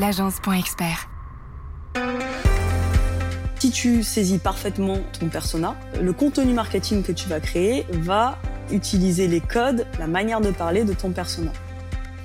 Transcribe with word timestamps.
l'agence.expert. 0.00 1.08
Si 3.58 3.70
tu 3.70 4.02
saisis 4.02 4.38
parfaitement 4.38 4.96
ton 5.18 5.28
persona, 5.28 5.76
le 6.00 6.14
contenu 6.14 6.54
marketing 6.54 7.02
que 7.02 7.12
tu 7.12 7.28
vas 7.28 7.38
créer 7.40 7.84
va 7.90 8.38
utiliser 8.72 9.28
les 9.28 9.40
codes, 9.40 9.86
la 9.98 10.06
manière 10.06 10.40
de 10.40 10.50
parler 10.50 10.84
de 10.84 10.94
ton 10.94 11.10
persona. 11.10 11.52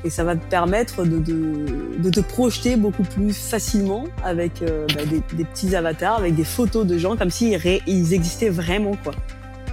Et 0.06 0.10
ça 0.10 0.24
va 0.24 0.36
te 0.38 0.46
permettre 0.46 1.04
de, 1.04 2.10
te 2.10 2.20
projeter 2.22 2.78
beaucoup 2.78 3.04
plus 3.04 3.34
facilement 3.34 4.06
avec 4.24 4.62
euh, 4.62 4.88
bah, 4.96 5.02
des, 5.06 5.44
petits 5.44 5.76
avatars, 5.76 6.16
avec 6.16 6.36
des 6.36 6.44
photos 6.46 6.86
de 6.88 6.98
gens, 6.98 7.18
comme 7.18 7.32
s'ils 7.32 7.60
ils 7.88 8.14
existaient 8.14 8.50
vraiment. 8.50 8.96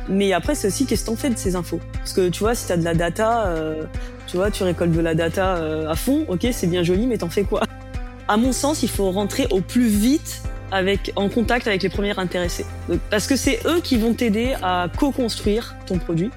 Mais 0.08 0.32
après, 0.32 0.54
c'est 0.54 0.68
aussi 0.68 0.86
qu'est-ce 0.86 1.02
que 1.02 1.10
t'en 1.10 1.16
fais 1.16 1.30
de 1.30 1.38
ces 1.38 1.54
infos 1.54 1.80
Parce 1.92 2.12
que 2.12 2.28
tu 2.28 2.40
vois, 2.40 2.54
si 2.54 2.66
t'as 2.66 2.76
de 2.76 2.84
la 2.84 2.94
data, 2.94 3.46
euh, 3.46 3.84
tu 4.26 4.36
vois, 4.36 4.50
tu 4.50 4.64
récoltes 4.64 4.92
de 4.92 5.00
la 5.00 5.14
data 5.14 5.56
euh, 5.56 5.88
à 5.88 5.94
fond, 5.94 6.24
ok, 6.28 6.48
c'est 6.52 6.66
bien 6.66 6.82
joli, 6.82 7.06
mais 7.06 7.18
t'en 7.18 7.28
fais 7.28 7.44
quoi? 7.44 7.62
À 8.28 8.36
mon 8.36 8.52
sens, 8.52 8.82
il 8.82 8.88
faut 8.88 9.10
rentrer 9.10 9.46
au 9.50 9.60
plus 9.60 9.88
vite 9.88 10.42
avec, 10.70 11.12
en 11.16 11.28
contact 11.28 11.66
avec 11.66 11.82
les 11.82 11.88
premiers 11.88 12.18
intéressés. 12.18 12.64
parce 13.10 13.26
que 13.26 13.36
c'est 13.36 13.60
eux 13.66 13.80
qui 13.80 13.98
vont 13.98 14.14
t'aider 14.14 14.54
à 14.62 14.88
co-construire 14.96 15.76
ton 15.86 15.98
produit. 15.98 16.30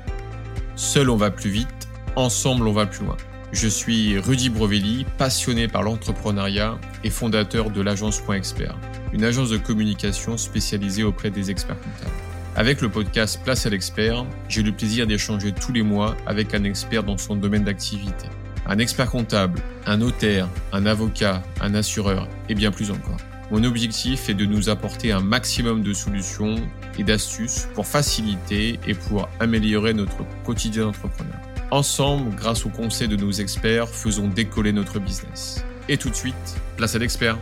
Seul 0.76 1.10
on 1.10 1.16
va 1.16 1.32
plus 1.32 1.50
vite, 1.50 1.88
ensemble 2.16 2.68
on 2.68 2.74
va 2.74 2.86
plus 2.86 3.06
loin. 3.06 3.16
Je 3.54 3.70
suis 3.70 4.20
Rudy 4.20 4.50
Brovelli, 4.50 5.06
passionné 5.18 5.70
par 5.70 5.84
l'entrepreneuriat 5.84 6.78
et 7.06 7.10
fondateur 7.10 7.70
de 7.70 7.82
l'agence 7.82 8.22
Expert, 8.34 8.76
une 9.14 9.24
agence 9.24 9.50
de 9.50 9.58
communication 9.58 10.38
spécialisée 10.38 11.04
auprès 11.04 11.30
des 11.30 11.52
experts 11.52 11.80
comptables. 11.80 12.16
Avec 12.58 12.82
le 12.82 12.90
podcast 12.90 13.40
Place 13.44 13.66
à 13.66 13.70
l'expert, 13.70 14.26
j'ai 14.50 14.64
le 14.64 14.74
plaisir 14.74 15.08
d'échanger 15.08 15.54
tous 15.54 15.72
les 15.72 15.84
mois 15.84 16.18
avec 16.26 16.54
un 16.54 16.66
expert 16.66 17.04
dans 17.04 17.18
son 17.18 17.38
domaine 17.38 17.64
d'activité. 17.64 18.28
Un 18.68 18.80
expert 18.80 19.12
comptable, 19.12 19.62
un 19.86 19.98
notaire, 19.98 20.50
un 20.72 20.88
avocat, 20.88 21.44
un 21.62 21.76
assureur 21.76 22.28
et 22.50 22.56
bien 22.56 22.72
plus 22.72 22.90
encore. 22.90 23.18
Mon 23.52 23.64
objectif 23.64 24.28
est 24.28 24.34
de 24.34 24.46
nous 24.46 24.70
apporter 24.70 25.12
un 25.12 25.20
maximum 25.20 25.84
de 25.84 25.94
solutions 25.94 26.56
et 26.98 27.04
d'astuces 27.04 27.68
pour 27.76 27.86
faciliter 27.86 28.80
et 28.88 28.96
pour 28.96 29.30
améliorer 29.40 29.94
notre 29.94 30.18
quotidien 30.44 30.86
d'entrepreneur. 30.86 31.36
Ensemble, 31.70 32.36
grâce 32.36 32.66
aux 32.66 32.70
conseils 32.70 33.08
de 33.08 33.16
nos 33.16 33.32
experts, 33.32 33.88
faisons 33.88 34.28
décoller 34.30 34.74
notre 34.74 35.00
business. 35.00 35.64
Et 35.88 35.98
tout 35.98 36.10
de 36.10 36.16
suite, 36.16 36.56
place 36.76 36.96
à 36.96 37.00
l'expert. 37.00 37.38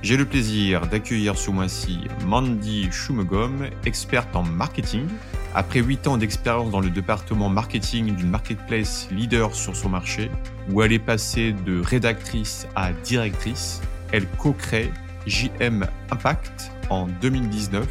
J'ai 0.00 0.16
le 0.16 0.24
plaisir 0.24 0.86
d'accueillir 0.86 1.36
ce 1.36 1.50
mois-ci 1.50 2.00
Mandy 2.24 2.90
Schumegom, 2.90 3.66
experte 3.84 4.34
en 4.34 4.42
marketing. 4.42 5.06
Après 5.54 5.80
8 5.80 6.06
ans 6.06 6.16
d'expérience 6.16 6.70
dans 6.70 6.80
le 6.80 6.88
département 6.88 7.50
marketing 7.50 8.14
d'une 8.14 8.30
marketplace 8.30 9.08
leader 9.10 9.54
sur 9.54 9.76
son 9.76 9.90
marché, 9.90 10.30
où 10.70 10.80
elle 10.80 10.92
est 10.92 10.98
passée 10.98 11.52
de 11.52 11.78
rédactrice 11.78 12.66
à 12.74 12.92
directrice, 12.92 13.82
elle 14.12 14.26
co-crée 14.26 14.90
JM 15.26 15.86
Impact 16.10 16.72
en 16.88 17.06
2019, 17.20 17.86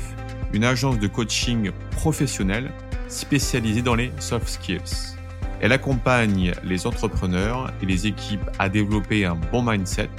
une 0.53 0.63
agence 0.63 0.97
de 0.97 1.05
coaching 1.05 1.69
professionnel 1.91 2.71
spécialisée 3.07 3.83
dans 3.83 3.95
les 3.95 4.11
soft 4.19 4.47
skills. 4.47 5.15
Elle 5.59 5.71
accompagne 5.71 6.53
les 6.63 6.87
entrepreneurs 6.87 7.71
et 7.83 7.85
les 7.85 8.07
équipes 8.07 8.49
à 8.57 8.69
développer 8.69 9.23
un 9.25 9.35
bon 9.35 9.61
mindset, 9.61 10.09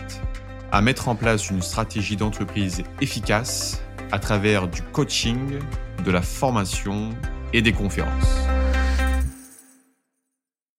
à 0.70 0.80
mettre 0.80 1.08
en 1.08 1.16
place 1.16 1.50
une 1.50 1.60
stratégie 1.60 2.16
d'entreprise 2.16 2.84
efficace 3.00 3.82
à 4.12 4.20
travers 4.20 4.68
du 4.68 4.80
coaching, 4.92 5.58
de 6.04 6.10
la 6.10 6.22
formation 6.22 7.10
et 7.52 7.62
des 7.62 7.72
conférences. 7.72 8.36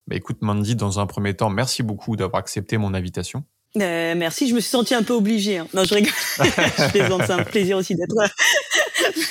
Bah 0.07 0.15
écoute 0.15 0.37
Mandy, 0.41 0.75
dans 0.75 0.99
un 0.99 1.05
premier 1.05 1.33
temps, 1.33 1.49
merci 1.49 1.81
beaucoup 1.81 2.15
d'avoir 2.15 2.39
accepté 2.39 2.77
mon 2.77 2.93
invitation. 2.93 3.43
Euh, 3.77 4.13
merci, 4.15 4.47
je 4.47 4.53
me 4.53 4.59
suis 4.59 4.69
sentie 4.69 4.93
un 4.93 5.01
peu 5.01 5.13
obligée. 5.13 5.57
Hein. 5.57 5.67
Non, 5.73 5.83
je 5.83 5.95
rigole. 5.95 6.13
je 6.37 6.91
plaisante, 6.91 7.23
c'est 7.25 7.31
un 7.31 7.43
plaisir 7.43 7.77
aussi 7.77 7.95
d'être 7.95 8.13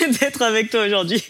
d'être 0.21 0.43
avec 0.43 0.71
toi 0.71 0.85
aujourd'hui. 0.85 1.23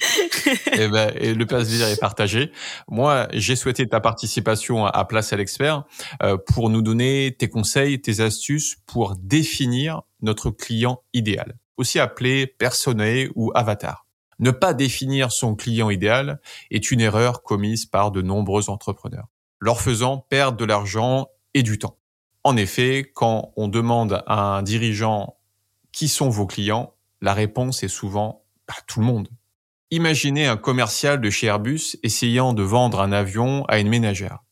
et, 0.47 0.57
eh 0.79 0.89
ben, 0.89 1.13
et 1.17 1.35
le 1.35 1.45
plaisir 1.45 1.89
est 1.89 2.01
partagé. 2.01 2.53
Moi, 2.89 3.29
j'ai 3.33 3.57
souhaité 3.57 3.87
ta 3.87 4.01
participation 4.01 4.87
à 4.87 5.05
Place 5.05 5.33
à 5.33 5.37
l'expert 5.37 5.85
euh, 6.23 6.39
pour 6.39 6.71
nous 6.71 6.81
donner 6.81 7.37
tes 7.39 7.49
conseils, 7.49 8.01
tes 8.01 8.21
astuces 8.21 8.77
pour 8.87 9.15
définir 9.17 10.03
notre 10.23 10.51
client 10.51 11.03
idéal, 11.13 11.59
aussi 11.77 11.99
appelé 11.99 12.47
personnel 12.47 13.29
ou 13.35 13.53
avatar. 13.55 14.07
Ne 14.43 14.51
pas 14.51 14.75
définir 14.75 15.31
son 15.31 15.55
client 15.55 15.89
idéal 15.89 16.41
est 16.73 16.91
une 16.91 17.01
erreur 17.01 17.45
commise 17.45 17.87
par 17.87 18.11
de 18.11 18.23
nombreux 18.23 18.71
entrepreneurs, 18.71 19.29
leur 19.61 19.81
faisant 19.81 20.19
perdre 20.19 20.59
de 20.59 20.65
l'argent 20.65 21.29
et 21.55 21.63
du 21.63 21.79
temps. 21.79 21.97
En 22.43 22.57
effet, 22.57 23.09
quand 23.15 23.53
on 23.57 23.69
demande 23.69 24.25
à 24.27 24.57
un 24.57 24.63
dirigeant 24.63 25.37
qui 25.93 26.09
sont 26.09 26.29
vos 26.29 26.49
clients, 26.49 26.97
la 27.21 27.35
réponse 27.35 27.85
est 27.85 27.89
souvent 27.89 28.43
tout 28.89 28.99
le 28.99 29.07
monde. 29.07 29.29
Imaginez 29.93 30.47
un 30.47 30.57
commercial 30.57 31.21
de 31.21 31.31
chez 31.31 31.47
Airbus 31.47 31.97
essayant 32.03 32.53
de 32.53 32.65
vendre 32.65 33.01
un 33.01 33.13
avion 33.13 33.65
à 33.67 33.79
une 33.79 33.89
ménagère. 33.89 34.43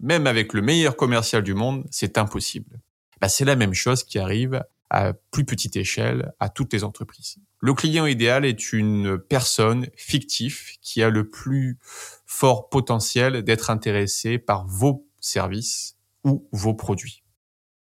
Même 0.00 0.26
avec 0.26 0.54
le 0.54 0.62
meilleur 0.62 0.96
commercial 0.96 1.42
du 1.42 1.52
monde, 1.52 1.84
c'est 1.90 2.16
impossible. 2.16 2.80
Bah, 3.20 3.28
c'est 3.28 3.44
la 3.44 3.56
même 3.56 3.74
chose 3.74 4.04
qui 4.04 4.18
arrive 4.18 4.64
à 4.94 5.12
plus 5.32 5.44
petite 5.44 5.74
échelle 5.74 6.32
à 6.38 6.48
toutes 6.48 6.72
les 6.72 6.84
entreprises. 6.84 7.38
Le 7.58 7.74
client 7.74 8.06
idéal 8.06 8.44
est 8.44 8.72
une 8.72 9.18
personne 9.18 9.88
fictive 9.96 10.78
qui 10.80 11.02
a 11.02 11.10
le 11.10 11.28
plus 11.28 11.78
fort 12.26 12.68
potentiel 12.68 13.42
d'être 13.42 13.70
intéressé 13.70 14.38
par 14.38 14.66
vos 14.68 15.04
services 15.18 15.96
ou 16.22 16.46
vos 16.52 16.74
produits. 16.74 17.24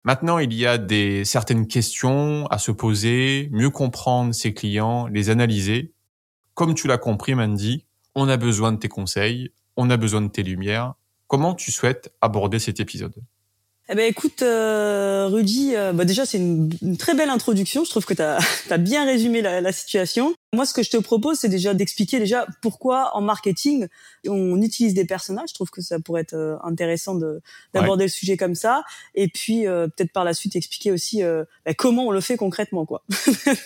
Maintenant, 0.03 0.39
il 0.39 0.53
y 0.53 0.65
a 0.65 0.79
des 0.79 1.23
certaines 1.23 1.67
questions 1.67 2.47
à 2.47 2.57
se 2.57 2.71
poser, 2.71 3.47
mieux 3.51 3.69
comprendre 3.69 4.33
ses 4.33 4.55
clients, 4.55 5.05
les 5.05 5.29
analyser. 5.29 5.93
Comme 6.55 6.73
tu 6.73 6.87
l'as 6.87 6.97
compris, 6.97 7.35
Mandy, 7.35 7.85
on 8.15 8.27
a 8.27 8.37
besoin 8.37 8.71
de 8.71 8.77
tes 8.77 8.89
conseils, 8.89 9.51
on 9.77 9.91
a 9.91 9.97
besoin 9.97 10.21
de 10.21 10.29
tes 10.29 10.43
lumières. 10.43 10.95
Comment 11.27 11.53
tu 11.53 11.71
souhaites 11.71 12.11
aborder 12.21 12.57
cet 12.57 12.79
épisode? 12.79 13.15
Eh 13.89 13.95
ben 13.95 14.09
écoute, 14.09 14.41
euh, 14.43 15.27
Rudy, 15.27 15.75
euh, 15.75 15.91
bah 15.91 16.05
déjà 16.05 16.25
c'est 16.25 16.37
une, 16.37 16.97
très 16.97 17.15
belle 17.15 17.29
introduction. 17.29 17.83
Je 17.83 17.89
trouve 17.89 18.05
que 18.05 18.13
tu 18.13 18.21
as, 18.21 18.39
bien 18.77 19.05
résumé 19.05 19.41
la, 19.41 19.59
la, 19.59 19.71
situation. 19.73 20.33
Moi, 20.53 20.65
ce 20.65 20.73
que 20.73 20.83
je 20.83 20.89
te 20.89 20.97
propose, 20.97 21.39
c'est 21.39 21.49
déjà 21.49 21.73
d'expliquer 21.73 22.19
déjà 22.19 22.47
pourquoi 22.61 23.15
en 23.15 23.21
marketing 23.21 23.87
on 24.25 24.61
utilise 24.61 24.93
des 24.93 25.03
personnages. 25.05 25.49
Je 25.49 25.53
trouve 25.53 25.69
que 25.69 25.81
ça 25.81 25.99
pourrait 25.99 26.21
être 26.21 26.33
euh, 26.33 26.55
intéressant 26.63 27.19
d'aborder 27.73 28.05
le 28.05 28.09
sujet 28.09 28.37
comme 28.37 28.55
ça. 28.55 28.83
Et 29.15 29.27
puis 29.27 29.67
euh, 29.67 29.87
peut-être 29.87 30.13
par 30.13 30.23
la 30.23 30.33
suite 30.33 30.55
expliquer 30.55 30.91
aussi 30.91 31.21
bah, 31.21 31.73
comment 31.73 32.07
on 32.07 32.11
le 32.11 32.21
fait 32.21 32.37
concrètement, 32.37 32.85
quoi. 32.85 33.03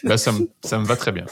bah, 0.03 0.17
ça, 0.17 0.31
me, 0.31 0.49
ça 0.63 0.79
me 0.79 0.85
va 0.85 0.95
très 0.95 1.11
bien. 1.11 1.27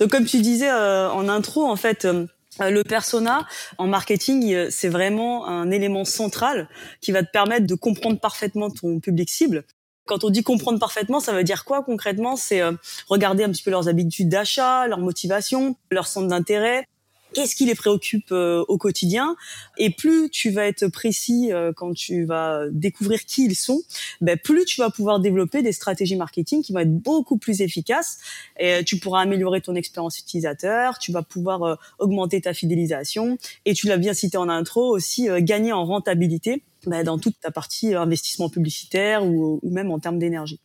Donc 0.00 0.10
comme 0.10 0.24
tu 0.24 0.40
disais 0.40 0.70
en 0.72 1.28
intro, 1.28 1.66
en 1.66 1.76
fait 1.76 2.04
euh, 2.04 2.26
le 2.60 2.82
persona 2.82 3.46
en 3.78 3.86
marketing, 3.86 4.52
euh, 4.52 4.68
c'est 4.70 4.88
vraiment 4.88 5.46
un 5.46 5.70
élément 5.70 6.04
central 6.04 6.68
qui 7.00 7.12
va 7.12 7.22
te 7.22 7.30
permettre 7.30 7.66
de 7.66 7.74
comprendre 7.74 8.20
parfaitement 8.20 8.70
ton 8.70 9.00
public 9.00 9.28
cible. 9.28 9.64
Quand 10.06 10.22
on 10.22 10.30
dit 10.30 10.42
comprendre 10.42 10.78
parfaitement, 10.78 11.18
ça 11.18 11.32
veut 11.32 11.44
dire 11.44 11.64
quoi 11.64 11.82
concrètement? 11.82 12.36
C'est 12.36 12.60
euh, 12.60 12.72
regarder 13.08 13.44
un 13.44 13.50
petit 13.50 13.62
peu 13.62 13.70
leurs 13.70 13.88
habitudes 13.88 14.28
d'achat, 14.28 14.86
leurs 14.86 14.98
motivations, 14.98 15.76
leur 15.90 16.06
centre 16.06 16.28
d'intérêt, 16.28 16.86
qu'est-ce 17.34 17.54
qui 17.54 17.66
les 17.66 17.74
préoccupe 17.74 18.32
euh, 18.32 18.64
au 18.68 18.78
quotidien. 18.78 19.36
Et 19.76 19.90
plus 19.90 20.30
tu 20.30 20.50
vas 20.50 20.66
être 20.66 20.86
précis 20.88 21.52
euh, 21.52 21.72
quand 21.74 21.92
tu 21.92 22.24
vas 22.24 22.62
découvrir 22.70 23.24
qui 23.26 23.44
ils 23.44 23.56
sont, 23.56 23.82
ben, 24.20 24.38
plus 24.38 24.64
tu 24.64 24.80
vas 24.80 24.90
pouvoir 24.90 25.20
développer 25.20 25.62
des 25.62 25.72
stratégies 25.72 26.16
marketing 26.16 26.62
qui 26.62 26.72
vont 26.72 26.78
être 26.78 26.96
beaucoup 26.96 27.36
plus 27.36 27.60
efficaces. 27.60 28.18
Et 28.58 28.84
tu 28.84 28.98
pourras 28.98 29.22
améliorer 29.22 29.60
ton 29.60 29.74
expérience 29.74 30.18
utilisateur, 30.18 30.98
tu 30.98 31.12
vas 31.12 31.22
pouvoir 31.22 31.62
euh, 31.64 31.74
augmenter 31.98 32.40
ta 32.40 32.54
fidélisation 32.54 33.36
et 33.64 33.74
tu 33.74 33.88
l'as 33.88 33.98
bien 33.98 34.14
cité 34.14 34.36
en 34.38 34.48
intro 34.48 34.88
aussi 34.94 35.28
gagner 35.40 35.72
en 35.72 35.84
rentabilité. 35.84 36.62
Ben, 36.86 37.02
dans 37.02 37.18
toute 37.18 37.40
ta 37.40 37.50
partie 37.50 37.94
investissement 37.94 38.50
publicitaire 38.50 39.24
ou, 39.24 39.58
ou 39.62 39.70
même 39.70 39.90
en 39.90 39.98
termes 39.98 40.18
d'énergie. 40.18 40.60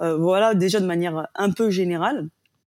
voilà 0.00 0.54
déjà 0.54 0.80
de 0.80 0.86
manière 0.86 1.28
un 1.36 1.50
peu 1.50 1.70
générale. 1.70 2.28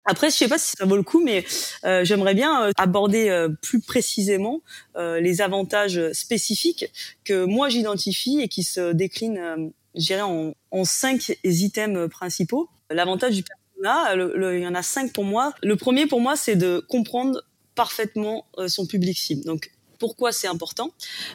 Après, 0.04 0.30
je 0.30 0.34
sais 0.36 0.48
pas 0.48 0.58
si 0.58 0.72
ça 0.76 0.84
vaut 0.84 0.96
le 0.96 1.02
coup, 1.02 1.22
mais 1.22 1.44
euh, 1.84 2.04
j'aimerais 2.04 2.34
bien 2.34 2.64
euh, 2.64 2.70
aborder 2.76 3.30
euh, 3.30 3.48
plus 3.62 3.80
précisément 3.80 4.60
les 4.96 5.40
avantages 5.40 6.00
spécifiques 6.12 6.86
que 7.24 7.44
moi 7.44 7.68
j'identifie 7.68 8.40
et 8.40 8.48
qui 8.48 8.62
se 8.62 8.92
déclinent, 8.92 9.72
je 9.94 10.00
dirais, 10.00 10.22
en, 10.22 10.54
en 10.70 10.84
cinq 10.84 11.36
items 11.42 12.08
principaux. 12.08 12.68
L'avantage 12.90 13.34
du 13.34 13.42
persona, 13.42 14.14
il 14.14 14.60
y 14.60 14.66
en 14.66 14.74
a 14.74 14.82
cinq 14.82 15.12
pour 15.12 15.24
moi. 15.24 15.52
Le 15.62 15.76
premier 15.76 16.06
pour 16.06 16.20
moi, 16.20 16.36
c'est 16.36 16.56
de 16.56 16.84
comprendre 16.88 17.42
parfaitement 17.74 18.46
son 18.68 18.86
public 18.86 19.18
cible. 19.18 19.44
Donc 19.44 19.70
Pourquoi 19.98 20.32
c'est 20.32 20.46
important 20.46 20.92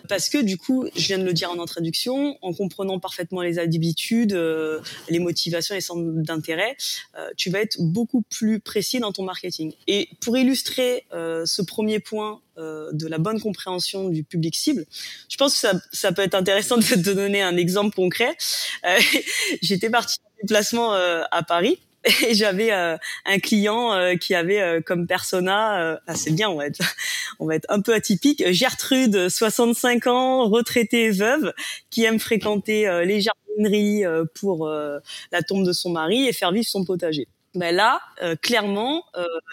Parce 0.08 0.30
que 0.30 0.38
du 0.38 0.58
coup, 0.58 0.88
je 0.96 1.08
viens 1.08 1.18
de 1.18 1.24
le 1.24 1.34
dire 1.34 1.52
en 1.52 1.62
introduction, 1.62 2.38
en 2.42 2.54
comprenant 2.54 3.00
parfaitement 3.00 3.42
les 3.42 3.60
habitudes, 3.60 4.34
euh, 4.34 4.80
les 5.10 5.20
motivations, 5.20 5.76
les 5.76 5.82
centres 5.82 6.02
d'intérêt, 6.02 6.76
euh, 7.18 7.30
tu 7.38 7.50
vas 7.50 7.60
être 7.60 7.78
beaucoup 7.80 8.22
plus 8.30 8.60
précis 8.60 9.00
dans 9.00 9.12
ton 9.12 9.24
marketing. 9.24 9.74
Et 9.88 10.10
pour 10.22 10.38
illustrer 10.38 11.06
euh, 11.14 11.46
ce 11.46 11.62
premier 11.62 12.00
point 12.00 12.42
de 12.58 13.08
la 13.08 13.20
bonne 13.20 13.40
compréhension 13.40 14.10
du 14.10 14.26
public 14.26 14.54
cible, 14.54 14.86
je 15.30 15.38
pense 15.38 15.54
que 15.54 15.60
ça, 15.60 15.72
ça 15.94 16.12
peut 16.12 16.24
être 16.24 16.36
intéressant 16.36 16.76
de 16.76 16.84
te 16.84 17.10
donner 17.10 17.42
un 17.42 17.56
exemple 17.56 17.96
concret. 17.96 18.36
J'étais 19.62 19.90
partie 19.90 20.20
en 20.20 20.42
déplacement 20.42 20.92
à 20.92 21.44
Paris 21.44 21.80
et 22.28 22.34
j'avais 22.34 22.72
euh, 22.72 22.98
un 23.25 23.40
client 23.40 23.94
euh, 23.94 24.16
qui 24.16 24.34
avait 24.34 24.62
euh, 24.62 24.81
comme 24.81 25.06
persona, 25.06 26.00
ah, 26.07 26.16
c'est 26.16 26.31
bien, 26.31 26.50
on 26.50 26.56
va 26.56 26.68
être, 26.68 26.80
on 27.40 27.46
va 27.46 27.56
être 27.56 27.66
un 27.69 27.81
peu 27.81 27.94
atypique, 27.94 28.44
Gertrude, 28.51 29.30
65 29.30 30.07
ans, 30.07 30.50
retraitée 30.50 31.10
veuve, 31.10 31.54
qui 31.90 32.04
aime 32.04 32.19
fréquenter 32.19 33.04
les 33.06 33.22
jardineries 33.22 34.04
pour 34.36 34.68
la 34.68 35.42
tombe 35.42 35.66
de 35.66 35.74
son 35.74 35.92
mari 35.92 36.28
et 36.28 36.34
faire 36.34 36.51
vivre 36.51 36.68
son 36.68 36.86
potager. 36.86 37.28
Ben 37.56 37.75
là, 37.75 38.00
clairement, 38.42 39.04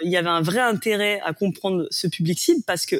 il 0.02 0.10
y 0.10 0.16
avait 0.16 0.28
un 0.28 0.42
vrai 0.42 0.60
intérêt 0.60 1.20
à 1.24 1.32
comprendre 1.32 1.86
ce 1.90 2.06
public 2.06 2.38
cible 2.38 2.62
parce 2.66 2.86
que 2.86 2.96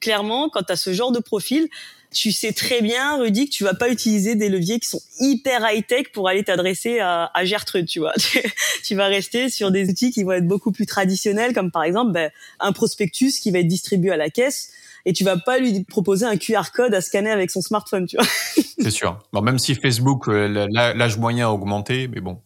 clairement, 0.00 0.48
quand 0.48 0.62
tu 0.62 0.72
as 0.72 0.76
ce 0.76 0.92
genre 0.92 1.12
de 1.12 1.18
profil, 1.18 1.68
tu 2.12 2.32
sais 2.32 2.52
très 2.52 2.80
bien, 2.80 3.18
Rudy, 3.18 3.48
que 3.48 3.54
tu 3.54 3.64
vas 3.64 3.74
pas 3.74 3.88
utiliser 3.90 4.34
des 4.34 4.48
leviers 4.48 4.80
qui 4.80 4.88
sont 4.88 5.00
hyper 5.20 5.60
high-tech 5.70 6.12
pour 6.12 6.28
aller 6.28 6.42
t'adresser 6.42 7.00
à, 7.00 7.30
Gertrude, 7.44 7.86
tu 7.86 7.98
vois. 7.98 8.14
tu 8.84 8.94
vas 8.94 9.06
rester 9.06 9.48
sur 9.50 9.70
des 9.70 9.88
outils 9.88 10.10
qui 10.10 10.22
vont 10.22 10.32
être 10.32 10.46
beaucoup 10.46 10.72
plus 10.72 10.86
traditionnels, 10.86 11.52
comme 11.52 11.70
par 11.70 11.84
exemple 11.84 12.12
ben, 12.12 12.30
un 12.60 12.72
prospectus 12.72 13.40
qui 13.40 13.50
va 13.50 13.58
être 13.58 13.68
distribué 13.68 14.10
à 14.10 14.16
la 14.16 14.30
caisse 14.30 14.70
et 15.08 15.14
tu 15.14 15.24
vas 15.24 15.38
pas 15.38 15.58
lui 15.58 15.84
proposer 15.84 16.26
un 16.26 16.36
QR 16.36 16.70
code 16.74 16.92
à 16.92 17.00
scanner 17.00 17.30
avec 17.30 17.50
son 17.50 17.62
smartphone, 17.62 18.04
tu 18.04 18.18
vois. 18.18 18.26
C'est 18.78 18.90
sûr. 18.90 19.18
Bon, 19.32 19.40
même 19.40 19.58
si 19.58 19.74
Facebook, 19.74 20.28
euh, 20.28 20.68
l'âge 20.70 21.16
moyen 21.16 21.46
a 21.48 21.50
augmenté, 21.50 22.08
mais 22.08 22.20
bon. 22.20 22.42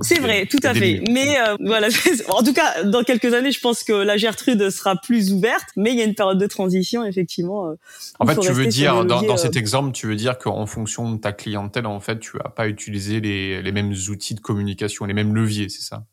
C'est 0.00 0.18
vrai, 0.18 0.46
tout 0.46 0.58
à 0.62 0.72
fait. 0.72 1.02
Mais 1.10 1.38
euh, 1.38 1.56
voilà, 1.60 1.88
en 2.30 2.42
tout 2.42 2.54
cas, 2.54 2.84
dans 2.84 3.02
quelques 3.02 3.34
années, 3.34 3.52
je 3.52 3.60
pense 3.60 3.84
que 3.84 3.92
la 3.92 4.16
Gertrude 4.16 4.70
sera 4.70 4.96
plus 4.96 5.30
ouverte, 5.30 5.66
mais 5.76 5.92
il 5.92 5.98
y 5.98 6.00
a 6.00 6.04
une 6.04 6.14
période 6.14 6.38
de 6.38 6.46
transition, 6.46 7.04
effectivement. 7.04 7.68
Euh, 7.68 7.74
en 8.18 8.26
fait, 8.26 8.38
tu 8.38 8.50
veux 8.50 8.66
dire, 8.66 9.04
dans, 9.04 9.20
dans, 9.20 9.36
cet 9.36 9.54
exemple, 9.56 9.92
tu 9.92 10.06
veux 10.06 10.16
dire 10.16 10.38
qu'en 10.38 10.64
fonction 10.64 11.12
de 11.12 11.18
ta 11.18 11.32
clientèle, 11.32 11.84
en 11.84 12.00
fait, 12.00 12.18
tu 12.18 12.38
vas 12.38 12.48
pas 12.48 12.66
utiliser 12.66 13.20
les, 13.20 13.60
les 13.60 13.72
mêmes 13.72 13.92
outils 14.08 14.34
de 14.34 14.40
communication, 14.40 15.04
les 15.04 15.14
mêmes 15.14 15.34
leviers, 15.34 15.68
c'est 15.68 15.82
ça? 15.82 16.06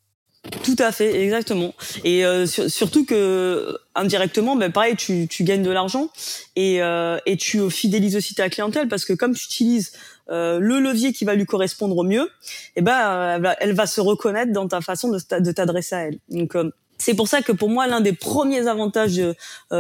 Tout 0.63 0.75
à 0.78 0.92
fait, 0.92 1.24
exactement. 1.24 1.74
Et 2.04 2.25
euh, 2.25 2.45
surtout 2.45 3.06
que 3.06 3.78
indirectement, 3.95 4.57
ben 4.57 4.72
pareil, 4.72 4.95
tu, 4.98 5.28
tu 5.30 5.44
gagnes 5.45 5.63
de 5.63 5.72
l'argent 5.72 6.10
et, 6.57 6.81
euh, 6.81 7.18
et 7.25 7.38
tu 7.38 7.69
fidélises 7.72 8.18
aussi 8.18 8.36
ta 8.36 8.50
clientèle 8.50 8.90
parce 8.90 9.06
que 9.06 9.13
comme 9.13 9.34
tu 9.34 9.45
utilises 9.45 9.94
euh, 10.30 10.60
le 10.60 10.80
levier 10.80 11.13
qui 11.13 11.24
va 11.24 11.36
lui 11.36 11.45
correspondre 11.45 11.98
au 11.98 12.04
mieux, 12.04 12.25
et 12.75 12.80
eh 12.80 12.81
ben 12.81 13.56
elle 13.60 13.74
va, 13.74 13.86
se 13.86 14.01
reconnaître 14.01 14.51
dans 14.51 14.68
ta 14.68 14.81
façon 14.81 15.10
de, 15.10 15.51
t'adresser 15.51 15.95
à 15.95 16.00
elle. 16.07 16.19
Donc 16.30 16.57
c'est 16.98 17.13
pour 17.13 17.30
ça 17.30 17.42
que 17.42 17.54
pour 17.54 17.69
moi 17.69 17.88
l'un 17.88 18.01
des 18.01 18.13
premiers 18.13 18.68
avantages 18.68 19.22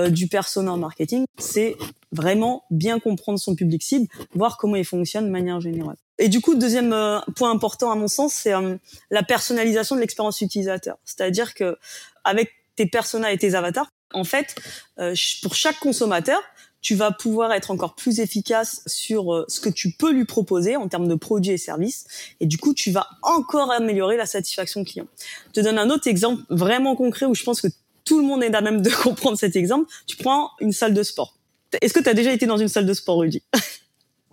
du 0.09 0.27
persona 0.27 0.77
marketing, 0.77 1.25
c'est 1.39 1.75
vraiment 2.13 2.63
bien 2.71 2.99
comprendre 2.99 3.39
son 3.39 3.55
public 3.55 3.83
cible, 3.83 4.07
voir 4.33 4.57
comment 4.57 4.77
il 4.77 4.85
fonctionne 4.85 5.25
de 5.25 5.31
manière 5.31 5.59
générale. 5.59 5.97
Et 6.19 6.29
du 6.29 6.41
coup, 6.41 6.55
deuxième 6.55 6.93
euh, 6.93 7.19
point 7.35 7.51
important 7.51 7.91
à 7.91 7.95
mon 7.95 8.07
sens, 8.07 8.33
c'est 8.33 8.53
euh, 8.53 8.77
la 9.09 9.23
personnalisation 9.23 9.95
de 9.95 10.01
l'expérience 10.01 10.41
utilisateur. 10.41 10.97
C'est-à-dire 11.05 11.53
que 11.53 11.77
avec 12.23 12.51
tes 12.75 12.85
personas 12.85 13.31
et 13.31 13.37
tes 13.37 13.55
avatars, 13.55 13.89
en 14.13 14.23
fait, 14.23 14.55
euh, 14.99 15.15
pour 15.41 15.55
chaque 15.55 15.79
consommateur, 15.79 16.39
tu 16.81 16.95
vas 16.95 17.11
pouvoir 17.11 17.53
être 17.53 17.71
encore 17.71 17.95
plus 17.95 18.19
efficace 18.19 18.81
sur 18.87 19.45
ce 19.47 19.61
que 19.61 19.69
tu 19.69 19.91
peux 19.91 20.11
lui 20.11 20.25
proposer 20.25 20.75
en 20.75 20.89
termes 20.89 21.07
de 21.07 21.15
produits 21.15 21.53
et 21.53 21.57
services. 21.57 22.05
Et 22.41 22.45
du 22.45 22.57
coup, 22.57 22.73
tu 22.73 22.91
vas 22.91 23.07
encore 23.21 23.71
améliorer 23.71 24.17
la 24.17 24.25
satisfaction 24.25 24.83
client. 24.83 25.07
Je 25.47 25.53
te 25.53 25.59
donne 25.61 25.79
un 25.79 25.89
autre 25.89 26.09
exemple 26.09 26.43
vraiment 26.49 26.97
concret 26.97 27.25
où 27.25 27.33
je 27.35 27.43
pense 27.43 27.61
que 27.61 27.69
tout 28.03 28.19
le 28.19 28.25
monde 28.25 28.43
est 28.43 28.53
à 28.53 28.59
même 28.59 28.81
de 28.81 28.89
comprendre 29.03 29.37
cet 29.37 29.55
exemple. 29.55 29.89
Tu 30.07 30.17
prends 30.17 30.51
une 30.59 30.73
salle 30.73 30.93
de 30.93 31.03
sport. 31.03 31.37
Est-ce 31.81 31.93
que 31.93 32.01
tu 32.01 32.09
as 32.09 32.13
déjà 32.13 32.33
été 32.33 32.45
dans 32.45 32.57
une 32.57 32.67
salle 32.67 32.85
de 32.85 32.93
sport, 32.93 33.19
Rudy? 33.19 33.41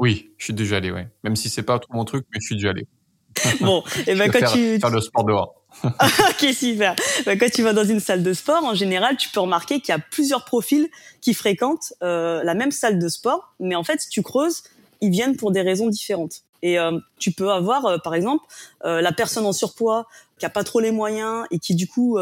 Oui, 0.00 0.31
je 0.38 0.44
suis 0.44 0.55
déjà 0.55 0.79
allé, 0.79 0.91
ouais. 0.91 1.08
Même 1.23 1.37
si 1.37 1.50
c'est 1.50 1.62
pas 1.62 1.79
tout 1.79 1.93
mon 1.93 2.06
truc, 2.06 2.25
mais 2.32 2.38
je 2.41 2.47
suis 2.47 2.56
déjà 2.56 2.70
allé. 2.70 2.87
Bon, 3.61 3.85
et 4.06 4.14
ben 4.17 4.31
quand 4.31 4.41
faire, 4.41 4.52
tu 4.52 4.81
faire 4.81 4.91
le 4.91 5.00
sport 5.00 5.25
dehors. 5.25 5.55
ok, 5.85 6.52
super. 6.52 6.97
Ben, 7.26 7.38
quand 7.38 7.50
tu 7.50 7.62
vas 7.62 7.75
dans 7.75 7.85
une 7.85 8.00
salle 8.00 8.23
de 8.23 8.32
sport, 8.32 8.64
en 8.64 8.75
général, 8.75 9.19
tu 9.19 9.29
peux 9.29 9.41
remarquer 9.41 9.81
qu'il 9.81 9.94
y 9.94 9.97
a 9.97 10.00
plusieurs 10.00 10.47
profils 10.47 10.88
qui 11.20 11.35
fréquentent 11.35 11.93
euh, 12.02 12.43
la 12.43 12.55
même 12.55 12.73
salle 12.73 12.99
de 12.99 13.08
sport, 13.08 13.55
mais 13.61 13.76
en 13.76 13.85
fait, 13.85 14.00
si 14.00 14.08
tu 14.08 14.23
creuses, 14.23 14.62
ils 15.02 15.11
viennent 15.11 15.37
pour 15.37 15.52
des 15.52 15.61
raisons 15.61 15.88
différentes. 15.88 16.43
Et 16.62 16.79
euh, 16.79 16.99
tu 17.19 17.32
peux 17.32 17.50
avoir, 17.50 17.87
euh, 17.87 17.99
par 17.99 18.14
exemple, 18.14 18.44
euh, 18.85 19.00
la 19.00 19.12
personne 19.12 19.47
en 19.47 19.52
surpoids 19.52 20.06
qui 20.40 20.46
a 20.46 20.50
pas 20.50 20.64
trop 20.64 20.81
les 20.81 20.90
moyens 20.90 21.46
et 21.52 21.60
qui 21.60 21.75
du 21.76 21.87
coup, 21.87 22.19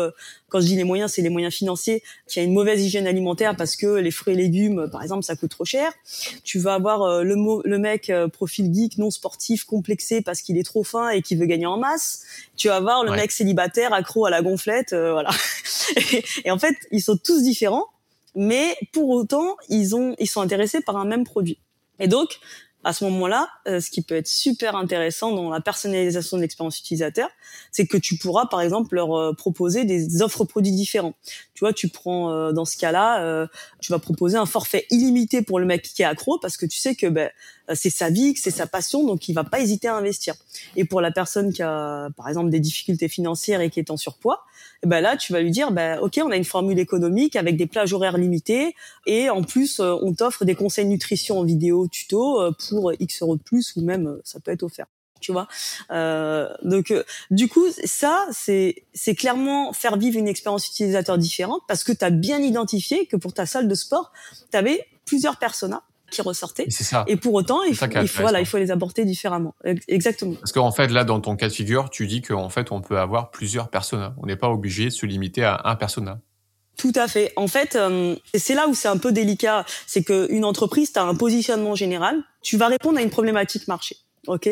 quand 0.49 0.61
je 0.61 0.67
dis 0.67 0.77
les 0.77 0.85
moyens, 0.85 1.13
c'est 1.13 1.23
les 1.23 1.31
moyens 1.31 1.55
financiers, 1.55 2.03
qui 2.27 2.41
a 2.41 2.43
une 2.43 2.53
mauvaise 2.53 2.85
hygiène 2.85 3.07
alimentaire 3.07 3.57
parce 3.57 3.77
que 3.77 3.87
les 3.87 4.11
fruits 4.11 4.35
et 4.35 4.37
légumes, 4.37 4.89
par 4.91 5.03
exemple, 5.03 5.23
ça 5.23 5.37
coûte 5.37 5.51
trop 5.51 5.65
cher. 5.65 5.93
Tu 6.45 6.59
vas 6.59 6.75
avoir 6.75 7.23
le, 7.23 7.37
le 7.65 7.79
mec 7.79 8.13
profil 8.33 8.75
geek 8.75 8.99
non 8.99 9.11
sportif 9.11 9.65
complexé 9.65 10.21
parce 10.21 10.43
qu'il 10.43 10.59
est 10.59 10.65
trop 10.65 10.85
fin 10.85 11.11
et 11.11 11.23
qui 11.23 11.37
veut 11.37 11.47
gagner 11.47 11.67
en 11.67 11.79
masse. 11.79 12.25
Tu 12.57 12.69
vas 12.69 12.77
avoir 12.77 13.05
le 13.05 13.13
mec 13.13 13.31
célibataire 13.31 13.93
accro 13.93 14.27
à 14.27 14.31
la 14.31 14.43
gonflette, 14.43 14.93
voilà. 14.93 15.31
et, 15.97 16.25
et 16.45 16.51
en 16.51 16.59
fait, 16.59 16.77
ils 16.91 17.03
sont 17.03 17.17
tous 17.17 17.43
différents, 17.43 17.87
mais 18.35 18.77
pour 18.93 19.09
autant, 19.11 19.57
ils 19.69 19.95
ont, 19.95 20.15
ils 20.19 20.29
sont 20.29 20.41
intéressés 20.41 20.81
par 20.81 20.97
un 20.97 21.05
même 21.05 21.25
produit. 21.25 21.59
Et 22.01 22.09
donc, 22.09 22.41
à 22.89 22.95
ce 22.95 23.05
moment-là, 23.05 23.51
euh, 23.67 23.81
ce 23.81 23.91
qui 23.91 24.01
peut 24.01 24.15
être 24.15 24.27
super 24.27 24.75
intéressant 24.75 25.33
dans 25.33 25.51
la 25.51 25.61
personnalisation 25.61 26.39
de 26.39 26.43
l'expérience 26.43 26.81
utilisateur, 26.81 27.29
c'est 27.71 27.87
que 27.87 27.99
tu 27.99 28.17
pourras, 28.17 28.47
par 28.47 28.63
exemple, 28.63 28.95
leur 28.95 29.15
euh, 29.15 29.35
proposer 29.35 29.85
des 29.85 30.23
offres 30.23 30.47
produits 30.47 30.73
différents. 30.73 31.13
Tu 31.53 31.61
vois, 31.61 31.75
tu 31.75 31.91
prends 31.91 32.33
euh, 32.33 32.53
dans 32.53 32.65
ce 32.65 32.79
cas-là, 32.79 33.47
tu 33.81 33.93
vas 33.93 33.99
proposer 33.99 34.39
un 34.39 34.47
forfait 34.47 34.87
illimité 34.91 35.43
pour 35.43 35.61
le 35.61 35.67
mec 35.67 35.83
qui 35.83 36.01
est 36.01 36.07
accro 36.07 36.39
parce 36.39 36.57
que 36.57 36.65
tu 36.65 36.79
sais 36.79 36.95
que 36.95 37.07
ben, 37.07 37.29
c'est 37.75 37.91
sa 37.91 38.11
vie, 38.11 38.35
que 38.35 38.41
c'est 38.41 38.51
sa 38.51 38.67
passion, 38.67 39.05
donc 39.05 39.29
il 39.29 39.35
va 39.35 39.45
pas 39.45 39.61
hésiter 39.61 39.89
à 39.89 39.95
investir. 39.95 40.35
Et 40.77 40.85
pour 40.85 41.01
la 41.01 41.11
personne 41.11 41.53
qui 41.53 41.63
a, 41.63 42.09
par 42.17 42.29
exemple, 42.29 42.51
des 42.51 42.61
difficultés 42.61 43.09
financières 43.09 43.61
et 43.61 43.71
qui 43.71 43.79
est 43.79 43.91
en 43.91 43.97
surpoids, 43.97 44.45
et 44.83 44.87
ben 44.87 45.01
là, 45.01 45.17
tu 45.17 45.33
vas 45.33 45.41
lui 45.41 45.51
dire, 45.51 45.73
ben, 45.73 45.99
ok, 46.01 46.21
on 46.25 46.31
a 46.31 46.37
une 46.37 46.45
formule 46.45 46.79
économique 46.79 47.35
avec 47.37 47.57
des 47.57 47.67
plages 47.67 47.93
horaires 47.93 48.17
limitées 48.17 48.75
et 49.07 49.29
en 49.29 49.43
plus, 49.43 49.81
euh, 49.81 49.97
on 50.03 50.13
t'offre 50.15 50.45
des 50.45 50.55
conseils 50.55 50.87
nutrition 50.87 51.39
en 51.39 51.45
vidéo 51.45 51.87
tuto 51.89 52.41
euh, 52.41 52.53
pour 52.69 52.93
X 52.99 53.23
euros 53.23 53.37
de 53.37 53.43
plus 53.43 53.75
ou 53.77 53.83
même 53.83 54.07
euh, 54.07 54.21
ça 54.25 54.41
peut 54.41 54.51
être 54.51 54.63
offert 54.63 54.87
tu 55.21 55.33
vois 55.33 55.49
euh, 55.91 56.49
donc 56.63 56.95
du 57.33 57.49
coup 57.49 57.65
ça 57.85 58.25
c'est 58.31 58.85
c'est 58.95 59.17
clairement 59.17 59.73
faire 59.73 59.97
vivre 59.97 60.17
une 60.17 60.29
expérience 60.29 60.69
utilisateur 60.69 61.19
différente 61.19 61.63
parce 61.67 61.83
que 61.83 61.91
tu 61.91 62.05
as 62.05 62.11
bien 62.11 62.39
identifié 62.39 63.07
que 63.07 63.17
pour 63.17 63.35
ta 63.35 63.45
salle 63.45 63.67
de 63.67 63.75
sport 63.75 64.13
tu 64.53 64.57
avais 64.57 64.87
plusieurs 65.05 65.37
personas 65.37 65.83
qui 66.11 66.23
ressortaient. 66.23 66.65
Et, 66.67 66.71
ça. 66.71 67.05
et 67.07 67.17
pour 67.17 67.35
autant, 67.35 67.63
il 67.63 67.75
faut, 67.75 67.87
il 67.87 68.09
faut, 68.09 68.23
voilà, 68.23 68.41
il 68.41 68.47
faut 68.47 68.59
les 68.59 68.71
aborder 68.71 69.05
différemment. 69.05 69.55
Exactement. 69.89 70.35
Parce 70.35 70.53
qu'en 70.53 70.73
fait, 70.73 70.89
là, 70.89 71.05
dans 71.05 71.21
ton 71.21 71.37
cas 71.37 71.49
de 71.49 71.53
figure, 71.53 71.91
tu 71.91 72.07
dis 72.07 72.23
qu'en 72.23 72.49
fait, 72.49 72.73
on 72.73 72.81
peut 72.81 72.99
avoir 72.99 73.31
plusieurs 73.31 73.69
personas. 73.69 74.15
On 74.23 74.27
n'est 74.27 74.37
pas 74.37 74.49
obligé 74.49 74.87
de 74.87 74.91
se 74.91 75.07
limiter 75.07 75.45
à 75.45 75.61
un 75.65 75.77
persona. 75.77 76.21
Tout 76.77 76.93
à 76.95 77.09
fait. 77.09 77.33
En 77.37 77.49
fait, 77.49 77.75
euh, 77.75 78.15
c'est 78.35 78.55
là 78.55 78.69
où 78.69 78.75
c'est 78.75 78.89
un 78.89 78.99
peu 78.99 79.11
délicat. 79.13 79.67
C'est 79.87 80.05
qu'une 80.05 80.45
entreprise, 80.45 80.93
tu 80.93 80.99
as 80.99 81.05
un 81.05 81.15
positionnement 81.15 81.75
général. 81.75 82.23
Tu 82.41 82.57
vas 82.57 82.69
répondre 82.69 82.99
à 82.99 83.03
une 83.03 83.11
problématique 83.11 83.67
marché. 83.67 83.97
OK? 84.29 84.49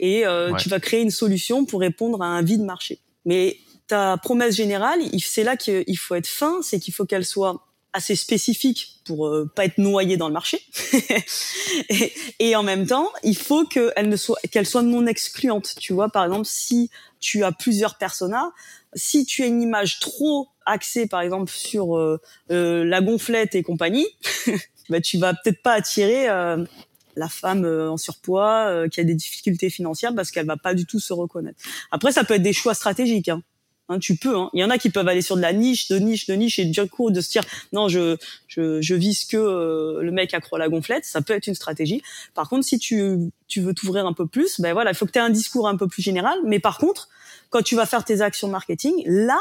Et 0.00 0.26
euh, 0.26 0.54
tu 0.56 0.68
vas 0.68 0.80
créer 0.80 1.00
une 1.00 1.10
solution 1.10 1.64
pour 1.64 1.80
répondre 1.80 2.22
à 2.22 2.26
un 2.26 2.42
vide 2.42 2.62
marché. 2.62 2.98
Mais 3.24 3.58
ta 3.86 4.16
promesse 4.16 4.56
générale, 4.56 5.00
c'est 5.20 5.44
là 5.44 5.56
qu'il 5.56 5.98
faut 5.98 6.14
être 6.16 6.26
fin, 6.26 6.60
c'est 6.62 6.80
qu'il 6.80 6.92
faut 6.92 7.04
qu'elle 7.04 7.24
soit 7.24 7.60
assez 7.92 8.16
spécifique 8.16 9.00
pour 9.04 9.26
euh, 9.26 9.50
pas 9.54 9.64
être 9.64 9.78
noyée 9.78 10.16
dans 10.16 10.28
le 10.28 10.32
marché. 10.32 10.60
et, 12.38 12.56
en 12.56 12.62
même 12.62 12.86
temps, 12.86 13.10
il 13.22 13.36
faut 13.36 13.64
qu'elle 13.64 14.08
ne 14.08 14.16
soit 14.16 14.38
qu'elle 14.50 14.66
soit 14.66 14.82
non 14.82 15.06
excluante. 15.06 15.74
Tu 15.78 15.92
vois, 15.92 16.08
par 16.08 16.24
exemple, 16.24 16.46
si 16.46 16.90
tu 17.18 17.44
as 17.44 17.52
plusieurs 17.52 17.98
personas, 17.98 18.52
si 18.94 19.24
tu 19.24 19.42
as 19.42 19.46
une 19.46 19.62
image 19.62 20.00
trop 20.00 20.48
axée, 20.66 21.06
par 21.06 21.20
exemple, 21.20 21.50
sur 21.50 21.96
euh, 21.96 22.20
euh 22.50 22.84
la 22.84 23.00
gonflette 23.00 23.54
et 23.54 23.62
compagnie, 23.62 24.06
bah, 24.88 25.00
tu 25.00 25.18
vas 25.18 25.34
peut-être 25.34 25.62
pas 25.62 25.72
attirer 25.72 26.28
euh, 26.28 26.64
la 27.16 27.28
femme 27.28 27.64
en 27.64 27.96
surpoids 27.96 28.88
qui 28.88 29.00
a 29.00 29.04
des 29.04 29.14
difficultés 29.14 29.68
financières 29.68 30.14
parce 30.14 30.30
qu'elle 30.30 30.46
va 30.46 30.56
pas 30.56 30.74
du 30.74 30.86
tout 30.86 31.00
se 31.00 31.12
reconnaître. 31.12 31.58
Après, 31.90 32.12
ça 32.12 32.24
peut 32.24 32.34
être 32.34 32.42
des 32.42 32.52
choix 32.52 32.74
stratégiques. 32.74 33.28
Hein. 33.28 33.42
Hein, 33.90 33.98
tu 33.98 34.14
peux. 34.14 34.36
Hein. 34.36 34.50
Il 34.52 34.60
y 34.60 34.64
en 34.64 34.70
a 34.70 34.78
qui 34.78 34.88
peuvent 34.88 35.08
aller 35.08 35.20
sur 35.20 35.36
de 35.36 35.42
la 35.42 35.52
niche, 35.52 35.88
de 35.88 35.98
niche, 35.98 36.26
de 36.28 36.34
niche, 36.34 36.60
et 36.60 36.64
du 36.64 36.86
coup 36.86 37.10
de 37.10 37.20
se 37.20 37.28
dire 37.28 37.42
non, 37.72 37.88
je 37.88 38.16
je, 38.46 38.80
je 38.80 38.94
vise 38.94 39.24
que 39.24 39.36
euh, 39.36 40.00
le 40.00 40.12
mec 40.12 40.32
accro 40.32 40.54
à 40.54 40.58
la 40.60 40.68
gonflette. 40.68 41.04
Ça 41.04 41.22
peut 41.22 41.32
être 41.32 41.48
une 41.48 41.56
stratégie. 41.56 42.00
Par 42.32 42.48
contre, 42.48 42.64
si 42.64 42.78
tu 42.78 43.32
tu 43.48 43.60
veux 43.60 43.74
t'ouvrir 43.74 44.06
un 44.06 44.12
peu 44.12 44.28
plus, 44.28 44.60
ben 44.60 44.72
voilà, 44.72 44.92
il 44.92 44.94
faut 44.94 45.06
que 45.06 45.10
tu 45.10 45.18
aies 45.18 45.22
un 45.22 45.28
discours 45.28 45.66
un 45.66 45.76
peu 45.76 45.88
plus 45.88 46.02
général. 46.02 46.38
Mais 46.44 46.60
par 46.60 46.78
contre, 46.78 47.08
quand 47.50 47.62
tu 47.62 47.74
vas 47.74 47.84
faire 47.84 48.04
tes 48.04 48.20
actions 48.20 48.46
marketing, 48.46 49.02
là, 49.06 49.40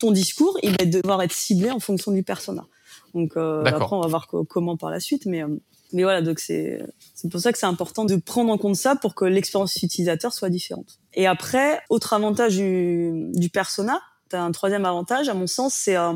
ton 0.00 0.10
discours, 0.10 0.58
il 0.64 0.70
va 0.70 0.84
devoir 0.84 1.22
être 1.22 1.32
ciblé 1.32 1.70
en 1.70 1.78
fonction 1.78 2.10
du 2.10 2.24
persona. 2.24 2.66
Donc 3.14 3.36
après, 3.36 3.96
on 3.96 4.00
va 4.00 4.08
voir 4.08 4.26
comment 4.48 4.76
par 4.76 4.90
la 4.90 4.98
suite, 4.98 5.26
mais 5.26 5.44
mais 5.92 6.02
voilà, 6.02 6.22
donc 6.22 6.38
c'est 6.38 6.84
c'est 7.14 7.30
pour 7.30 7.40
ça 7.40 7.52
que 7.52 7.58
c'est 7.58 7.66
important 7.66 8.04
de 8.04 8.16
prendre 8.16 8.52
en 8.52 8.58
compte 8.58 8.76
ça 8.76 8.96
pour 8.96 9.14
que 9.14 9.24
l'expérience 9.24 9.76
utilisateur 9.82 10.32
soit 10.32 10.50
différente. 10.50 10.98
Et 11.14 11.26
après, 11.26 11.80
autre 11.88 12.12
avantage 12.12 12.56
du, 12.56 13.30
du 13.32 13.48
persona, 13.48 14.00
t'as 14.28 14.40
un 14.40 14.52
troisième 14.52 14.84
avantage, 14.84 15.28
à 15.28 15.34
mon 15.34 15.46
sens, 15.46 15.74
c'est 15.74 15.96
euh, 15.96 16.12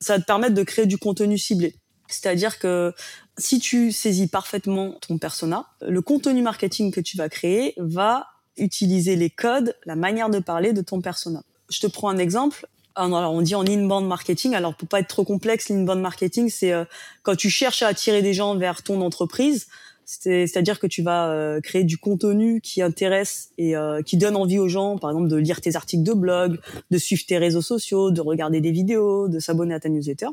ça 0.00 0.14
va 0.14 0.20
te 0.20 0.26
permettre 0.26 0.54
de 0.54 0.62
créer 0.62 0.86
du 0.86 0.98
contenu 0.98 1.38
ciblé. 1.38 1.76
C'est-à-dire 2.08 2.58
que 2.58 2.92
si 3.38 3.58
tu 3.58 3.92
saisis 3.92 4.28
parfaitement 4.28 4.98
ton 5.06 5.18
persona, 5.18 5.66
le 5.80 6.02
contenu 6.02 6.42
marketing 6.42 6.92
que 6.92 7.00
tu 7.00 7.16
vas 7.16 7.28
créer 7.28 7.74
va 7.78 8.26
utiliser 8.56 9.16
les 9.16 9.30
codes, 9.30 9.74
la 9.84 9.96
manière 9.96 10.30
de 10.30 10.38
parler 10.38 10.72
de 10.72 10.82
ton 10.82 11.00
persona. 11.00 11.42
Je 11.70 11.80
te 11.80 11.86
prends 11.86 12.08
un 12.08 12.18
exemple. 12.18 12.66
Alors, 12.96 13.32
on 13.32 13.42
dit 13.42 13.56
en 13.56 13.66
inbound 13.66 14.06
marketing. 14.06 14.54
Alors, 14.54 14.74
pour 14.74 14.86
pas 14.86 15.00
être 15.00 15.08
trop 15.08 15.24
complexe, 15.24 15.68
l'inbound 15.68 16.00
marketing, 16.00 16.48
c'est 16.48 16.72
euh, 16.72 16.84
quand 17.22 17.34
tu 17.34 17.50
cherches 17.50 17.82
à 17.82 17.88
attirer 17.88 18.22
des 18.22 18.34
gens 18.34 18.56
vers 18.56 18.82
ton 18.82 19.00
entreprise. 19.00 19.66
C'est-à-dire 20.06 20.78
que 20.78 20.86
tu 20.86 21.02
vas 21.02 21.30
euh, 21.30 21.62
créer 21.62 21.82
du 21.82 21.96
contenu 21.96 22.60
qui 22.60 22.82
intéresse 22.82 23.50
et 23.56 23.74
euh, 23.74 24.02
qui 24.02 24.18
donne 24.18 24.36
envie 24.36 24.58
aux 24.58 24.68
gens, 24.68 24.98
par 24.98 25.10
exemple, 25.10 25.28
de 25.28 25.36
lire 25.36 25.62
tes 25.62 25.76
articles 25.76 26.02
de 26.02 26.12
blog, 26.12 26.60
de 26.90 26.98
suivre 26.98 27.24
tes 27.26 27.38
réseaux 27.38 27.62
sociaux, 27.62 28.10
de 28.10 28.20
regarder 28.20 28.60
des 28.60 28.70
vidéos, 28.70 29.28
de 29.28 29.38
s'abonner 29.38 29.74
à 29.74 29.80
ta 29.80 29.88
newsletter. 29.88 30.28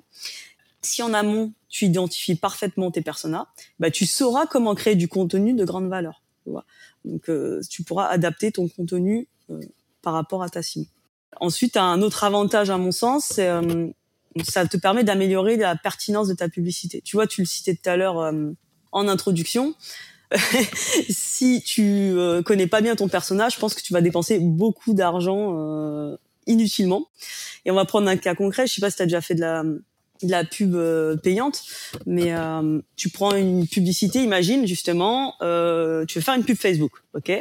Si 0.82 1.02
en 1.02 1.14
amont, 1.14 1.54
tu 1.70 1.86
identifies 1.86 2.36
parfaitement 2.36 2.92
tes 2.92 3.02
personas, 3.02 3.48
bah, 3.80 3.90
tu 3.92 4.06
sauras 4.06 4.46
comment 4.46 4.76
créer 4.76 4.96
du 4.96 5.08
contenu 5.08 5.54
de 5.54 5.64
grande 5.64 5.88
valeur. 5.88 6.22
Tu 7.70 7.84
pourras 7.84 8.08
adapter 8.08 8.52
ton 8.52 8.68
contenu 8.68 9.28
par 10.02 10.14
rapport 10.14 10.44
à 10.44 10.50
ta 10.50 10.62
cible. 10.62 10.88
Ensuite, 11.42 11.76
un 11.76 12.04
autre 12.04 12.24
avantage 12.24 12.70
à 12.70 12.78
mon 12.78 12.92
sens, 12.92 13.26
c'est 13.32 13.48
euh, 13.48 13.88
ça 14.44 14.68
te 14.68 14.78
permet 14.78 15.04
d'améliorer 15.04 15.58
la 15.58 15.76
pertinence 15.76 16.28
de 16.28 16.36
ta 16.36 16.48
publicité. 16.48 17.02
Tu 17.04 17.16
vois, 17.16 17.26
tu 17.26 17.42
le 17.42 17.48
citais 17.48 17.74
tout 17.74 17.90
à 17.90 17.98
l'heure 17.98 18.20
euh, 18.20 18.52
en 18.92 19.08
introduction. 19.08 19.74
si 21.10 21.64
tu 21.66 21.82
euh, 21.82 22.44
connais 22.44 22.68
pas 22.68 22.82
bien 22.82 22.96
ton 22.96 23.08
personnage, 23.08 23.56
je 23.56 23.60
pense 23.60 23.74
que 23.74 23.82
tu 23.82 23.92
vas 23.92 24.02
dépenser 24.02 24.38
beaucoup 24.38 24.94
d'argent 24.94 26.16
inutilement. 26.46 27.08
Et 27.66 27.72
on 27.72 27.76
va 27.76 27.86
prendre 27.86 28.08
un 28.08 28.18
cas 28.18 28.36
concret. 28.36 28.68
Je 28.68 28.76
sais 28.76 28.82
pas 28.82 28.92
si 28.92 28.98
tu 28.98 29.02
as 29.02 29.08
déjà 29.08 29.22
fait 29.22 29.34
de 29.36 29.42
la 29.42 29.64
de 30.24 30.32
la 30.32 30.44
pub 30.44 30.76
euh, 30.76 31.16
payante, 31.16 31.64
mais 32.06 32.34
euh, 32.34 32.80
tu 32.96 33.10
prends 33.10 33.36
une 33.36 33.68
publicité, 33.68 34.24
imagine 34.24 34.66
justement, 34.68 35.36
euh, 35.42 36.06
tu 36.06 36.20
veux 36.20 36.24
faire 36.24 36.36
une 36.36 36.44
pub 36.44 36.58
Facebook, 36.58 36.92
ok? 37.14 37.32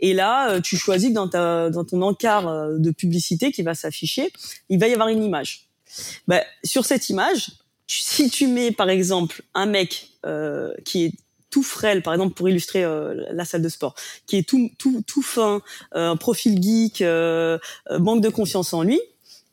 Et 0.00 0.14
là, 0.14 0.60
tu 0.60 0.76
choisis 0.76 1.12
dans, 1.12 1.28
ta, 1.28 1.70
dans 1.70 1.84
ton 1.84 2.02
encart 2.02 2.70
de 2.78 2.90
publicité 2.90 3.52
qui 3.52 3.62
va 3.62 3.74
s'afficher, 3.74 4.32
il 4.68 4.78
va 4.78 4.88
y 4.88 4.92
avoir 4.92 5.08
une 5.08 5.22
image. 5.22 5.68
Bah, 6.28 6.42
sur 6.62 6.84
cette 6.84 7.08
image, 7.10 7.50
si 7.86 8.30
tu 8.30 8.46
mets 8.46 8.70
par 8.70 8.88
exemple 8.88 9.42
un 9.54 9.66
mec 9.66 10.08
qui 10.84 11.04
est 11.04 11.12
tout 11.50 11.62
frêle, 11.64 12.02
par 12.02 12.14
exemple 12.14 12.34
pour 12.34 12.48
illustrer 12.48 12.84
la 13.32 13.44
salle 13.44 13.62
de 13.62 13.68
sport, 13.68 13.94
qui 14.26 14.36
est 14.36 14.48
tout 14.48 14.70
tout 14.78 15.02
tout 15.06 15.22
fin, 15.22 15.62
un 15.92 16.16
profil 16.16 16.62
geek, 16.62 17.02
manque 17.98 18.20
de 18.20 18.28
confiance 18.28 18.72
en 18.72 18.82
lui, 18.82 19.00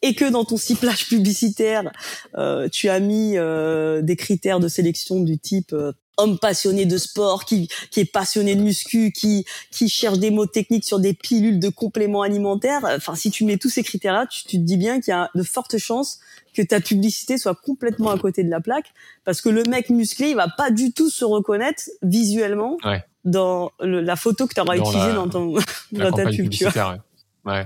et 0.02 0.14
que 0.14 0.30
dans 0.30 0.46
ton 0.46 0.58
ciblage 0.58 1.08
publicitaire, 1.08 1.92
euh, 2.38 2.70
tu 2.70 2.90
as 2.90 3.00
mis 3.00 3.38
euh, 3.38 4.02
des 4.02 4.16
critères 4.16 4.60
de 4.60 4.68
sélection 4.68 5.22
du 5.22 5.40
type 5.40 5.74
euh, 5.74 5.92
homme 6.18 6.40
passionné 6.40 6.86
de 6.86 6.98
sport, 6.98 7.46
qui, 7.46 7.68
qui 7.92 8.00
est 8.00 8.12
passionné 8.12 8.56
de 8.56 8.62
muscu, 8.62 9.12
qui, 9.12 9.46
qui 9.72 9.88
cherche 9.88 10.18
des 10.18 10.32
mots 10.32 10.48
techniques 10.48 10.84
sur 10.84 11.00
des 11.00 11.14
pilules 11.14 11.60
de 11.60 11.70
compléments 11.70 12.24
alimentaires. 12.24 12.82
Enfin, 12.86 13.16
si 13.16 13.30
tu 13.30 13.46
mets 13.46 13.58
tous 13.58 13.70
ces 13.70 13.84
critères-là, 13.84 14.26
tu, 14.26 14.44
tu 14.44 14.58
te 14.58 14.64
dis 14.64 14.78
bien 14.78 15.00
qu'il 15.00 15.12
y 15.12 15.16
a 15.16 15.30
de 15.36 15.44
fortes 15.44 15.78
chances 15.78 16.20
que 16.56 16.64
ta 16.64 16.80
publicité 16.80 17.38
soit 17.38 17.54
complètement 17.54 18.10
à 18.10 18.18
côté 18.18 18.44
de 18.44 18.50
la 18.50 18.60
plaque, 18.60 18.92
parce 19.26 19.42
que 19.42 19.50
le 19.50 19.64
mec 19.64 19.92
musclé, 19.92 20.30
il 20.30 20.36
va 20.36 20.48
pas 20.48 20.72
du 20.72 20.92
tout 20.92 21.12
se 21.12 21.24
reconnaître 21.24 21.84
visuellement 22.02 22.78
dans 23.24 23.72
la 23.80 24.16
photo 24.16 24.48
que 24.48 24.56
tu 24.56 24.62
auras 24.62 24.78
utilisée 24.78 25.14
dans, 25.14 25.30
ton, 25.30 25.54
dans 25.92 26.12
ta 26.12 26.26
pub. 26.26 26.50
Tu 26.50 26.66
vois. 26.66 26.92
Ouais, 26.92 26.98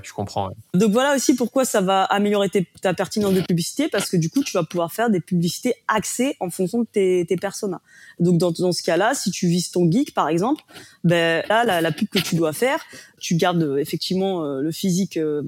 je 0.04 0.14
comprends. 0.14 0.52
Donc 0.74 0.92
voilà 0.92 1.16
aussi 1.16 1.36
pourquoi 1.36 1.66
ça 1.66 1.82
va 1.82 2.04
améliorer 2.04 2.50
ta 2.82 2.94
pertinence 2.94 3.34
de 3.34 3.42
publicité 3.42 3.88
parce 3.88 4.10
que 4.10 4.18
du 4.18 4.30
coup 4.30 4.44
tu 4.44 4.54
vas 4.54 4.64
pouvoir 4.64 4.92
faire 4.92 5.10
des 5.10 5.20
publicités 5.20 5.76
axées 5.88 6.36
en 6.40 6.50
fonction 6.50 6.80
de 6.80 6.88
tes, 6.92 7.26
tes 7.28 7.36
personas. 7.36 7.82
Donc 8.20 8.38
dans, 8.38 8.52
dans 8.52 8.72
ce 8.72 8.84
cas-là, 8.84 9.14
si 9.14 9.32
tu 9.32 9.48
vises 9.48 9.72
ton 9.72 9.90
geek 9.90 10.14
par 10.14 10.30
exemple, 10.30 10.64
ben 11.04 11.44
là 11.50 11.64
la, 11.64 11.82
la 11.82 11.92
pub 11.92 12.08
que 12.10 12.20
tu 12.20 12.36
dois 12.36 12.54
faire, 12.54 12.80
tu 13.20 13.36
gardes 13.36 13.64
euh, 13.64 13.78
effectivement 13.78 14.44
euh, 14.44 14.62
le 14.62 14.72
physique 14.72 15.18
euh, 15.18 15.44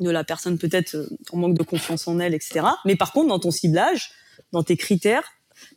de 0.00 0.10
la 0.10 0.24
personne 0.24 0.58
peut-être 0.58 0.96
en 1.32 1.38
manque 1.38 1.58
de 1.58 1.62
confiance 1.62 2.06
en 2.08 2.18
elle, 2.20 2.34
etc. 2.34 2.66
Mais 2.84 2.96
par 2.96 3.12
contre 3.12 3.28
dans 3.28 3.38
ton 3.38 3.50
ciblage, 3.50 4.10
dans 4.52 4.62
tes 4.62 4.76
critères, 4.76 5.24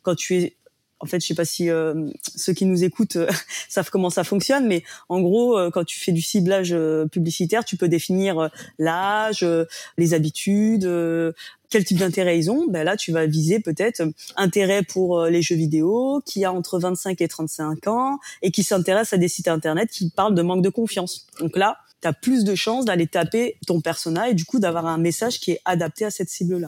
quand 0.03 0.15
tu 0.15 0.35
es 0.37 0.57
en 1.01 1.07
fait, 1.07 1.19
je 1.19 1.27
sais 1.27 1.35
pas 1.35 1.45
si 1.45 1.69
euh, 1.69 2.09
ceux 2.35 2.53
qui 2.53 2.65
nous 2.65 2.83
écoutent 2.83 3.15
euh, 3.15 3.29
savent 3.69 3.89
comment 3.89 4.09
ça 4.09 4.23
fonctionne, 4.23 4.67
mais 4.67 4.83
en 5.09 5.19
gros, 5.21 5.57
euh, 5.57 5.69
quand 5.71 5.83
tu 5.83 5.99
fais 5.99 6.11
du 6.11 6.21
ciblage 6.21 6.75
publicitaire, 7.11 7.65
tu 7.65 7.75
peux 7.75 7.87
définir 7.87 8.49
l'âge, 8.77 9.45
les 9.97 10.13
habitudes, 10.13 10.87
quel 11.69 11.83
type 11.83 11.97
d'intérêt 11.97 12.37
ils 12.37 12.51
ont. 12.51 12.67
Ben 12.67 12.83
là, 12.83 12.95
tu 12.97 13.11
vas 13.11 13.25
viser 13.25 13.59
peut-être 13.59 14.03
intérêt 14.35 14.83
pour 14.83 15.25
les 15.25 15.41
jeux 15.41 15.55
vidéo, 15.55 16.21
qui 16.25 16.45
a 16.45 16.53
entre 16.53 16.79
25 16.79 17.19
et 17.21 17.27
35 17.27 17.87
ans 17.87 18.19
et 18.41 18.51
qui 18.51 18.63
s'intéresse 18.63 19.13
à 19.13 19.17
des 19.17 19.27
sites 19.27 19.47
internet 19.47 19.89
qui 19.89 20.09
parlent 20.09 20.35
de 20.35 20.41
manque 20.41 20.63
de 20.63 20.69
confiance. 20.69 21.27
Donc 21.39 21.57
là, 21.57 21.77
tu 22.01 22.07
as 22.07 22.13
plus 22.13 22.43
de 22.43 22.55
chances 22.55 22.85
d'aller 22.85 23.07
taper 23.07 23.57
ton 23.67 23.81
persona 23.81 24.29
et 24.29 24.33
du 24.33 24.45
coup 24.45 24.59
d'avoir 24.59 24.85
un 24.85 24.97
message 24.97 25.39
qui 25.39 25.51
est 25.51 25.61
adapté 25.65 26.05
à 26.05 26.11
cette 26.11 26.29
cible-là. 26.29 26.67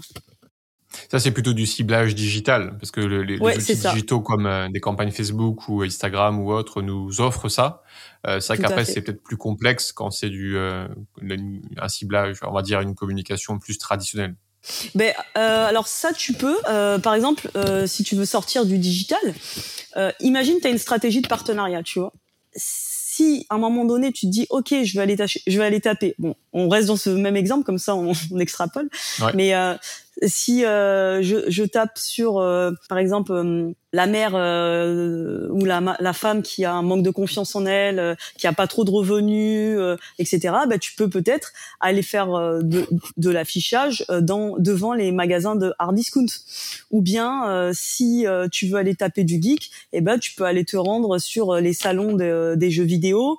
Ça, 1.09 1.19
c'est 1.19 1.31
plutôt 1.31 1.53
du 1.53 1.65
ciblage 1.65 2.15
digital, 2.15 2.77
parce 2.79 2.91
que 2.91 3.01
les, 3.01 3.39
outils 3.39 3.75
digitaux 3.75 4.21
comme 4.21 4.45
euh, 4.45 4.69
des 4.69 4.79
campagnes 4.79 5.12
Facebook 5.12 5.67
ou 5.67 5.81
Instagram 5.81 6.39
ou 6.39 6.51
autres 6.51 6.81
nous 6.81 7.21
offrent 7.21 7.50
ça. 7.50 7.83
Euh, 8.27 8.39
c'est 8.39 8.55
vrai 8.55 8.63
qu'après, 8.63 8.85
c'est 8.85 9.01
peut-être 9.01 9.21
plus 9.21 9.38
complexe 9.38 9.91
quand 9.91 10.12
c'est 10.12 10.29
du 10.29 10.57
euh, 10.57 10.88
un 11.77 11.88
ciblage, 11.89 12.38
on 12.43 12.53
va 12.53 12.62
dire 12.62 12.81
une 12.81 12.95
communication 12.95 13.59
plus 13.59 13.77
traditionnelle. 13.77 14.35
Ben, 14.95 15.13
euh, 15.38 15.67
alors 15.67 15.88
ça, 15.88 16.13
tu 16.13 16.33
peux. 16.33 16.57
Euh, 16.69 16.97
par 16.97 17.13
exemple, 17.15 17.50
si 17.85 18.03
tu 18.03 18.15
veux 18.15 18.25
sortir 18.25 18.65
du 18.65 18.77
digital, 18.77 19.19
imagine 20.19 20.57
tu 20.62 20.67
as 20.67 20.69
une 20.69 20.77
stratégie 20.77 21.21
de 21.21 21.27
partenariat, 21.27 21.83
tu 21.83 22.00
vois 22.00 22.13
si 23.13 23.45
à 23.50 23.55
un 23.55 23.57
moment 23.59 23.85
donné 23.85 24.12
tu 24.12 24.25
te 24.25 24.31
dis 24.31 24.47
ok 24.50 24.73
je 24.83 24.93
vais 24.95 25.01
aller 25.01 25.15
je 25.45 25.57
vais 25.57 25.63
aller 25.63 25.81
taper 25.81 26.15
bon 26.17 26.35
on 26.51 26.67
reste 26.67 26.88
dans 26.88 26.95
ce 26.95 27.12
même 27.12 27.35
exemple 27.35 27.63
comme 27.63 27.77
ça 27.77 27.95
on, 27.95 28.13
on 28.31 28.39
extrapole 28.39 28.89
mais 29.35 29.53
euh, 29.53 29.75
si 30.27 30.65
euh, 30.65 31.22
je, 31.22 31.38
je, 31.48 31.63
tape 31.63 31.98
sur, 31.98 32.38
euh, 32.38 32.72
par 32.89 32.98
exemple, 32.98 33.32
euh, 33.32 33.72
la 33.92 34.08
mère 34.08 34.32
euh, 34.36 35.48
ou 35.50 35.65
la, 35.65 35.98
la 36.00 36.13
femme 36.13 36.42
qui 36.42 36.65
a 36.65 36.74
un 36.74 36.82
manque 36.82 37.03
de 37.03 37.10
confiance 37.10 37.56
en 37.56 37.65
elle, 37.65 38.18
qui 38.38 38.48
a 38.48 38.53
pas 38.53 38.68
trop 38.68 38.86
de 38.86 38.89
revenus, 38.89 39.80
etc., 40.18 40.39
bah, 40.68 40.80
tu 40.80 40.96
peux 40.96 41.10
peut-être 41.10 41.51
aller 41.80 42.01
faire 42.01 42.27
de, 42.63 42.88
de 43.18 43.30
l'affichage 43.30 44.03
dans 44.22 44.58
devant 44.58 44.94
les 44.94 45.12
magasins 45.12 45.56
de 45.56 45.74
hard 45.77 45.96
discount. 45.96 46.25
Ou 46.89 47.01
bien, 47.03 47.72
si 47.74 48.25
tu 48.51 48.65
veux 48.65 48.77
aller 48.77 48.96
taper 48.96 49.24
du 49.24 49.39
geek, 49.39 49.70
eh 49.92 50.01
ben, 50.01 50.18
tu 50.18 50.34
peux 50.34 50.46
aller 50.46 50.65
te 50.65 50.75
rendre 50.75 51.20
sur 51.20 51.56
les 51.58 51.74
salons 51.74 52.13
des 52.13 52.72
jeux 52.72 52.84
vidéo 52.84 53.38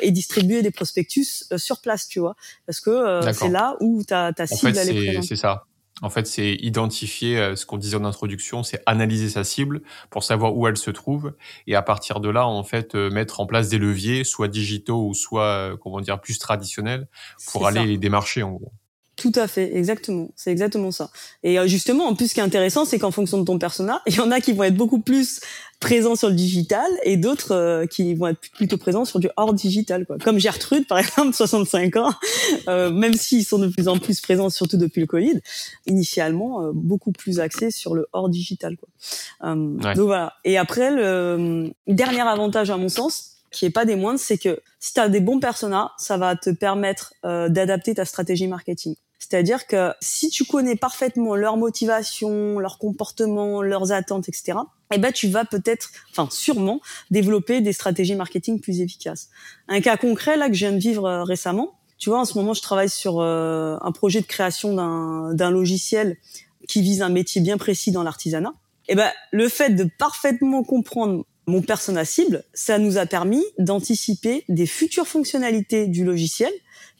et 0.00 0.10
distribuer 0.12 0.62
des 0.62 0.70
prospectus 0.70 1.44
sur 1.58 1.82
place, 1.82 2.08
tu 2.08 2.20
vois, 2.20 2.36
parce 2.64 2.80
que 2.80 3.20
c'est 3.34 3.50
là 3.50 3.76
où 3.80 4.02
ta, 4.02 4.32
ta 4.32 4.46
cible 4.46 4.70
en 4.70 4.74
fait, 4.74 4.88
elle 4.88 5.16
est 5.16 5.22
C'est 5.22 5.36
ça. 5.36 5.66
En 6.02 6.10
fait, 6.10 6.26
c'est 6.26 6.54
identifier 6.54 7.38
euh, 7.38 7.56
ce 7.56 7.66
qu'on 7.66 7.76
disait 7.76 7.96
en 7.96 8.04
introduction, 8.04 8.62
c'est 8.62 8.82
analyser 8.86 9.28
sa 9.28 9.44
cible 9.44 9.82
pour 10.10 10.24
savoir 10.24 10.56
où 10.56 10.66
elle 10.66 10.76
se 10.76 10.90
trouve 10.90 11.34
et 11.66 11.74
à 11.74 11.82
partir 11.82 12.20
de 12.20 12.28
là, 12.28 12.46
en 12.46 12.64
fait, 12.64 12.94
euh, 12.94 13.10
mettre 13.10 13.40
en 13.40 13.46
place 13.46 13.68
des 13.68 13.78
leviers, 13.78 14.24
soit 14.24 14.48
digitaux 14.48 15.06
ou 15.06 15.14
soit, 15.14 15.44
euh, 15.44 15.76
comment 15.76 16.00
dire, 16.00 16.20
plus 16.20 16.38
traditionnels, 16.38 17.08
pour 17.52 17.66
aller 17.66 17.84
les 17.86 17.98
démarcher 17.98 18.42
en 18.42 18.52
gros. 18.52 18.72
Tout 19.16 19.32
à 19.34 19.46
fait, 19.46 19.76
exactement. 19.76 20.30
C'est 20.34 20.50
exactement 20.50 20.90
ça. 20.90 21.10
Et 21.42 21.58
justement, 21.68 22.06
en 22.06 22.14
plus, 22.14 22.28
ce 22.28 22.34
qui 22.34 22.40
est 22.40 22.42
intéressant, 22.42 22.86
c'est 22.86 22.98
qu'en 22.98 23.10
fonction 23.10 23.38
de 23.38 23.44
ton 23.44 23.58
persona, 23.58 24.00
il 24.06 24.14
y 24.14 24.20
en 24.20 24.30
a 24.30 24.40
qui 24.40 24.52
vont 24.52 24.62
être 24.62 24.76
beaucoup 24.76 25.00
plus 25.00 25.40
présents 25.80 26.14
sur 26.14 26.28
le 26.28 26.34
digital 26.34 26.86
et 27.04 27.16
d'autres 27.16 27.52
euh, 27.52 27.86
qui 27.86 28.14
vont 28.14 28.28
être 28.28 28.40
plutôt 28.52 28.76
présents 28.76 29.06
sur 29.06 29.18
du 29.18 29.28
hors 29.36 29.54
digital. 29.54 30.06
Quoi. 30.06 30.18
Comme 30.18 30.38
Gertrude, 30.38 30.86
par 30.86 30.98
exemple, 30.98 31.34
65 31.34 31.96
ans, 31.96 32.12
euh, 32.68 32.90
même 32.90 33.14
s'ils 33.14 33.44
sont 33.44 33.58
de 33.58 33.68
plus 33.68 33.88
en 33.88 33.98
plus 33.98 34.20
présents, 34.20 34.50
surtout 34.50 34.76
depuis 34.76 35.00
le 35.00 35.06
Covid, 35.06 35.40
initialement, 35.86 36.70
beaucoup 36.74 37.12
plus 37.12 37.40
axés 37.40 37.70
sur 37.70 37.94
le 37.94 38.06
hors 38.12 38.28
digital. 38.28 38.76
Quoi. 38.76 39.54
Donc 39.54 40.06
voilà. 40.06 40.34
Et 40.44 40.58
après, 40.58 40.90
le 40.90 41.72
dernier 41.86 42.20
avantage, 42.20 42.70
à 42.70 42.76
mon 42.76 42.88
sens, 42.88 43.38
qui 43.50 43.64
est 43.64 43.70
pas 43.70 43.84
des 43.84 43.96
moindres, 43.96 44.20
c'est 44.20 44.38
que 44.38 44.60
si 44.78 44.94
tu 44.94 45.00
as 45.00 45.08
des 45.08 45.20
bons 45.20 45.40
personas, 45.40 45.92
ça 45.98 46.18
va 46.18 46.36
te 46.36 46.50
permettre 46.50 47.14
d'adapter 47.24 47.94
ta 47.94 48.04
stratégie 48.04 48.46
marketing. 48.46 48.94
C'est-à-dire 49.18 49.66
que 49.66 49.92
si 50.00 50.28
tu 50.28 50.44
connais 50.44 50.76
parfaitement 50.76 51.34
leur 51.34 51.56
motivation, 51.56 52.58
leur 52.58 52.78
comportement, 52.78 53.62
leurs 53.62 53.92
attentes, 53.92 54.28
etc., 54.28 54.58
eh 54.92 54.98
ben 54.98 55.12
tu 55.12 55.28
vas 55.28 55.44
peut-être, 55.44 55.90
enfin 56.10 56.28
sûrement, 56.30 56.80
développer 57.10 57.60
des 57.60 57.72
stratégies 57.72 58.14
marketing 58.14 58.60
plus 58.60 58.80
efficaces. 58.80 59.28
Un 59.68 59.80
cas 59.80 59.96
concret 59.96 60.36
là 60.36 60.48
que 60.48 60.54
je 60.54 60.60
viens 60.60 60.72
de 60.72 60.78
vivre 60.78 61.06
euh, 61.06 61.22
récemment, 61.22 61.78
tu 61.98 62.10
vois, 62.10 62.20
en 62.20 62.24
ce 62.24 62.36
moment 62.36 62.54
je 62.54 62.62
travaille 62.62 62.88
sur 62.88 63.20
euh, 63.20 63.76
un 63.82 63.92
projet 63.92 64.20
de 64.20 64.26
création 64.26 64.74
d'un 64.74 65.50
logiciel 65.50 66.16
qui 66.68 66.82
vise 66.82 67.02
un 67.02 67.08
métier 67.08 67.40
bien 67.40 67.58
précis 67.58 67.92
dans 67.92 68.02
l'artisanat. 68.02 68.54
Et 68.88 68.94
ben 68.94 69.10
le 69.30 69.48
fait 69.48 69.70
de 69.70 69.84
parfaitement 69.98 70.64
comprendre 70.64 71.24
mon 71.46 71.62
persona 71.62 72.04
cible, 72.04 72.44
ça 72.54 72.78
nous 72.78 72.96
a 72.96 73.06
permis 73.06 73.44
d'anticiper 73.58 74.44
des 74.48 74.66
futures 74.66 75.06
fonctionnalités 75.06 75.86
du 75.86 76.04
logiciel 76.04 76.52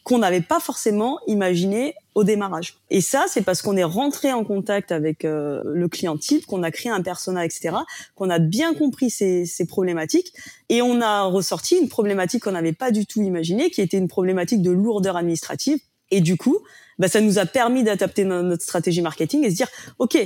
qu'on 0.04 0.18
n'avait 0.18 0.40
pas 0.40 0.60
forcément 0.60 1.18
imaginé 1.26 1.94
au 2.14 2.24
démarrage. 2.24 2.78
Et 2.90 3.00
ça, 3.00 3.26
c'est 3.28 3.42
parce 3.42 3.62
qu'on 3.62 3.76
est 3.76 3.84
rentré 3.84 4.32
en 4.32 4.44
contact 4.44 4.92
avec 4.92 5.24
euh, 5.24 5.62
le 5.64 5.88
client 5.88 6.16
type, 6.16 6.46
qu'on 6.46 6.62
a 6.62 6.70
créé 6.70 6.90
un 6.90 7.02
persona, 7.02 7.44
etc., 7.44 7.76
qu'on 8.14 8.30
a 8.30 8.38
bien 8.38 8.74
compris 8.74 9.10
ces, 9.10 9.46
ces, 9.46 9.66
problématiques, 9.66 10.32
et 10.68 10.82
on 10.82 11.00
a 11.00 11.22
ressorti 11.24 11.76
une 11.76 11.88
problématique 11.88 12.44
qu'on 12.44 12.52
n'avait 12.52 12.72
pas 12.72 12.90
du 12.90 13.06
tout 13.06 13.22
imaginée, 13.22 13.70
qui 13.70 13.80
était 13.80 13.98
une 13.98 14.08
problématique 14.08 14.62
de 14.62 14.70
lourdeur 14.70 15.16
administrative. 15.16 15.78
Et 16.10 16.20
du 16.20 16.36
coup, 16.36 16.58
bah, 16.98 17.08
ça 17.08 17.20
nous 17.20 17.38
a 17.38 17.46
permis 17.46 17.84
d'adapter 17.84 18.24
notre 18.24 18.62
stratégie 18.62 19.02
marketing 19.02 19.44
et 19.44 19.50
se 19.50 19.56
dire, 19.56 19.68
OK, 19.98 20.18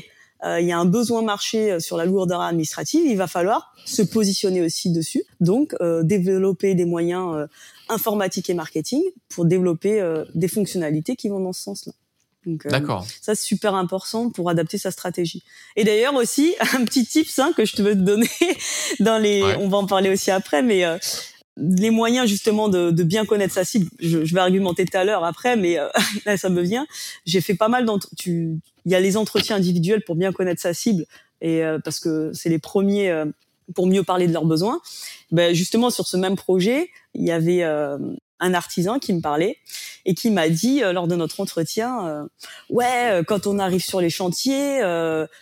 il 0.43 0.67
y 0.67 0.73
a 0.73 0.79
un 0.79 0.85
besoin 0.85 1.23
marché 1.23 1.73
euh, 1.73 1.81
sur 1.81 1.97
la 1.97 2.05
lourdeur 2.05 2.41
administrative, 2.41 3.07
il 3.07 3.17
va 3.17 3.27
falloir 3.27 3.75
se 3.85 4.03
positionner 4.03 4.63
aussi 4.63 4.91
dessus. 4.93 5.25
Donc, 5.41 5.75
euh, 5.81 6.03
développer 6.03 6.75
des 6.75 6.85
moyens 6.85 7.49
informatiques 7.89 8.51
et 8.51 8.55
marketing 8.55 9.03
pour 9.29 9.45
développer 9.45 10.03
des 10.35 10.49
fonctionnalités 10.49 11.17
qui 11.17 11.29
vont 11.29 11.41
dans 11.41 11.53
ce 11.53 11.63
sens-là. 11.63 11.93
D'accord. 12.47 13.07
Ça, 13.23 13.35
c'est 13.35 13.45
super 13.45 13.75
important 13.75 14.29
pour 14.29 14.51
adapter 14.51 14.77
sa 14.77 14.91
stratégie. 14.91 15.43
Et 15.77 15.85
d'ailleurs 15.85 16.15
aussi, 16.15 16.55
un 16.75 16.85
petit 16.85 17.07
tips 17.07 17.39
hein, 17.39 17.53
que 17.57 17.65
je 17.65 17.77
te 17.77 17.83
veux 17.83 17.95
te 17.95 18.01
donner 18.01 18.29
dans 19.01 19.19
les, 19.19 19.43
on 19.61 19.69
va 19.69 19.79
en 19.79 19.87
parler 19.87 20.11
aussi 20.11 20.31
après, 20.31 20.63
mais 20.63 20.85
les 21.57 21.91
moyens 21.91 22.29
justement 22.29 22.69
de, 22.69 22.91
de, 22.91 23.03
bien 23.03 23.25
connaître 23.25 23.55
sa 23.55 23.65
cible. 23.65 23.89
Je, 24.01 24.25
je 24.25 24.35
vais 24.35 24.41
argumenter 24.41 24.85
tout 24.85 24.97
à 24.97 25.05
l'heure 25.05 25.25
après, 25.25 25.57
mais 25.57 25.79
euh, 25.79 25.89
là 26.27 26.37
ça 26.37 26.49
me 26.49 26.63
vient. 26.63 26.87
J'ai 27.25 27.41
fait 27.41 27.55
pas 27.55 27.69
mal 27.69 27.87
Il 28.27 28.61
y 28.87 28.95
a 28.95 29.01
les 29.01 29.17
entretiens 29.17 29.57
individuels 29.57 30.03
pour 30.05 30.17
bien 30.17 30.33
connaître 30.33 30.61
sa 30.61 30.75
cible 30.75 31.07
et 31.41 31.65
euh, 31.65 31.79
parce 31.83 32.01
que 32.01 32.33
c'est 32.33 32.49
les 32.49 32.59
premiers 32.59 33.11
euh, 33.11 33.27
pour 33.75 33.87
mieux 33.87 34.03
parler 34.03 34.27
de 34.27 34.33
leurs 34.33 34.45
besoins. 34.45 34.81
Ben, 35.31 35.55
justement 35.55 35.91
sur 35.91 36.07
ce 36.07 36.17
même 36.17 36.37
projet, 36.37 36.91
il 37.15 37.25
y 37.25 37.31
avait 37.31 37.63
un 37.63 38.55
artisan 38.55 38.99
qui 38.99 39.15
me 39.15 39.23
parlait 39.23 39.57
et 40.05 40.15
qui 40.15 40.31
m'a 40.31 40.51
dit 40.51 40.81
lors 40.81 41.09
de 41.09 41.17
notre 41.17 41.41
entretien, 41.41 42.29
ouais, 42.69 43.23
quand 43.27 43.47
on 43.47 43.59
arrive 43.59 43.83
sur 43.83 44.03
les 44.03 44.11
chantiers, 44.11 44.83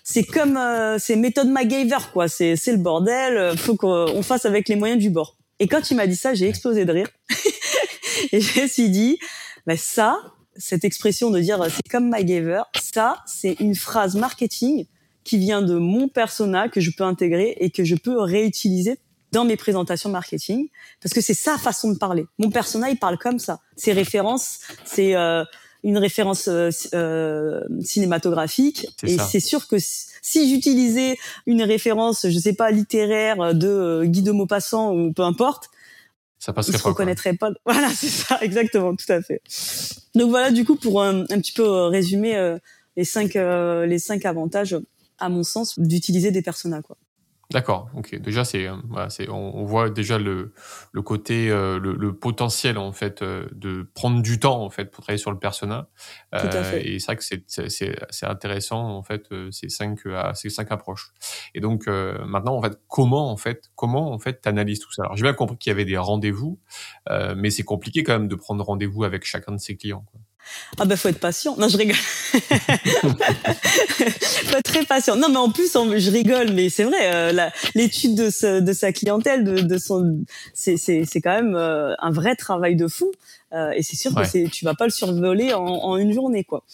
c'est 0.05 0.23
comme 0.23 0.57
c'est 1.01 1.17
méthode 1.17 1.49
MacGyver 1.49 1.99
quoi, 2.13 2.29
c'est 2.29 2.55
c'est 2.55 2.71
le 2.71 2.79
bordel, 2.79 3.59
faut 3.59 3.75
qu'on 3.75 4.23
fasse 4.23 4.47
avec 4.47 4.69
les 4.69 4.77
moyens 4.77 5.03
du 5.03 5.11
bord. 5.11 5.37
Et 5.63 5.69
quand 5.69 5.93
il 5.93 5.97
m'a 5.97 6.09
dit 6.09 6.17
ça, 6.17 6.35
j'ai 6.35 6.49
explosé 6.49 6.85
de 6.85 6.91
rire. 6.91 7.07
et 8.33 8.41
je 8.41 8.61
me 8.61 8.67
suis 8.67 8.91
dit, 8.91 9.17
bah 9.65 9.77
ça, 9.77 10.19
cette 10.57 10.85
expression 10.85 11.31
de 11.31 11.39
dire 11.39 11.65
c'est 11.71 11.89
comme 11.89 12.09
MacGyver, 12.09 12.63
ça, 12.81 13.23
c'est 13.27 13.53
une 13.61 13.77
phrase 13.77 14.17
marketing 14.17 14.87
qui 15.23 15.39
vient 15.39 15.63
de 15.63 15.75
mon 15.75 16.09
persona 16.09 16.69
que 16.69 16.81
je 16.81 16.91
peux 16.91 17.05
intégrer 17.05 17.57
et 17.61 17.71
que 17.71 17.85
je 17.85 17.95
peux 17.95 18.21
réutiliser 18.21 18.99
dans 19.31 19.45
mes 19.45 19.57
présentations 19.57 20.11
marketing 20.11 20.67
parce 21.01 21.15
que 21.15 21.21
c'est 21.21 21.33
sa 21.33 21.57
façon 21.59 21.93
de 21.93 21.97
parler. 21.97 22.27
Mon 22.41 22.51
persona, 22.51 22.91
il 22.91 22.99
parle 22.99 23.17
comme 23.17 23.39
ça. 23.39 23.61
Ses 23.77 23.93
références, 23.93 24.59
c'est 24.85 25.15
euh, 25.15 25.45
une 25.85 25.97
référence 25.97 26.49
euh, 26.49 26.71
euh, 26.93 27.61
cinématographique 27.83 28.89
et 29.05 29.17
c'est 29.17 29.39
sûr 29.39 29.69
que 29.69 29.77
si 30.23 30.49
j'utilisais 30.49 31.19
une 31.47 31.63
référence, 31.63 32.27
je 32.29 32.39
sais 32.39 32.55
pas 32.55 32.71
littéraire 32.71 33.55
de 33.55 33.69
euh, 33.69 34.05
Guy 34.05 34.23
de 34.23 34.33
Maupassant 34.33 34.95
ou 34.95 35.13
peu 35.13 35.23
importe, 35.23 35.69
ça 36.39 36.55
passerait 36.55 36.79
il 36.79 36.81
se 36.81 36.85
reconnaîtrait 36.85 37.35
pas. 37.35 37.51
Voilà, 37.67 37.91
c'est 37.91 38.09
ça, 38.09 38.39
exactement, 38.41 38.97
tout 38.97 39.13
à 39.13 39.21
fait. 39.21 39.43
Donc 40.15 40.31
voilà, 40.31 40.51
du 40.51 40.65
coup, 40.65 40.77
pour 40.77 41.03
un, 41.03 41.23
un 41.23 41.39
petit 41.41 41.53
peu 41.53 41.69
résumer 41.87 42.57
les 42.97 43.05
cinq 43.05 43.35
les 43.35 43.99
cinq 43.99 44.25
avantages, 44.25 44.77
à 45.19 45.29
mon 45.29 45.45
sens, 45.45 45.79
d'utiliser 45.79 46.31
des 46.31 46.43
personas, 46.43 46.83
quoi. 46.83 46.97
D'accord, 47.53 47.91
ok. 47.95 48.15
Déjà, 48.17 48.45
c'est, 48.45 48.67
euh, 48.67 48.77
voilà, 48.89 49.11
c'est, 49.11 49.29
on, 49.29 49.65
voit 49.65 49.91
déjà 49.91 50.19
le, 50.19 50.53
le 50.93 51.03
côté, 51.03 51.51
euh, 51.51 51.79
le, 51.79 51.95
le, 51.95 52.15
potentiel 52.15 52.79
en 52.79 52.93
fait 52.93 53.23
euh, 53.23 53.47
de 53.53 53.89
prendre 53.95 54.23
du 54.23 54.39
temps 54.39 54.63
en 54.63 54.71
fait 54.71 54.87
pour 54.87 55.05
travailler 55.05 55.19
sur 55.21 55.31
le 55.31 55.39
persona. 55.39 55.89
Tout 56.33 56.47
à 56.47 56.63
fait. 56.65 56.87
Et 56.89 56.99
c'est 56.99 57.07
vrai 57.07 57.17
que 57.17 57.25
c'est, 57.25 57.45
c'est, 57.47 57.97
c'est 58.11 58.27
intéressant 58.27 58.97
en 58.97 59.03
fait 59.03 59.29
ces 59.51 59.69
cinq, 59.69 60.01
ces 60.35 60.51
cinq 60.51 60.73
approches. 60.73 61.13
Et 61.55 61.61
donc 61.61 61.87
maintenant 61.87 62.57
en 62.57 62.63
fait, 62.63 62.79
comment 62.89 63.31
en 63.31 63.37
fait, 63.37 63.71
comment 63.75 64.13
en 64.13 64.19
fait 64.19 64.41
t'analyses 64.41 64.81
tout 64.81 64.93
ça? 64.93 65.03
Alors 65.03 65.17
j'ai 65.17 65.23
bien 65.23 65.35
compris 65.35 65.59
qu'il 65.59 65.71
y 65.71 65.75
avait 65.75 65.85
des 65.85 65.99
rendez-vous, 65.99 66.59
mais 67.37 67.51
c'est 67.51 67.65
compliqué 67.65 68.03
quand 68.03 68.15
même 68.15 68.29
de 68.29 68.35
prendre 68.35 68.65
rendez-vous 68.65 69.05
avec 69.05 69.25
chacun 69.25 69.53
de 69.53 69.59
ses 69.59 69.77
clients. 69.77 70.05
Quoi. 70.11 70.21
Ah 70.79 70.85
ben 70.85 70.97
faut 70.97 71.09
être 71.09 71.21
patient. 71.21 71.57
Non, 71.59 71.69
je 71.69 71.77
rigole. 71.77 71.97
faut 73.97 74.57
être 74.57 74.63
très 74.63 74.85
patient. 74.85 75.17
Non, 75.17 75.29
mais 75.29 75.37
en 75.37 75.51
plus, 75.51 75.73
je 75.73 76.11
rigole, 76.11 76.53
mais 76.53 76.69
c'est 76.69 76.85
vrai. 76.85 77.13
Euh, 77.13 77.49
L'étude 77.75 78.15
de, 78.15 78.61
de 78.61 78.73
sa 78.73 78.93
clientèle, 78.93 79.45
de, 79.45 79.61
de 79.61 79.79
son, 79.79 80.25
c'est 80.55 80.77
quand 81.23 81.35
même 81.35 81.55
euh, 81.57 81.95
un 81.99 82.11
vrai 82.11 82.37
travail 82.37 82.77
de 82.77 82.89
fou. 82.89 83.13
Euh, 83.53 83.71
et 83.73 83.83
c'est 83.83 83.97
sûr 83.97 84.15
que 84.15 84.23
que 84.23 84.49
tu 84.49 84.65
vas 84.65 84.75
pas 84.75 84.87
le 84.87 84.91
survoler 84.91 85.53
en, 85.53 85.67
en 85.67 85.99
une 85.99 86.13
journée, 86.13 86.45
quoi. 86.45 86.65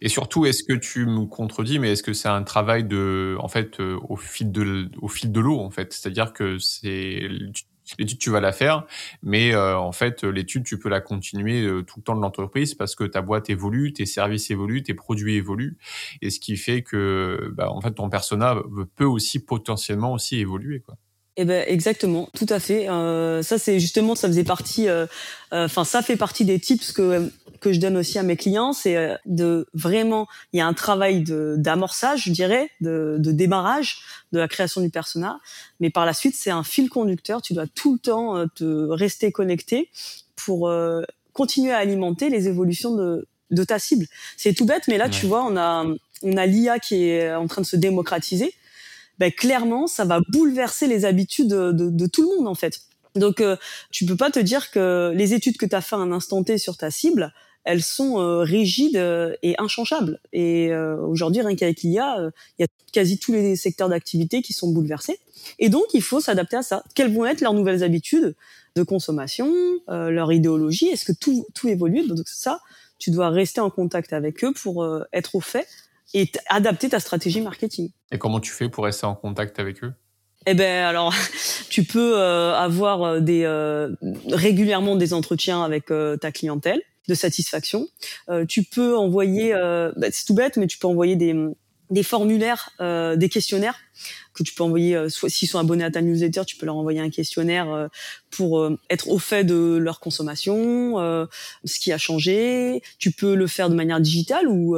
Et 0.00 0.08
surtout, 0.08 0.46
est-ce 0.46 0.62
que 0.62 0.72
tu 0.72 1.04
me 1.04 1.26
contredis, 1.26 1.78
mais 1.78 1.92
est-ce 1.92 2.02
que 2.02 2.14
c'est 2.14 2.28
un 2.28 2.42
travail 2.44 2.84
de, 2.84 3.36
en 3.40 3.48
fait, 3.48 3.78
au 3.80 4.16
fil 4.16 4.50
de, 4.50 4.88
au 5.02 5.08
fil 5.08 5.30
de 5.32 5.40
l'eau, 5.40 5.60
en 5.60 5.70
fait, 5.70 5.92
c'est-à-dire 5.92 6.32
que 6.32 6.58
c'est 6.58 7.28
l'étude 7.98 8.18
tu 8.18 8.30
vas 8.30 8.40
la 8.40 8.52
faire, 8.52 8.84
mais 9.22 9.54
euh, 9.54 9.78
en 9.78 9.92
fait 9.92 10.24
l'étude 10.24 10.64
tu 10.64 10.78
peux 10.78 10.88
la 10.88 11.00
continuer 11.00 11.62
euh, 11.62 11.82
tout 11.82 11.98
le 11.98 12.02
temps 12.04 12.16
de 12.16 12.20
l'entreprise 12.20 12.74
parce 12.74 12.94
que 12.94 13.04
ta 13.04 13.22
boîte 13.22 13.50
évolue, 13.50 13.92
tes 13.92 14.06
services 14.06 14.50
évoluent, 14.50 14.82
tes 14.82 14.94
produits 14.94 15.36
évoluent, 15.36 15.78
et 16.20 16.30
ce 16.30 16.40
qui 16.40 16.56
fait 16.56 16.82
que 16.82 17.52
bah, 17.54 17.70
en 17.70 17.80
fait 17.80 17.92
ton 17.92 18.08
persona 18.08 18.56
peut 18.96 19.04
aussi 19.04 19.44
potentiellement 19.44 20.12
aussi 20.12 20.38
évoluer 20.38 20.80
quoi. 20.80 20.96
Eh 21.38 21.46
ben 21.46 21.64
exactement, 21.66 22.28
tout 22.36 22.46
à 22.50 22.60
fait. 22.60 22.90
Euh, 22.90 23.42
ça 23.42 23.56
c'est 23.56 23.80
justement, 23.80 24.14
ça 24.14 24.28
faisait 24.28 24.44
partie, 24.44 24.88
euh, 24.88 25.06
euh, 25.54 25.64
enfin 25.64 25.84
ça 25.84 26.02
fait 26.02 26.16
partie 26.16 26.44
des 26.44 26.60
tips 26.60 26.92
que 26.92 27.30
que 27.60 27.72
je 27.72 27.78
donne 27.80 27.96
aussi 27.96 28.18
à 28.18 28.24
mes 28.24 28.36
clients, 28.36 28.72
c'est 28.72 29.16
de 29.24 29.68
vraiment, 29.72 30.26
il 30.52 30.58
y 30.58 30.60
a 30.60 30.66
un 30.66 30.74
travail 30.74 31.22
de 31.22 31.54
d'amorçage, 31.56 32.24
je 32.24 32.32
dirais, 32.32 32.68
de, 32.80 33.16
de 33.18 33.30
démarrage 33.30 34.00
de 34.32 34.40
la 34.40 34.48
création 34.48 34.80
du 34.80 34.90
persona, 34.90 35.38
mais 35.80 35.88
par 35.88 36.04
la 36.04 36.12
suite 36.12 36.34
c'est 36.36 36.50
un 36.50 36.64
fil 36.64 36.90
conducteur. 36.90 37.40
Tu 37.40 37.54
dois 37.54 37.66
tout 37.66 37.94
le 37.94 37.98
temps 37.98 38.46
te 38.54 38.88
rester 38.90 39.32
connecté 39.32 39.90
pour 40.36 40.70
continuer 41.32 41.72
à 41.72 41.78
alimenter 41.78 42.28
les 42.28 42.48
évolutions 42.48 42.94
de 42.94 43.26
de 43.52 43.64
ta 43.64 43.78
cible. 43.78 44.06
C'est 44.36 44.54
tout 44.54 44.66
bête, 44.66 44.88
mais 44.88 44.98
là 44.98 45.08
tu 45.08 45.26
vois, 45.26 45.44
on 45.44 45.56
a 45.56 45.86
on 46.22 46.36
a 46.36 46.46
l'IA 46.46 46.78
qui 46.78 47.04
est 47.04 47.32
en 47.32 47.46
train 47.46 47.62
de 47.62 47.66
se 47.66 47.76
démocratiser 47.76 48.52
ben, 49.18 49.30
clairement, 49.30 49.86
ça 49.86 50.04
va 50.04 50.20
bouleverser 50.28 50.86
les 50.86 51.04
habitudes 51.04 51.48
de, 51.48 51.72
de, 51.72 52.06
tout 52.06 52.22
le 52.22 52.36
monde 52.36 52.48
en 52.48 52.54
fait. 52.54 52.80
Donc, 53.14 53.40
euh, 53.40 53.56
tu 53.90 54.06
peux 54.06 54.16
pas 54.16 54.30
te 54.30 54.38
dire 54.38 54.70
que 54.70 55.12
les 55.14 55.34
études 55.34 55.58
que 55.58 55.66
tu 55.66 55.76
as 55.76 55.80
fait 55.80 55.96
à 55.96 55.98
un 55.98 56.12
instant 56.12 56.42
T 56.42 56.56
sur 56.58 56.76
ta 56.76 56.90
cible, 56.90 57.32
elles 57.64 57.82
sont 57.82 58.18
euh, 58.18 58.40
rigides 58.40 58.96
euh, 58.96 59.34
et 59.42 59.54
inchangeables. 59.58 60.20
Et 60.32 60.72
euh, 60.72 60.96
aujourd'hui, 60.96 61.42
rien 61.42 61.54
qu'avec 61.54 61.82
l'IA, 61.82 62.30
il 62.58 62.62
y 62.62 62.64
a 62.64 62.68
quasi 62.92 63.18
tous 63.18 63.32
les 63.32 63.56
secteurs 63.56 63.88
d'activité 63.88 64.42
qui 64.42 64.52
sont 64.52 64.72
bouleversés. 64.72 65.18
Et 65.58 65.68
donc, 65.68 65.84
il 65.94 66.02
faut 66.02 66.20
s'adapter 66.20 66.56
à 66.56 66.62
ça. 66.62 66.82
Quelles 66.94 67.12
vont 67.12 67.26
être 67.26 67.40
leurs 67.40 67.54
nouvelles 67.54 67.82
habitudes 67.82 68.34
de 68.74 68.82
consommation, 68.82 69.52
leur 69.88 70.32
idéologie? 70.32 70.88
Est-ce 70.88 71.04
que 71.04 71.12
tout, 71.12 71.46
tout 71.54 71.68
évolue? 71.68 72.06
Donc 72.06 72.20
ça, 72.26 72.60
tu 72.98 73.10
dois 73.10 73.30
rester 73.30 73.60
en 73.60 73.70
contact 73.70 74.12
avec 74.12 74.44
eux 74.44 74.52
pour 74.52 74.86
être 75.12 75.34
au 75.34 75.40
fait 75.40 75.66
et 76.14 76.30
adapter 76.48 76.88
ta 76.88 77.00
stratégie 77.00 77.40
marketing. 77.40 77.90
Et 78.10 78.18
comment 78.18 78.40
tu 78.40 78.52
fais 78.52 78.68
pour 78.68 78.84
rester 78.84 79.06
en 79.06 79.14
contact 79.14 79.58
avec 79.58 79.82
eux? 79.82 79.92
Eh 80.46 80.54
ben 80.54 80.84
alors, 80.84 81.14
tu 81.70 81.84
peux 81.84 82.18
euh, 82.18 82.54
avoir 82.54 83.02
euh, 83.02 83.20
des 83.20 83.44
euh, 83.44 83.94
régulièrement 84.30 84.96
des 84.96 85.14
entretiens 85.14 85.62
avec 85.62 85.86
ta 86.20 86.32
clientèle 86.32 86.80
de 87.08 87.14
satisfaction. 87.14 87.88
tu 88.48 88.62
peux 88.62 88.96
envoyer, 88.96 89.52
bah, 89.52 90.06
c'est 90.12 90.24
tout 90.24 90.34
bête, 90.34 90.56
mais 90.56 90.68
tu 90.68 90.78
peux 90.78 90.86
envoyer 90.86 91.16
des 91.16 91.34
des 91.92 92.02
formulaires, 92.02 92.70
des 92.80 93.28
questionnaires 93.28 93.78
que 94.34 94.42
tu 94.42 94.54
peux 94.54 94.64
envoyer. 94.64 95.08
soit 95.08 95.28
s'ils 95.28 95.48
sont 95.48 95.58
abonnés 95.58 95.84
à 95.84 95.90
ta 95.90 96.00
newsletter, 96.00 96.42
tu 96.46 96.56
peux 96.56 96.66
leur 96.66 96.76
envoyer 96.76 97.00
un 97.00 97.10
questionnaire 97.10 97.88
pour 98.30 98.68
être 98.90 99.08
au 99.08 99.18
fait 99.18 99.44
de 99.44 99.76
leur 99.76 100.00
consommation, 100.00 100.96
ce 101.64 101.78
qui 101.78 101.92
a 101.92 101.98
changé. 101.98 102.82
Tu 102.98 103.12
peux 103.12 103.34
le 103.34 103.46
faire 103.46 103.68
de 103.68 103.74
manière 103.74 104.00
digitale 104.00 104.48
ou 104.48 104.76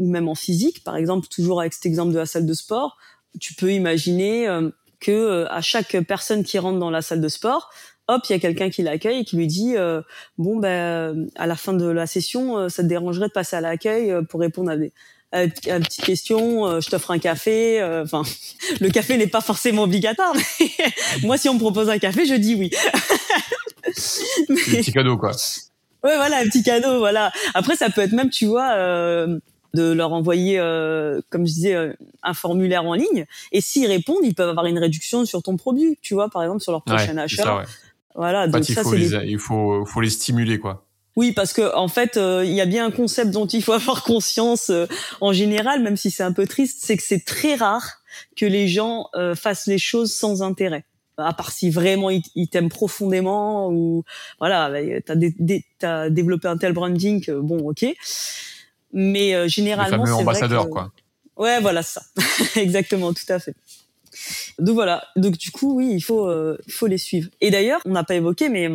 ou 0.00 0.10
même 0.10 0.28
en 0.28 0.34
physique. 0.34 0.82
Par 0.82 0.96
exemple, 0.96 1.28
toujours 1.28 1.60
avec 1.60 1.74
cet 1.74 1.86
exemple 1.86 2.12
de 2.12 2.18
la 2.18 2.26
salle 2.26 2.46
de 2.46 2.54
sport, 2.54 2.96
tu 3.38 3.54
peux 3.54 3.72
imaginer 3.72 4.48
euh, 4.48 4.70
que 4.98 5.12
euh, 5.12 5.52
à 5.52 5.60
chaque 5.60 5.96
personne 6.08 6.42
qui 6.42 6.58
rentre 6.58 6.78
dans 6.78 6.90
la 6.90 7.02
salle 7.02 7.20
de 7.20 7.28
sport, 7.28 7.70
hop, 8.08 8.22
il 8.28 8.32
y 8.32 8.34
a 8.34 8.38
quelqu'un 8.40 8.70
qui 8.70 8.82
l'accueille 8.82 9.20
et 9.20 9.24
qui 9.24 9.36
lui 9.36 9.46
dit 9.46 9.76
euh, 9.76 10.00
bon 10.38 10.56
ben 10.56 11.28
à 11.36 11.46
la 11.46 11.54
fin 11.54 11.74
de 11.74 11.86
la 11.86 12.06
session, 12.06 12.68
ça 12.68 12.82
te 12.82 12.88
dérangerait 12.88 13.28
de 13.28 13.32
passer 13.32 13.54
à 13.54 13.60
l'accueil 13.60 14.12
pour 14.28 14.40
répondre 14.40 14.70
à 14.70 14.76
des 14.76 14.92
à 15.32 15.44
une 15.44 15.50
petite 15.50 16.04
question, 16.04 16.80
je 16.80 16.90
t'offre 16.90 17.10
un 17.10 17.18
café. 17.18 17.82
Enfin, 18.02 18.22
le 18.80 18.88
café 18.90 19.16
n'est 19.16 19.26
pas 19.26 19.40
forcément 19.40 19.84
obligatoire. 19.84 20.34
Mais 20.34 20.70
moi, 21.22 21.38
si 21.38 21.48
on 21.48 21.54
me 21.54 21.60
propose 21.60 21.88
un 21.88 21.98
café, 21.98 22.26
je 22.26 22.34
dis 22.34 22.54
oui. 22.54 22.70
mais... 24.48 24.56
Petit 24.56 24.92
cadeau, 24.92 25.16
quoi. 25.16 25.30
Ouais, 26.02 26.16
voilà, 26.16 26.38
un 26.38 26.44
petit 26.44 26.62
cadeau, 26.62 26.98
voilà. 26.98 27.30
Après, 27.54 27.76
ça 27.76 27.90
peut 27.90 28.00
être 28.00 28.12
même, 28.12 28.30
tu 28.30 28.46
vois, 28.46 28.74
de 29.74 29.92
leur 29.92 30.12
envoyer, 30.12 30.58
euh, 30.58 31.20
comme 31.30 31.46
je 31.46 31.52
disais, 31.52 31.74
euh, 31.74 31.92
un 32.22 32.34
formulaire 32.34 32.84
en 32.84 32.94
ligne. 32.94 33.26
Et 33.52 33.60
s'ils 33.60 33.86
répondent, 33.86 34.24
ils 34.24 34.34
peuvent 34.34 34.48
avoir 34.48 34.66
une 34.66 34.78
réduction 34.78 35.24
sur 35.24 35.42
ton 35.42 35.56
produit, 35.56 35.98
tu 36.02 36.14
vois, 36.14 36.28
par 36.28 36.42
exemple 36.42 36.60
sur 36.60 36.72
leur 36.72 36.82
prochain 36.82 37.16
achat. 37.16 37.64
Voilà. 38.14 38.48
donc 38.48 38.64
ça, 38.64 38.82
il 39.24 39.38
faut, 39.38 39.84
faut 39.86 40.00
les 40.00 40.10
stimuler, 40.10 40.58
quoi. 40.58 40.84
Oui, 41.16 41.32
parce 41.32 41.52
que 41.52 41.74
en 41.74 41.88
fait, 41.88 42.16
euh, 42.16 42.44
il 42.44 42.52
y 42.52 42.60
a 42.60 42.66
bien 42.66 42.86
un 42.86 42.90
concept 42.90 43.30
dont 43.30 43.46
il 43.46 43.62
faut 43.62 43.72
avoir 43.74 44.02
conscience 44.04 44.70
en 45.20 45.32
général, 45.32 45.82
même 45.82 45.96
si 45.96 46.10
c'est 46.10 46.22
un 46.22 46.32
peu 46.32 46.46
triste, 46.46 46.80
c'est 46.84 46.96
que 46.96 47.02
c'est 47.02 47.24
très 47.24 47.54
rare 47.54 48.02
que 48.36 48.46
les 48.46 48.68
gens 48.68 49.08
fassent 49.34 49.66
les 49.66 49.78
choses 49.78 50.12
sans 50.12 50.42
intérêt 50.42 50.84
à 51.22 51.32
part 51.32 51.50
si 51.50 51.70
vraiment 51.70 52.10
ils, 52.10 52.48
t'aiment 52.48 52.68
profondément 52.68 53.70
ou 53.70 54.04
voilà, 54.38 54.70
t'as 55.04 55.14
as 55.82 56.10
développé 56.10 56.48
un 56.48 56.56
tel 56.56 56.72
branding 56.72 57.24
que 57.24 57.32
bon, 57.32 57.58
ok. 57.68 57.86
Mais 58.92 59.34
euh, 59.34 59.48
généralement, 59.48 60.04
c'est 60.04 60.12
ambassadeur 60.12 60.68
quoi. 60.68 60.92
Ouais, 61.36 61.60
voilà 61.60 61.82
ça, 61.82 62.02
exactement, 62.56 63.12
tout 63.12 63.30
à 63.32 63.38
fait. 63.38 63.54
Donc 64.58 64.74
voilà, 64.74 65.04
donc 65.16 65.38
du 65.38 65.50
coup 65.50 65.76
oui, 65.76 65.90
il 65.92 66.00
faut 66.00 66.26
euh, 66.26 66.58
il 66.66 66.72
faut 66.72 66.86
les 66.86 66.98
suivre. 66.98 67.30
Et 67.40 67.50
d'ailleurs, 67.50 67.80
on 67.84 67.90
n'a 67.90 68.04
pas 68.04 68.14
évoqué, 68.14 68.48
mais 68.48 68.68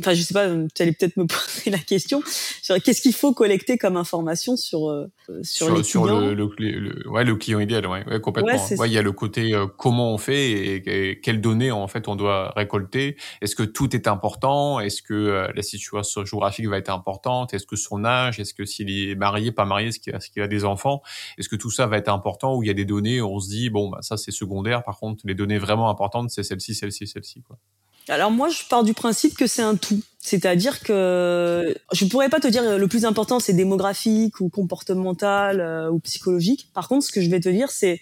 enfin 0.00 0.14
je 0.14 0.22
sais 0.22 0.34
pas, 0.34 0.48
tu 0.74 0.82
allais 0.82 0.92
peut-être 0.92 1.16
me 1.16 1.26
poser 1.26 1.70
la 1.70 1.78
question 1.78 2.22
sur 2.62 2.80
qu'est-ce 2.82 3.02
qu'il 3.02 3.12
faut 3.12 3.34
collecter 3.34 3.78
comme 3.78 3.96
information 3.96 4.56
sur 4.56 4.88
euh, 4.88 5.12
sur, 5.42 5.66
sur, 5.66 5.76
les 5.76 5.82
sur 5.82 6.04
le, 6.06 6.34
le, 6.34 6.50
le, 6.58 7.08
ouais, 7.10 7.24
le 7.24 7.36
client 7.36 7.60
idéal, 7.60 7.86
ouais, 7.86 8.04
ouais 8.06 8.20
complètement. 8.20 8.52
Ouais, 8.78 8.88
il 8.88 8.92
y 8.92 8.98
a 8.98 9.02
le 9.02 9.12
côté 9.12 9.54
euh, 9.54 9.66
comment 9.66 10.12
on 10.12 10.18
fait 10.18 10.76
et, 10.76 11.20
quelles 11.20 11.40
données 11.40 11.70
en 11.70 11.88
fait 11.88 12.08
on 12.08 12.16
doit 12.16 12.52
récolter. 12.56 13.16
Est-ce 13.40 13.54
que 13.54 13.62
tout 13.62 13.94
est 13.94 14.08
important? 14.08 14.80
Est-ce 14.80 15.02
que 15.02 15.14
euh, 15.14 15.48
la 15.54 15.62
situation 15.62 16.24
géographique 16.24 16.66
va 16.68 16.78
être 16.78 16.90
importante? 16.90 17.52
Est-ce 17.54 17.66
que 17.66 17.76
son 17.76 18.04
âge? 18.04 18.40
Est-ce 18.40 18.54
que 18.54 18.64
s'il 18.64 18.90
est 18.90 19.14
marié, 19.14 19.52
pas 19.52 19.64
marié 19.64 19.88
Est-ce 19.88 20.00
qu'il 20.00 20.42
a, 20.42 20.44
a, 20.44 20.48
des 20.48 20.64
enfants? 20.64 21.02
Est-ce 21.38 21.48
que 21.48 21.56
tout 21.56 21.70
ça 21.70 21.86
va 21.86 21.98
être 21.98 22.08
important? 22.08 22.56
Ou 22.56 22.62
il 22.62 22.66
y 22.66 22.70
a 22.70 22.74
des 22.74 22.84
données 22.84 23.20
où 23.20 23.26
on 23.26 23.40
se 23.40 23.48
dit 23.48 23.70
bon 23.70 23.90
bah 23.90 23.98
ça 24.00 24.16
c'est 24.16 24.32
secondaire. 24.32 24.84
Par 24.84 24.98
contre, 24.98 25.24
les 25.26 25.34
données 25.34 25.58
vraiment 25.58 25.90
importantes 25.90 26.30
c'est 26.30 26.42
celle-ci, 26.42 26.74
celle-ci, 26.74 27.06
celle-ci 27.06 27.42
quoi. 27.42 27.58
Alors 28.08 28.30
moi, 28.30 28.48
je 28.48 28.62
pars 28.68 28.84
du 28.84 28.94
principe 28.94 29.36
que 29.36 29.46
c'est 29.46 29.62
un 29.62 29.76
tout. 29.76 30.00
C'est-à-dire 30.24 30.80
que 30.80 31.76
je 31.92 32.04
pourrais 32.04 32.28
pas 32.28 32.38
te 32.38 32.46
dire 32.46 32.78
le 32.78 32.86
plus 32.86 33.04
important 33.04 33.40
c'est 33.40 33.54
démographique 33.54 34.38
ou 34.40 34.48
comportemental 34.48 35.60
euh, 35.60 35.90
ou 35.90 35.98
psychologique. 35.98 36.68
Par 36.74 36.86
contre, 36.86 37.04
ce 37.04 37.10
que 37.10 37.20
je 37.20 37.28
vais 37.28 37.40
te 37.40 37.48
dire 37.48 37.72
c'est 37.72 38.00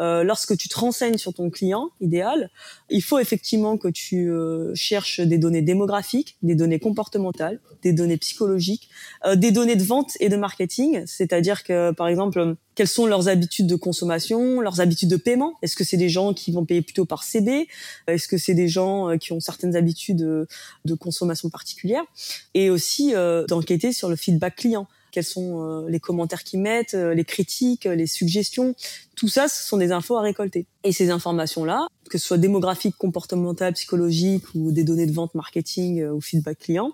euh, 0.00 0.24
lorsque 0.24 0.56
tu 0.56 0.68
te 0.68 0.78
renseignes 0.78 1.18
sur 1.18 1.34
ton 1.34 1.50
client 1.50 1.90
idéal, 2.00 2.50
il 2.88 3.02
faut 3.02 3.18
effectivement 3.18 3.76
que 3.76 3.88
tu 3.88 4.30
euh, 4.30 4.74
cherches 4.74 5.20
des 5.20 5.36
données 5.36 5.60
démographiques, 5.60 6.36
des 6.42 6.54
données 6.54 6.78
comportementales, 6.78 7.60
des 7.82 7.92
données 7.92 8.16
psychologiques, 8.16 8.88
euh, 9.26 9.36
des 9.36 9.50
données 9.50 9.76
de 9.76 9.84
vente 9.84 10.12
et 10.20 10.30
de 10.30 10.36
marketing. 10.36 11.02
C'est-à-dire 11.06 11.64
que, 11.64 11.90
par 11.92 12.08
exemple, 12.08 12.56
quelles 12.74 12.88
sont 12.88 13.04
leurs 13.06 13.28
habitudes 13.28 13.66
de 13.66 13.76
consommation, 13.76 14.60
leurs 14.60 14.80
habitudes 14.80 15.10
de 15.10 15.16
paiement? 15.16 15.54
Est-ce 15.60 15.76
que 15.76 15.84
c'est 15.84 15.98
des 15.98 16.08
gens 16.08 16.32
qui 16.32 16.50
vont 16.50 16.64
payer 16.64 16.80
plutôt 16.80 17.04
par 17.04 17.22
CB 17.22 17.68
Est-ce 18.06 18.26
que 18.26 18.38
c'est 18.38 18.54
des 18.54 18.68
gens 18.68 19.18
qui 19.18 19.32
ont 19.32 19.40
certaines 19.40 19.76
habitudes 19.76 20.24
de 20.84 20.94
consommation 20.94 21.50
particulières 21.50 22.04
Et 22.54 22.70
aussi 22.70 23.12
d'enquêter 23.48 23.92
sur 23.92 24.08
le 24.08 24.16
feedback 24.16 24.56
client 24.56 24.86
quels 25.10 25.24
sont 25.24 25.62
euh, 25.62 25.88
les 25.88 26.00
commentaires 26.00 26.44
qu'ils 26.44 26.60
mettent, 26.60 26.94
euh, 26.94 27.14
les 27.14 27.24
critiques, 27.24 27.84
les 27.84 28.06
suggestions. 28.06 28.74
Tout 29.16 29.28
ça, 29.28 29.48
ce 29.48 29.62
sont 29.66 29.76
des 29.76 29.92
infos 29.92 30.16
à 30.16 30.22
récolter. 30.22 30.66
Et 30.84 30.92
ces 30.92 31.10
informations-là, 31.10 31.86
que 32.08 32.18
ce 32.18 32.26
soit 32.26 32.38
démographique, 32.38 32.96
comportemental, 32.96 33.72
psychologique 33.74 34.44
ou 34.54 34.72
des 34.72 34.84
données 34.84 35.06
de 35.06 35.12
vente, 35.12 35.34
marketing 35.34 36.00
euh, 36.00 36.12
ou 36.12 36.20
feedback 36.20 36.58
client, 36.58 36.92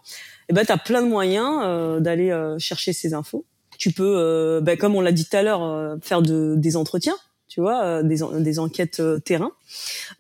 eh 0.48 0.52
ben, 0.52 0.64
tu 0.64 0.72
as 0.72 0.78
plein 0.78 1.02
de 1.02 1.08
moyens 1.08 2.00
d'aller 2.00 2.32
chercher 2.58 2.92
ces 2.92 3.14
infos. 3.14 3.44
Tu 3.78 3.90
peux, 3.90 4.60
ben, 4.62 4.78
comme 4.78 4.94
on 4.94 5.00
l'a 5.00 5.12
dit 5.12 5.26
tout 5.26 5.36
à 5.36 5.42
l'heure, 5.42 5.98
faire 6.02 6.22
de, 6.22 6.54
des 6.56 6.76
entretiens 6.76 7.16
tu 7.48 7.60
vois, 7.60 8.02
des, 8.02 8.18
des 8.40 8.58
enquêtes 8.58 9.02
terrain. 9.24 9.50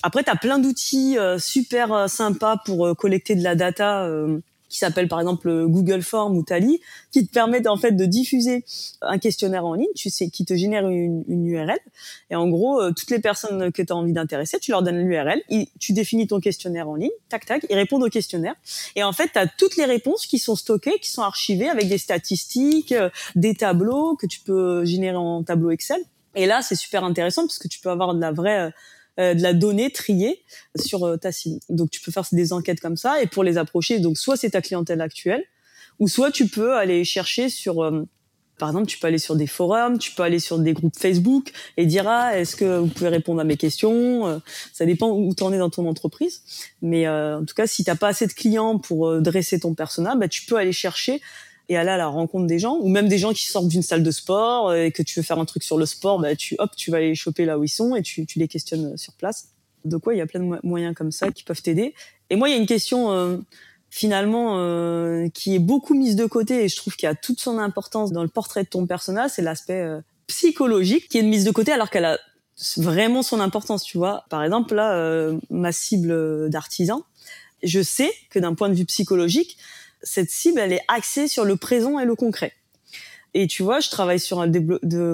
Après, 0.02 0.24
tu 0.24 0.30
as 0.30 0.36
plein 0.36 0.58
d'outils 0.58 1.16
super 1.38 2.08
sympas 2.10 2.56
pour 2.64 2.96
collecter 2.96 3.36
de 3.36 3.42
la 3.42 3.54
data 3.54 4.08
qui 4.68 4.78
s'appelle 4.78 5.08
par 5.08 5.20
exemple 5.20 5.66
Google 5.66 6.02
Form 6.02 6.36
ou 6.36 6.42
Tally, 6.42 6.80
qui 7.12 7.26
te 7.26 7.32
permettent 7.32 7.66
en 7.66 7.76
fait 7.76 7.92
de 7.92 8.04
diffuser 8.04 8.64
un 9.02 9.18
questionnaire 9.18 9.64
en 9.64 9.74
ligne, 9.74 9.86
tu 9.94 10.10
sais, 10.10 10.28
qui 10.30 10.44
te 10.44 10.54
génère 10.54 10.88
une, 10.88 11.24
URL. 11.28 11.78
Et 12.30 12.36
en 12.36 12.48
gros, 12.48 12.80
euh, 12.80 12.92
toutes 12.92 13.10
les 13.10 13.18
personnes 13.18 13.72
que 13.72 13.82
tu 13.82 13.92
as 13.92 13.96
envie 13.96 14.12
d'intéresser, 14.12 14.58
tu 14.58 14.70
leur 14.70 14.82
donnes 14.82 14.98
l'URL, 14.98 15.42
tu 15.78 15.92
définis 15.92 16.26
ton 16.26 16.40
questionnaire 16.40 16.88
en 16.88 16.94
ligne, 16.94 17.10
tac 17.28 17.46
tac, 17.46 17.66
ils 17.68 17.76
répondent 17.76 18.04
au 18.04 18.08
questionnaire. 18.08 18.54
Et 18.94 19.02
en 19.02 19.12
fait, 19.12 19.30
tu 19.32 19.38
as 19.38 19.46
toutes 19.46 19.76
les 19.76 19.84
réponses 19.84 20.26
qui 20.26 20.38
sont 20.38 20.56
stockées, 20.56 20.98
qui 21.00 21.10
sont 21.10 21.22
archivées 21.22 21.68
avec 21.68 21.88
des 21.88 21.98
statistiques, 21.98 22.92
euh, 22.92 23.10
des 23.34 23.54
tableaux 23.54 24.16
que 24.16 24.26
tu 24.26 24.40
peux 24.40 24.84
générer 24.84 25.16
en 25.16 25.42
tableau 25.42 25.70
Excel. 25.70 26.00
Et 26.34 26.46
là, 26.46 26.60
c'est 26.62 26.74
super 26.74 27.04
intéressant 27.04 27.42
parce 27.46 27.58
que 27.58 27.68
tu 27.68 27.80
peux 27.80 27.90
avoir 27.90 28.14
de 28.14 28.20
la 28.20 28.30
vraie 28.30 28.72
euh, 29.18 29.34
de 29.34 29.42
la 29.42 29.54
donnée 29.54 29.90
triée 29.90 30.42
sur 30.78 31.04
euh, 31.04 31.16
ta 31.16 31.32
cible. 31.32 31.60
Donc 31.70 31.90
tu 31.90 32.00
peux 32.00 32.12
faire 32.12 32.24
des 32.32 32.52
enquêtes 32.52 32.80
comme 32.80 32.98
ça 32.98 33.22
et 33.22 33.26
pour 33.26 33.44
les 33.44 33.56
approcher, 33.56 33.98
donc 33.98 34.18
soit 34.18 34.36
c'est 34.36 34.50
ta 34.50 34.60
clientèle 34.60 35.00
actuelle, 35.00 35.42
ou 35.98 36.06
soit 36.06 36.30
tu 36.30 36.48
peux 36.48 36.74
aller 36.74 37.02
chercher 37.04 37.48
sur 37.48 37.82
euh, 37.82 38.02
par 38.58 38.70
exemple, 38.70 38.86
tu 38.86 38.98
peux 38.98 39.06
aller 39.06 39.18
sur 39.18 39.36
des 39.36 39.46
forums, 39.46 39.98
tu 39.98 40.12
peux 40.12 40.22
aller 40.22 40.38
sur 40.38 40.58
des 40.58 40.72
groupes 40.72 40.96
Facebook 40.98 41.52
et 41.76 41.86
dire 41.86 42.06
ah 42.08 42.38
est-ce 42.38 42.56
que 42.56 42.78
vous 42.78 42.86
pouvez 42.88 43.08
répondre 43.08 43.40
à 43.40 43.44
mes 43.44 43.56
questions 43.58 44.40
Ça 44.72 44.86
dépend 44.86 45.10
où 45.10 45.34
tu 45.34 45.42
en 45.42 45.52
es 45.52 45.58
dans 45.58 45.68
ton 45.68 45.86
entreprise, 45.86 46.42
mais 46.80 47.06
en 47.06 47.44
tout 47.44 47.54
cas 47.54 47.66
si 47.66 47.84
t'as 47.84 47.96
pas 47.96 48.08
assez 48.08 48.26
de 48.26 48.32
clients 48.32 48.78
pour 48.78 49.20
dresser 49.20 49.60
ton 49.60 49.74
persona, 49.74 50.14
bah, 50.16 50.28
tu 50.28 50.46
peux 50.46 50.56
aller 50.56 50.72
chercher 50.72 51.20
et 51.68 51.76
aller 51.76 51.90
à 51.90 51.96
la 51.96 52.06
rencontre 52.06 52.46
des 52.46 52.58
gens 52.58 52.78
ou 52.80 52.88
même 52.88 53.08
des 53.08 53.18
gens 53.18 53.32
qui 53.32 53.44
sortent 53.44 53.68
d'une 53.68 53.82
salle 53.82 54.02
de 54.02 54.10
sport 54.10 54.68
euh, 54.68 54.84
et 54.84 54.92
que 54.92 55.02
tu 55.02 55.18
veux 55.18 55.24
faire 55.24 55.38
un 55.38 55.44
truc 55.44 55.62
sur 55.62 55.78
le 55.78 55.86
sport 55.86 56.20
bah 56.20 56.36
tu 56.36 56.54
hop 56.58 56.70
tu 56.76 56.90
vas 56.90 57.00
les 57.00 57.14
choper 57.14 57.44
là 57.44 57.58
où 57.58 57.64
ils 57.64 57.68
sont 57.68 57.96
et 57.96 58.02
tu, 58.02 58.26
tu 58.26 58.38
les 58.38 58.48
questionnes 58.48 58.92
euh, 58.92 58.96
sur 58.96 59.12
place. 59.14 59.48
De 59.84 59.96
quoi 59.96 60.14
il 60.14 60.18
y 60.18 60.20
a 60.20 60.26
plein 60.26 60.40
de 60.40 60.58
moyens 60.64 60.94
comme 60.94 61.12
ça 61.12 61.30
qui 61.30 61.44
peuvent 61.44 61.62
t'aider. 61.62 61.94
Et 62.30 62.36
moi 62.36 62.48
il 62.48 62.52
y 62.52 62.54
a 62.54 62.58
une 62.58 62.66
question 62.66 63.12
euh, 63.12 63.38
finalement 63.90 64.58
euh, 64.58 65.28
qui 65.28 65.54
est 65.54 65.60
beaucoup 65.60 65.94
mise 65.94 66.16
de 66.16 66.26
côté 66.26 66.64
et 66.64 66.68
je 66.68 66.76
trouve 66.76 66.96
qu'il 66.96 67.08
a 67.08 67.14
toute 67.14 67.40
son 67.40 67.58
importance 67.58 68.12
dans 68.12 68.22
le 68.22 68.28
portrait 68.28 68.64
de 68.64 68.68
ton 68.68 68.86
personnage 68.86 69.32
c'est 69.34 69.42
l'aspect 69.42 69.84
psychologique 70.26 71.08
qui 71.08 71.18
est 71.18 71.22
mise 71.22 71.44
de 71.44 71.50
côté 71.50 71.72
alors 71.72 71.90
qu'elle 71.90 72.04
a 72.04 72.18
vraiment 72.76 73.22
son 73.22 73.40
importance 73.40 73.84
tu 73.84 73.98
vois. 73.98 74.24
Par 74.28 74.42
exemple 74.42 74.74
là 74.74 75.30
ma 75.50 75.72
cible 75.72 76.50
d'artisan 76.50 77.02
je 77.62 77.80
sais 77.80 78.12
que 78.30 78.38
d'un 78.38 78.54
point 78.54 78.68
de 78.68 78.74
vue 78.74 78.84
psychologique 78.84 79.56
cette 80.02 80.30
cible, 80.30 80.60
elle 80.60 80.72
est 80.72 80.84
axée 80.88 81.28
sur 81.28 81.44
le 81.44 81.56
présent 81.56 81.98
et 81.98 82.04
le 82.04 82.14
concret. 82.14 82.52
Et 83.34 83.46
tu 83.46 83.62
vois, 83.62 83.80
je 83.80 83.90
travaille 83.90 84.20
sur 84.20 84.40
un 84.40 84.50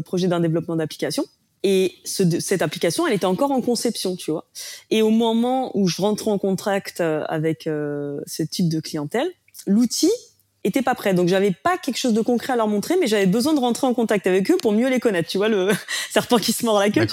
projet 0.03 0.29
d'un 0.29 0.41
développement 0.41 0.77
d'application. 0.77 1.25
Et 1.65 1.95
cette 2.05 2.63
application, 2.63 3.07
elle 3.07 3.15
était 3.15 3.25
encore 3.25 3.53
en 3.53 3.61
conception, 3.61 4.17
tu 4.17 4.33
vois. 4.33 4.47
Et 4.91 5.03
au 5.03 5.11
moment 5.11 5.77
où 5.77 5.87
je 5.87 6.03
rentrais 6.03 6.31
en 6.31 6.39
contact 6.39 7.01
euh, 7.01 7.25
avec 7.29 7.69
euh, 7.69 8.21
ce 8.27 8.43
type 8.43 8.69
de 8.69 8.81
clientèle, 8.81 9.29
l'outil 9.67 10.11
était 10.65 10.83
pas 10.83 10.95
prêt. 10.95 11.15
Donc 11.15 11.29
j'avais 11.29 11.51
pas 11.51 11.77
quelque 11.79 11.97
chose 11.97 12.13
de 12.13 12.21
concret 12.21 12.53
à 12.53 12.57
leur 12.57 12.69
montrer, 12.69 12.97
mais 12.99 13.07
j'avais 13.07 13.27
besoin 13.27 13.55
de 13.55 13.61
rentrer 13.61 13.87
en 13.87 13.95
contact 13.95 14.27
avec 14.27 14.51
eux 14.51 14.57
pour 14.57 14.73
mieux 14.73 14.89
les 14.89 15.01
connaître. 15.01 15.29
Tu 15.29 15.39
vois 15.39 15.49
le 15.49 15.71
serpent 16.11 16.39
qui 16.39 16.53
se 16.53 16.65
mord 16.65 16.79
la 16.79 16.91
queue. 16.91 17.07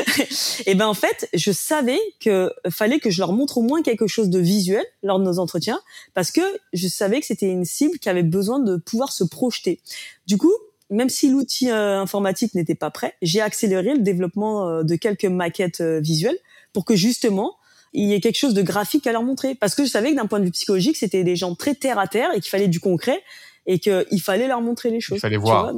et 0.66 0.74
ben 0.74 0.86
en 0.86 0.94
fait, 0.94 1.28
je 1.34 1.52
savais 1.52 1.98
que 2.20 2.52
fallait 2.70 3.00
que 3.00 3.10
je 3.10 3.20
leur 3.20 3.32
montre 3.32 3.58
au 3.58 3.62
moins 3.62 3.82
quelque 3.82 4.06
chose 4.06 4.28
de 4.28 4.38
visuel 4.38 4.84
lors 5.02 5.18
de 5.18 5.24
nos 5.24 5.38
entretiens, 5.38 5.80
parce 6.14 6.30
que 6.30 6.42
je 6.72 6.88
savais 6.88 7.20
que 7.20 7.26
c'était 7.26 7.50
une 7.50 7.64
cible 7.64 7.98
qui 7.98 8.08
avait 8.08 8.22
besoin 8.22 8.58
de 8.58 8.76
pouvoir 8.76 9.12
se 9.12 9.24
projeter. 9.24 9.80
Du 10.26 10.36
coup, 10.38 10.52
même 10.90 11.08
si 11.08 11.30
l'outil 11.30 11.70
euh, 11.70 12.00
informatique 12.00 12.54
n'était 12.54 12.74
pas 12.74 12.90
prêt, 12.90 13.14
j'ai 13.22 13.40
accéléré 13.40 13.94
le 13.94 14.00
développement 14.00 14.68
euh, 14.68 14.82
de 14.82 14.94
quelques 14.96 15.24
maquettes 15.24 15.80
euh, 15.80 16.00
visuelles 16.00 16.38
pour 16.72 16.84
que 16.84 16.94
justement 16.94 17.56
il 17.92 18.08
y 18.08 18.14
ait 18.14 18.20
quelque 18.20 18.38
chose 18.38 18.54
de 18.54 18.62
graphique 18.62 19.06
à 19.06 19.12
leur 19.12 19.22
montrer. 19.22 19.54
Parce 19.54 19.74
que 19.74 19.84
je 19.84 19.90
savais 19.90 20.10
que 20.12 20.16
d'un 20.16 20.26
point 20.26 20.40
de 20.40 20.46
vue 20.46 20.50
psychologique, 20.50 20.96
c'était 20.96 21.24
des 21.24 21.36
gens 21.36 21.54
très 21.54 21.74
terre 21.74 21.98
à 21.98 22.06
terre 22.06 22.30
et 22.34 22.40
qu'il 22.40 22.50
fallait 22.50 22.68
du 22.68 22.80
concret 22.80 23.22
et 23.66 23.78
qu'il 23.78 24.22
fallait 24.22 24.48
leur 24.48 24.60
montrer 24.60 24.90
les 24.90 25.00
choses. 25.00 25.18
Il 25.18 25.20
fallait 25.20 25.36
voir. 25.36 25.72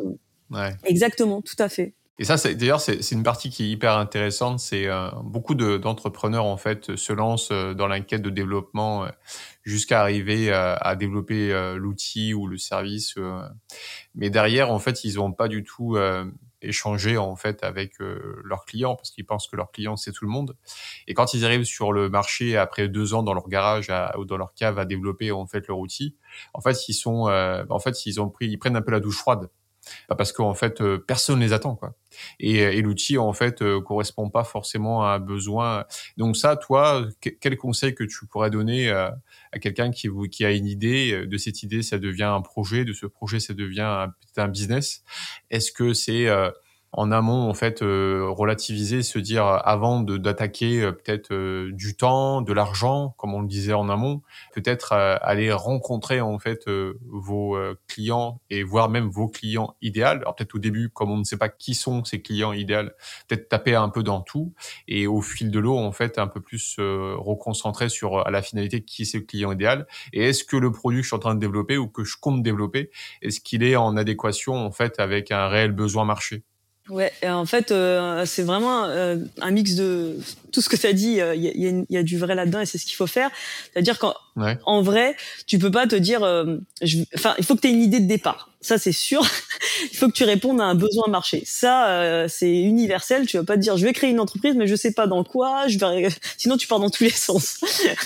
ouais. 0.50 0.77
Exactement, 0.85 1.42
tout 1.42 1.57
à 1.59 1.68
fait. 1.68 1.94
Et 2.20 2.24
ça, 2.24 2.37
d'ailleurs, 2.55 2.81
c'est 2.81 3.11
une 3.11 3.24
partie 3.24 3.50
qui 3.50 3.64
est 3.64 3.68
hyper 3.70 3.98
intéressante. 3.98 4.61
C'est 4.61 4.87
euh, 4.87 5.11
beaucoup 5.24 5.57
d'entrepreneurs 5.57 6.44
en 6.44 6.57
fait 6.57 6.94
se 6.94 7.12
lancent 7.12 7.50
euh, 7.50 7.74
dans 7.74 7.88
l'enquête 7.88 8.22
de 8.22 8.31
développement 8.31 9.05
euh, 9.05 9.09
jusqu'à 9.64 10.00
arriver 10.00 10.53
à, 10.53 10.94
développer 10.94 11.50
l'outil 11.77 12.35
ou 12.35 12.46
le 12.46 12.59
service. 12.59 13.14
mais 14.14 14.29
derrière, 14.29 14.70
en 14.70 14.79
fait, 14.79 15.05
ils 15.05 15.14
n'ont 15.14 15.33
pas 15.33 15.48
du 15.48 15.64
tout 15.64 15.96
échangé 16.64 17.16
en 17.16 17.37
fait 17.37 17.62
avec 17.62 17.94
leurs 17.98 18.64
clients 18.64 18.96
parce 18.96 19.11
qu'ils 19.11 19.27
pensent 19.27 19.48
que 19.48 19.57
leurs 19.57 19.70
clients 19.70 19.96
c'est 19.96 20.12
tout 20.12 20.24
le 20.24 20.31
monde. 20.31 20.57
Et 21.07 21.14
quand 21.14 21.35
ils 21.35 21.44
arrivent 21.44 21.64
sur 21.64 21.92
le 21.92 22.09
marché 22.09 22.57
après 22.57 22.88
deux 22.88 23.14
ans 23.14 23.22
dans 23.22 23.35
leur 23.35 23.48
garage 23.48 23.92
ou 24.18 24.24
dans 24.24 24.37
leur 24.37 24.55
cave 24.55 24.79
à 24.79 24.85
développer 24.85 25.33
en 25.33 25.46
fait 25.46 25.66
leur 25.68 25.79
outil, 25.79 26.16
en 26.53 26.61
fait 26.61 26.88
ils 26.88 26.94
sont, 26.94 27.29
en 27.68 27.79
fait 27.79 28.07
ils 28.07 28.20
ont 28.20 28.29
pris, 28.29 28.46
ils 28.46 28.59
prennent 28.59 28.77
un 28.77 28.83
peu 28.83 28.92
la 28.92 29.00
douche 29.00 29.18
froide 29.18 29.48
parce 30.16 30.33
qu'en 30.33 30.55
fait 30.55 30.83
personne 31.07 31.40
les 31.40 31.53
attend 31.53 31.77
quoi. 31.77 31.94
Et, 32.38 32.59
et 32.59 32.83
l'outil 32.83 33.18
en 33.18 33.33
fait 33.33 33.62
correspond 33.81 34.31
pas 34.31 34.44
forcément 34.44 35.05
à 35.05 35.14
un 35.14 35.18
besoin. 35.18 35.85
Donc 36.16 36.37
ça, 36.37 36.57
toi, 36.57 37.07
quel 37.40 37.57
conseil 37.57 37.94
que 37.94 38.05
tu 38.05 38.27
pourrais 38.27 38.51
donner 38.51 38.90
à, 38.90 39.16
quelqu'un 39.61 39.90
qui, 39.90 40.09
a 40.44 40.53
une 40.53 40.66
idée, 40.66 41.27
de 41.27 41.37
cette 41.38 41.62
idée 41.62 41.83
ça 41.83 41.99
devient 41.99 42.23
un 42.25 42.40
projet, 42.40 42.85
de 42.85 42.92
ce 42.92 43.07
projet 43.07 43.40
ça 43.40 43.55
devient 43.55 44.07
un 44.37 44.49
business? 44.49 45.03
Est-ce 45.51 45.73
que 45.73 45.92
c'est 45.92 46.29
en 46.96 47.11
amont 47.11 47.48
en 47.48 47.54
fait 47.54 47.83
euh, 47.83 48.26
relativiser, 48.28 49.02
se 49.02 49.18
dire 49.18 49.46
euh, 49.46 49.59
avant 49.64 50.00
d'attaquer 50.00 50.83
euh, 50.83 50.92
peut-être 50.92 51.35
du 51.70 51.96
temps, 51.96 52.40
de 52.40 52.52
l'argent, 52.52 53.14
comme 53.18 53.35
on 53.35 53.42
le 53.42 53.48
disait 53.48 53.72
en 53.72 53.88
amont, 53.88 54.22
peut-être 54.54 54.92
aller 54.92 55.52
rencontrer 55.52 56.20
en 56.20 56.38
fait 56.38 56.68
vos 56.68 57.59
clients 57.88 58.40
et 58.50 58.62
voir 58.62 58.88
même 58.88 59.09
vos 59.09 59.28
clients 59.28 59.76
idéaux. 59.83 60.04
Alors 60.04 60.35
peut-être 60.35 60.54
au 60.54 60.59
début, 60.59 60.90
comme 60.90 61.11
on 61.11 61.16
ne 61.16 61.24
sait 61.24 61.37
pas 61.37 61.48
qui 61.48 61.74
sont 61.74 62.04
ces 62.04 62.22
clients 62.22 62.52
idéaux, 62.52 62.88
peut-être 63.28 63.48
taper 63.48 63.74
un 63.74 63.88
peu 63.88 64.02
dans 64.02 64.20
tout 64.20 64.54
et 64.88 65.07
au 65.07 65.20
fil 65.20 65.50
de 65.50 65.59
l'eau 65.59 65.76
en 65.76 65.92
fait 65.92 66.18
un 66.18 66.26
peu 66.26 66.40
plus 66.40 66.76
reconcentrer 66.78 67.88
sur 67.88 68.26
à 68.26 68.30
la 68.30 68.42
finalité 68.42 68.83
qui 68.83 69.02
est 69.02 69.07
ce 69.07 69.18
client 69.18 69.52
idéal 69.52 69.87
et 70.12 70.24
est-ce 70.24 70.44
que 70.44 70.57
le 70.57 70.70
produit 70.70 71.00
que 71.00 71.04
je 71.04 71.09
suis 71.09 71.16
en 71.16 71.20
train 71.20 71.35
de 71.35 71.40
développer 71.40 71.76
ou 71.76 71.88
que 71.88 72.04
je 72.04 72.16
compte 72.20 72.42
développer, 72.42 72.90
est-ce 73.22 73.40
qu'il 73.40 73.62
est 73.62 73.76
en 73.76 73.96
adéquation 73.96 74.54
en 74.54 74.70
fait 74.70 75.00
avec 75.00 75.30
un 75.30 75.48
réel 75.48 75.72
besoin 75.72 76.04
marché? 76.04 76.44
Ouais, 76.90 77.11
en 77.27 77.47
fait, 77.47 77.70
euh, 77.70 78.27
c'est 78.27 78.42
vraiment 78.42 78.85
euh, 78.85 79.16
un 79.40 79.51
mix 79.53 79.75
de 79.75 80.18
tout 80.53 80.61
ce 80.61 80.68
que 80.68 80.77
tu 80.77 80.87
as 80.87 80.92
dit. 80.92 81.12
Il 81.12 81.20
euh, 81.20 81.35
y, 81.35 81.66
a, 81.66 81.85
y, 81.88 81.97
a, 81.97 82.03
du 82.03 82.18
vrai 82.18 82.35
là-dedans 82.35 82.61
et 82.61 82.66
c'est 82.66 82.77
ce 82.77 82.85
qu'il 82.85 82.97
faut 82.97 83.07
faire. 83.07 83.31
C'est-à-dire 83.73 83.99
qu'en 83.99 84.14
en 84.66 84.83
vrai, 84.83 85.16
tu 85.47 85.59
peux 85.59 85.70
pas 85.70 85.87
te 85.87 85.97
dire, 85.97 86.20
enfin, 87.14 87.35
il 87.38 87.44
faut 87.44 87.57
que 87.57 87.62
tu 87.62 87.68
aies 87.68 87.73
une 87.73 87.83
idée 87.83 88.01
de 88.01 88.07
départ. 88.07 88.51
Ça, 88.61 88.77
c'est 88.77 88.92
sûr. 88.92 89.23
il 89.92 89.97
faut 89.97 90.09
que 90.09 90.12
tu 90.12 90.25
répondes 90.25 90.61
à 90.61 90.64
un 90.64 90.75
besoin 90.75 91.09
marché. 91.09 91.42
Ça, 91.47 92.29
c'est 92.29 92.55
universel. 92.55 93.27
Tu 93.27 93.38
vas 93.38 93.44
pas 93.44 93.55
te 93.55 93.61
dire, 93.62 93.79
je 93.79 93.85
vais 93.87 93.94
créer 93.94 94.11
une 94.11 94.20
entreprise, 94.20 94.55
mais 94.55 94.66
je 94.66 94.77
sais 94.77 94.92
pas 94.92 95.07
dans 95.07 95.25
quoi. 95.25 95.68
Je 95.68 95.79
vais... 95.79 96.09
Sinon, 96.37 96.59
tu 96.59 96.66
pars 96.66 96.81
dans 96.81 96.90
tous 96.90 97.05
les 97.05 97.11
sens. 97.11 97.61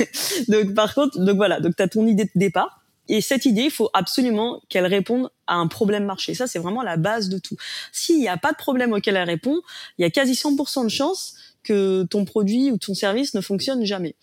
donc, 0.48 0.74
par 0.74 0.94
contre, 0.94 1.18
donc 1.18 1.36
voilà. 1.36 1.58
Donc, 1.58 1.74
tu 1.74 1.82
as 1.82 1.88
ton 1.88 2.06
idée 2.06 2.24
de 2.24 2.30
départ. 2.36 2.80
Et 3.08 3.22
cette 3.22 3.44
idée, 3.44 3.62
il 3.62 3.70
faut 3.70 3.90
absolument 3.94 4.60
qu'elle 4.68 4.86
réponde 4.86 5.30
à 5.48 5.54
un 5.54 5.66
problème 5.66 6.04
marché. 6.04 6.34
Ça, 6.34 6.46
c'est 6.46 6.58
vraiment 6.58 6.82
la 6.82 6.96
base 6.96 7.28
de 7.28 7.38
tout. 7.38 7.56
S'il 7.92 8.18
n'y 8.18 8.28
a 8.28 8.36
pas 8.36 8.52
de 8.52 8.56
problème 8.56 8.92
auquel 8.92 9.16
elle 9.16 9.28
répond, 9.28 9.60
il 9.98 10.02
y 10.02 10.04
a 10.04 10.10
quasi 10.10 10.34
100% 10.34 10.84
de 10.84 10.88
chances 10.88 11.34
que 11.64 12.04
ton 12.04 12.24
produit 12.24 12.70
ou 12.70 12.78
ton 12.78 12.94
service 12.94 13.34
ne 13.34 13.40
fonctionne 13.40 13.84
jamais. 13.84 14.14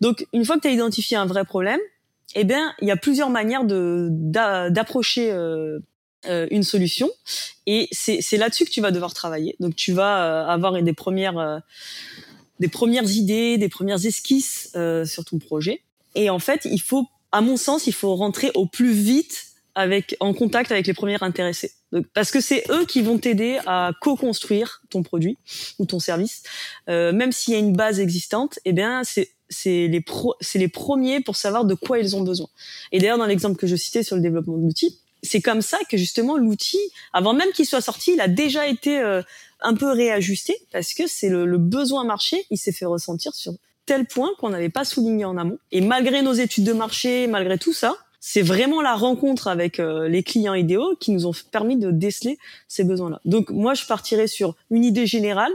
Donc, 0.00 0.26
une 0.32 0.44
fois 0.44 0.56
que 0.56 0.62
tu 0.62 0.68
as 0.68 0.72
identifié 0.72 1.16
un 1.16 1.26
vrai 1.26 1.44
problème, 1.44 1.80
eh 2.34 2.44
bien, 2.44 2.74
il 2.80 2.88
y 2.88 2.90
a 2.90 2.96
plusieurs 2.96 3.30
manières 3.30 3.64
de 3.64 4.08
d'approcher 4.10 5.30
euh, 5.30 5.78
euh, 6.26 6.46
une 6.50 6.62
solution, 6.62 7.10
et 7.66 7.88
c'est 7.92 8.36
là-dessus 8.36 8.64
que 8.64 8.70
tu 8.70 8.80
vas 8.80 8.90
devoir 8.90 9.14
travailler. 9.14 9.56
Donc, 9.60 9.76
tu 9.76 9.92
vas 9.92 10.24
euh, 10.24 10.46
avoir 10.46 10.82
des 10.82 10.92
premières 10.92 11.62
des 12.60 12.68
premières 12.68 13.08
idées, 13.08 13.56
des 13.56 13.68
premières 13.68 14.04
esquisses 14.04 14.72
sur 15.04 15.24
ton 15.24 15.38
projet. 15.38 15.82
Et 16.14 16.30
en 16.30 16.38
fait, 16.38 16.64
il 16.64 16.80
faut 16.80 17.06
à 17.32 17.40
mon 17.40 17.56
sens, 17.56 17.86
il 17.86 17.92
faut 17.92 18.14
rentrer 18.14 18.50
au 18.54 18.66
plus 18.66 18.92
vite 18.92 19.47
avec 19.78 20.16
en 20.18 20.34
contact 20.34 20.72
avec 20.72 20.88
les 20.88 20.92
premiers 20.92 21.18
intéressés. 21.20 21.70
parce 22.12 22.32
que 22.32 22.40
c'est 22.40 22.64
eux 22.68 22.84
qui 22.84 23.00
vont 23.00 23.16
t'aider 23.16 23.60
à 23.64 23.92
co-construire 24.00 24.82
ton 24.90 25.04
produit 25.04 25.38
ou 25.78 25.86
ton 25.86 26.00
service, 26.00 26.42
euh, 26.88 27.12
même 27.12 27.30
s'il 27.30 27.54
y 27.54 27.56
a 27.56 27.60
une 27.60 27.74
base 27.74 28.00
existante. 28.00 28.58
Eh 28.64 28.72
bien, 28.72 29.02
c'est 29.04 29.30
c'est 29.48 29.86
les 29.86 30.00
pro, 30.00 30.34
c'est 30.40 30.58
les 30.58 30.68
premiers 30.68 31.20
pour 31.20 31.36
savoir 31.36 31.64
de 31.64 31.74
quoi 31.74 32.00
ils 32.00 32.16
ont 32.16 32.22
besoin. 32.22 32.48
Et 32.90 32.98
d'ailleurs, 32.98 33.18
dans 33.18 33.26
l'exemple 33.26 33.56
que 33.56 33.68
je 33.68 33.76
citais 33.76 34.02
sur 34.02 34.16
le 34.16 34.20
développement 34.20 34.58
de 34.58 34.62
l'outil, 34.62 34.98
c'est 35.22 35.40
comme 35.40 35.62
ça 35.62 35.78
que 35.88 35.96
justement 35.96 36.36
l'outil, 36.36 36.80
avant 37.12 37.32
même 37.32 37.50
qu'il 37.52 37.64
soit 37.64 37.80
sorti, 37.80 38.12
il 38.14 38.20
a 38.20 38.28
déjà 38.28 38.66
été 38.66 38.98
euh, 38.98 39.22
un 39.60 39.74
peu 39.74 39.90
réajusté 39.92 40.56
parce 40.72 40.92
que 40.92 41.06
c'est 41.06 41.28
le, 41.28 41.46
le 41.46 41.58
besoin 41.58 42.04
marché, 42.04 42.44
il 42.50 42.58
s'est 42.58 42.72
fait 42.72 42.84
ressentir 42.84 43.32
sur 43.34 43.54
tel 43.86 44.06
point 44.06 44.30
qu'on 44.38 44.50
n'avait 44.50 44.68
pas 44.68 44.84
souligné 44.84 45.24
en 45.24 45.38
amont. 45.38 45.58
Et 45.70 45.80
malgré 45.80 46.20
nos 46.22 46.34
études 46.34 46.64
de 46.64 46.72
marché, 46.72 47.28
malgré 47.28 47.58
tout 47.58 47.72
ça, 47.72 47.96
c'est 48.20 48.42
vraiment 48.42 48.82
la 48.82 48.94
rencontre 48.94 49.48
avec 49.48 49.78
euh, 49.78 50.08
les 50.08 50.22
clients 50.22 50.54
idéaux 50.54 50.96
qui 50.98 51.12
nous 51.12 51.26
ont 51.26 51.32
permis 51.50 51.76
de 51.76 51.90
déceler 51.90 52.38
ces 52.66 52.84
besoins-là. 52.84 53.20
Donc 53.24 53.50
moi, 53.50 53.74
je 53.74 53.86
partirais 53.86 54.26
sur 54.26 54.56
une 54.70 54.84
idée 54.84 55.06
générale 55.06 55.52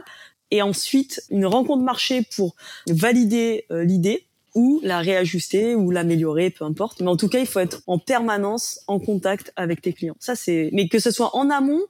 et 0.51 0.61
ensuite 0.61 1.23
une 1.29 1.45
rencontre 1.45 1.83
marché 1.83 2.25
pour 2.35 2.55
valider 2.87 3.65
euh, 3.71 3.83
l'idée 3.83 4.25
ou 4.55 4.79
la 4.83 4.99
réajuster 4.99 5.75
ou 5.75 5.89
l'améliorer, 5.89 6.51
peu 6.51 6.63
importe. 6.63 7.01
Mais 7.01 7.07
en 7.07 7.17
tout 7.17 7.27
cas, 7.27 7.39
il 7.39 7.47
faut 7.47 7.59
être 7.59 7.81
en 7.87 7.97
permanence 7.97 8.79
en 8.87 8.99
contact 8.99 9.51
avec 9.55 9.81
tes 9.81 9.93
clients. 9.93 10.15
Ça, 10.19 10.35
c'est, 10.35 10.69
mais 10.73 10.87
que 10.87 10.99
ce 10.99 11.11
soit 11.11 11.35
en 11.35 11.49
amont, 11.49 11.81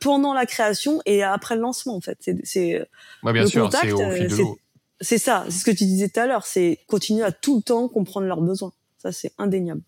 pendant 0.00 0.34
la 0.34 0.46
création 0.46 1.00
et 1.06 1.22
après 1.22 1.54
le 1.54 1.62
lancement, 1.62 1.96
en 1.96 2.00
fait. 2.00 2.18
C'est, 2.20 2.36
c'est 2.44 2.82
bien 3.22 3.46
sûr, 3.46 3.70
c'est 3.72 3.92
au 3.92 4.10
fil 4.10 4.28
de 4.28 4.36
l'eau 4.36 4.58
c'est 5.00 5.18
ça, 5.18 5.44
c'est 5.48 5.58
ce 5.58 5.64
que 5.64 5.70
tu 5.70 5.84
disais 5.84 6.08
tout 6.08 6.20
à 6.20 6.26
l'heure, 6.26 6.46
c'est 6.46 6.80
continuer 6.86 7.24
à 7.24 7.32
tout 7.32 7.56
le 7.56 7.62
temps 7.62 7.88
comprendre 7.88 8.26
leurs 8.26 8.40
besoins. 8.40 8.72
Ça, 8.98 9.12
c'est 9.12 9.32
indéniable. 9.38 9.82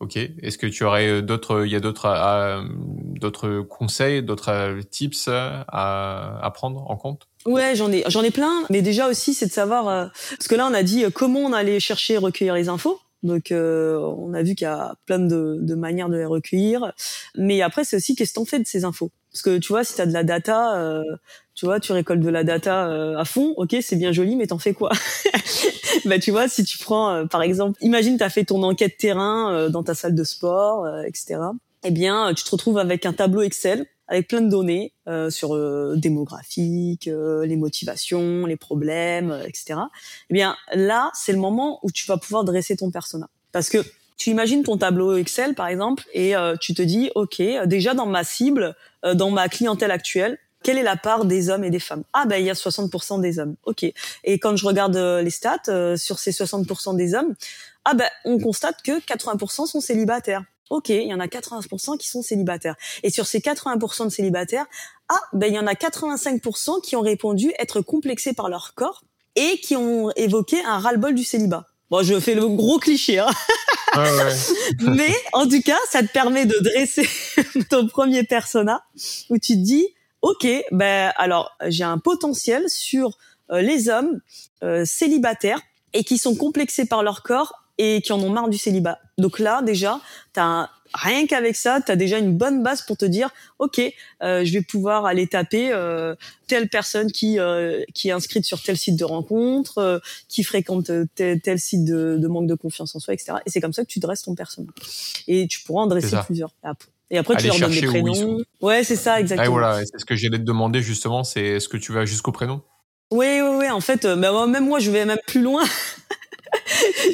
Ok. 0.00 0.16
Est-ce 0.16 0.58
que 0.58 0.66
tu 0.66 0.84
aurais 0.84 1.08
euh, 1.08 1.22
d'autres, 1.22 1.64
il 1.66 1.72
y 1.72 1.76
a 1.76 1.80
d'autres, 1.80 2.06
euh, 2.06 2.62
d'autres 2.68 3.60
conseils, 3.60 4.22
d'autres 4.22 4.50
euh, 4.50 4.82
tips 4.82 5.28
à, 5.28 6.50
prendre 6.54 6.90
en 6.90 6.96
compte? 6.96 7.28
Ouais, 7.46 7.74
j'en 7.74 7.90
ai, 7.92 8.04
j'en 8.08 8.22
ai 8.22 8.30
plein. 8.30 8.64
Mais 8.70 8.82
déjà 8.82 9.08
aussi, 9.08 9.34
c'est 9.34 9.46
de 9.46 9.52
savoir, 9.52 10.10
parce 10.30 10.48
que 10.48 10.54
là, 10.54 10.66
on 10.70 10.74
a 10.74 10.82
dit 10.82 11.04
comment 11.14 11.40
on 11.40 11.52
allait 11.52 11.80
chercher 11.80 12.16
recueillir 12.16 12.54
les 12.54 12.68
infos. 12.68 12.98
Donc, 13.24 13.46
on 13.50 14.34
a 14.34 14.42
vu 14.42 14.54
qu'il 14.54 14.66
y 14.66 14.68
a 14.68 14.94
plein 15.06 15.18
de, 15.18 15.58
de, 15.60 15.74
manières 15.74 16.08
de 16.08 16.16
les 16.16 16.24
recueillir. 16.24 16.92
Mais 17.36 17.62
après, 17.62 17.84
c'est 17.84 17.96
aussi 17.96 18.14
qu'est-ce 18.14 18.34
qu'on 18.34 18.44
fait 18.44 18.60
de 18.60 18.66
ces 18.66 18.84
infos? 18.84 19.10
Parce 19.32 19.42
que 19.42 19.58
tu 19.58 19.68
vois, 19.68 19.82
si 19.82 19.94
tu 19.94 20.00
as 20.00 20.06
de 20.06 20.12
la 20.12 20.22
data, 20.22 21.02
tu 21.54 21.66
vois, 21.66 21.78
tu 21.78 21.92
récoltes 21.92 22.20
de 22.20 22.30
la 22.30 22.42
data 22.42 22.88
euh, 22.88 23.16
à 23.16 23.24
fond, 23.24 23.54
ok, 23.56 23.76
c'est 23.80 23.96
bien 23.96 24.10
joli, 24.10 24.34
mais 24.34 24.46
t'en 24.46 24.58
fais 24.58 24.74
quoi? 24.74 24.90
Bah 26.06 26.18
tu 26.18 26.32
vois, 26.32 26.48
si 26.48 26.64
tu 26.64 26.76
prends, 26.78 27.10
euh, 27.10 27.24
par 27.24 27.40
exemple, 27.40 27.78
imagine 27.80 28.18
tu 28.18 28.24
as 28.24 28.28
fait 28.28 28.44
ton 28.44 28.62
enquête 28.62 28.98
terrain 28.98 29.54
euh, 29.54 29.68
dans 29.70 29.82
ta 29.84 29.94
salle 29.94 30.14
de 30.14 30.24
sport, 30.24 30.86
etc. 31.06 31.36
Eh 31.84 31.90
bien, 31.90 32.32
tu 32.34 32.44
te 32.44 32.50
retrouves 32.50 32.78
avec 32.78 33.06
un 33.06 33.12
tableau 33.12 33.42
Excel 33.42 33.86
avec 34.06 34.28
plein 34.28 34.42
de 34.42 34.50
données 34.50 34.92
sur 35.30 35.56
démographique, 35.96 37.08
les 37.08 37.56
motivations, 37.56 38.44
les 38.44 38.56
problèmes, 38.56 39.42
etc. 39.46 39.80
Eh 40.28 40.34
bien, 40.34 40.56
là, 40.74 41.10
c'est 41.14 41.32
le 41.32 41.38
moment 41.38 41.80
où 41.82 41.90
tu 41.90 42.06
vas 42.06 42.18
pouvoir 42.18 42.44
dresser 42.44 42.76
ton 42.76 42.90
persona, 42.90 43.30
parce 43.50 43.70
que 43.70 43.78
tu 44.18 44.28
imagines 44.28 44.62
ton 44.62 44.76
tableau 44.76 45.16
Excel, 45.16 45.54
par 45.54 45.68
exemple, 45.68 46.04
et 46.12 46.34
tu 46.60 46.74
te 46.74 46.82
dis, 46.82 47.10
ok, 47.14 47.40
déjà 47.64 47.94
dans 47.94 48.04
ma 48.04 48.24
cible, 48.24 48.76
dans 49.14 49.30
ma 49.30 49.48
clientèle 49.48 49.90
actuelle, 49.90 50.38
quelle 50.64 50.78
est 50.78 50.82
la 50.82 50.96
part 50.96 51.26
des 51.26 51.50
hommes 51.50 51.62
et 51.62 51.70
des 51.70 51.78
femmes? 51.78 52.02
Ah 52.12 52.24
ben 52.26 52.38
il 52.38 52.46
y 52.46 52.50
a 52.50 52.54
60% 52.54 53.20
des 53.20 53.38
hommes. 53.38 53.54
OK. 53.64 53.84
Et 54.24 54.38
quand 54.38 54.56
je 54.56 54.66
regarde 54.66 54.96
euh, 54.96 55.22
les 55.22 55.30
stats 55.30 55.60
euh, 55.68 55.96
sur 55.96 56.18
ces 56.18 56.32
60% 56.32 56.96
des 56.96 57.14
hommes, 57.14 57.34
ah 57.84 57.94
ben 57.94 58.08
on 58.24 58.38
constate 58.40 58.82
que 58.82 58.98
80% 58.98 59.66
sont 59.66 59.80
célibataires. 59.80 60.42
OK, 60.70 60.88
il 60.88 61.06
y 61.06 61.14
en 61.14 61.20
a 61.20 61.26
80% 61.26 61.98
qui 61.98 62.08
sont 62.08 62.22
célibataires. 62.22 62.76
Et 63.02 63.10
sur 63.10 63.26
ces 63.26 63.40
80% 63.40 64.04
de 64.04 64.08
célibataires, 64.10 64.66
ah 65.08 65.20
ben 65.32 65.46
il 65.46 65.54
y 65.54 65.58
en 65.58 65.66
a 65.66 65.74
85% 65.74 66.80
qui 66.80 66.96
ont 66.96 67.02
répondu 67.02 67.52
être 67.58 67.80
complexés 67.80 68.32
par 68.32 68.48
leur 68.48 68.74
corps 68.74 69.04
et 69.36 69.58
qui 69.58 69.76
ont 69.76 70.10
évoqué 70.16 70.62
un 70.64 70.78
ras-le-bol 70.78 71.14
du 71.14 71.24
célibat. 71.24 71.66
Bon, 71.90 72.02
je 72.02 72.18
fais 72.18 72.34
le 72.34 72.48
gros 72.48 72.78
cliché, 72.78 73.18
hein. 73.18 73.30
Mais 74.80 75.14
en 75.32 75.46
tout 75.46 75.60
cas, 75.62 75.78
ça 75.90 76.02
te 76.02 76.10
permet 76.12 76.46
de 76.46 76.56
dresser 76.60 77.08
ton 77.70 77.86
premier 77.86 78.24
persona 78.24 78.84
où 79.30 79.38
tu 79.38 79.54
te 79.54 79.58
dis 79.58 79.86
ok, 80.22 80.46
ben 80.72 81.12
alors 81.16 81.52
j'ai 81.66 81.84
un 81.84 81.98
potentiel 81.98 82.68
sur 82.68 83.18
euh, 83.50 83.60
les 83.60 83.90
hommes 83.90 84.20
euh, 84.62 84.84
célibataires 84.86 85.60
et 85.92 86.02
qui 86.02 86.16
sont 86.16 86.34
complexés 86.34 86.86
par 86.86 87.02
leur 87.02 87.22
corps 87.22 87.63
et 87.78 88.00
qui 88.02 88.12
en 88.12 88.20
ont 88.20 88.30
marre 88.30 88.48
du 88.48 88.58
célibat. 88.58 88.98
Donc 89.18 89.38
là, 89.38 89.62
déjà, 89.62 90.00
t'as 90.32 90.68
rien 90.92 91.26
qu'avec 91.26 91.56
ça, 91.56 91.80
tu 91.80 91.90
as 91.90 91.96
déjà 91.96 92.18
une 92.18 92.36
bonne 92.36 92.62
base 92.62 92.82
pour 92.82 92.96
te 92.96 93.04
dire, 93.04 93.30
ok, 93.58 93.80
euh, 94.22 94.44
je 94.44 94.52
vais 94.52 94.62
pouvoir 94.62 95.06
aller 95.06 95.26
taper 95.26 95.72
telle 96.46 96.68
personne 96.68 97.10
qui 97.10 97.38
qui 97.94 98.08
est 98.08 98.12
inscrite 98.12 98.44
sur 98.44 98.62
tel 98.62 98.76
site 98.76 98.96
de 98.96 99.04
rencontre, 99.04 100.00
qui 100.28 100.44
fréquente 100.44 100.90
tel, 101.14 101.58
site 101.58 101.84
de, 101.84 102.16
de, 102.18 102.28
manque 102.28 102.46
de 102.46 102.54
confiance 102.54 102.94
en 102.94 103.00
soi, 103.00 103.14
etc. 103.14 103.38
Et 103.46 103.50
c'est 103.50 103.60
comme 103.60 103.72
ça 103.72 103.82
que 103.82 103.90
tu 103.90 103.98
dresses 103.98 104.22
ton 104.22 104.34
personnage. 104.34 104.74
Et 105.26 105.46
tu 105.48 105.60
pourras 105.60 105.82
en 105.82 105.86
dresser 105.86 106.16
plusieurs. 106.26 106.52
Et 107.10 107.18
après, 107.18 107.36
tu 107.36 107.46
leur 107.46 107.58
donnes 107.58 107.70
des 107.70 107.82
prénoms. 107.82 108.40
Ouais, 108.60 108.82
c'est 108.84 108.96
ça, 108.96 109.20
exactement. 109.20 109.50
voilà, 109.50 109.84
c'est 109.84 109.98
ce 109.98 110.04
que 110.04 110.16
j'allais 110.16 110.38
te 110.38 110.44
demander 110.44 110.82
justement, 110.82 111.22
c'est 111.22 111.42
est-ce 111.42 111.68
que 111.68 111.76
tu 111.76 111.92
vas 111.92 112.04
jusqu'au 112.04 112.32
prénom? 112.32 112.62
Oui, 113.10 113.40
oui, 113.40 113.56
oui. 113.58 113.70
En 113.70 113.80
fait, 113.80 114.04
euh, 114.04 114.16
bah, 114.16 114.46
même 114.46 114.66
moi, 114.66 114.80
je 114.80 114.90
vais 114.90 115.04
même 115.04 115.18
plus 115.26 115.42
loin. 115.42 115.62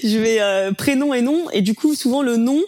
je 0.03 0.19
vais 0.19 0.41
euh, 0.41 0.73
prénom 0.73 1.15
et 1.15 1.23
nom, 1.23 1.51
et 1.51 1.63
du 1.63 1.75
coup, 1.75 1.95
souvent 1.95 2.23
le 2.23 2.37
nom, 2.37 2.61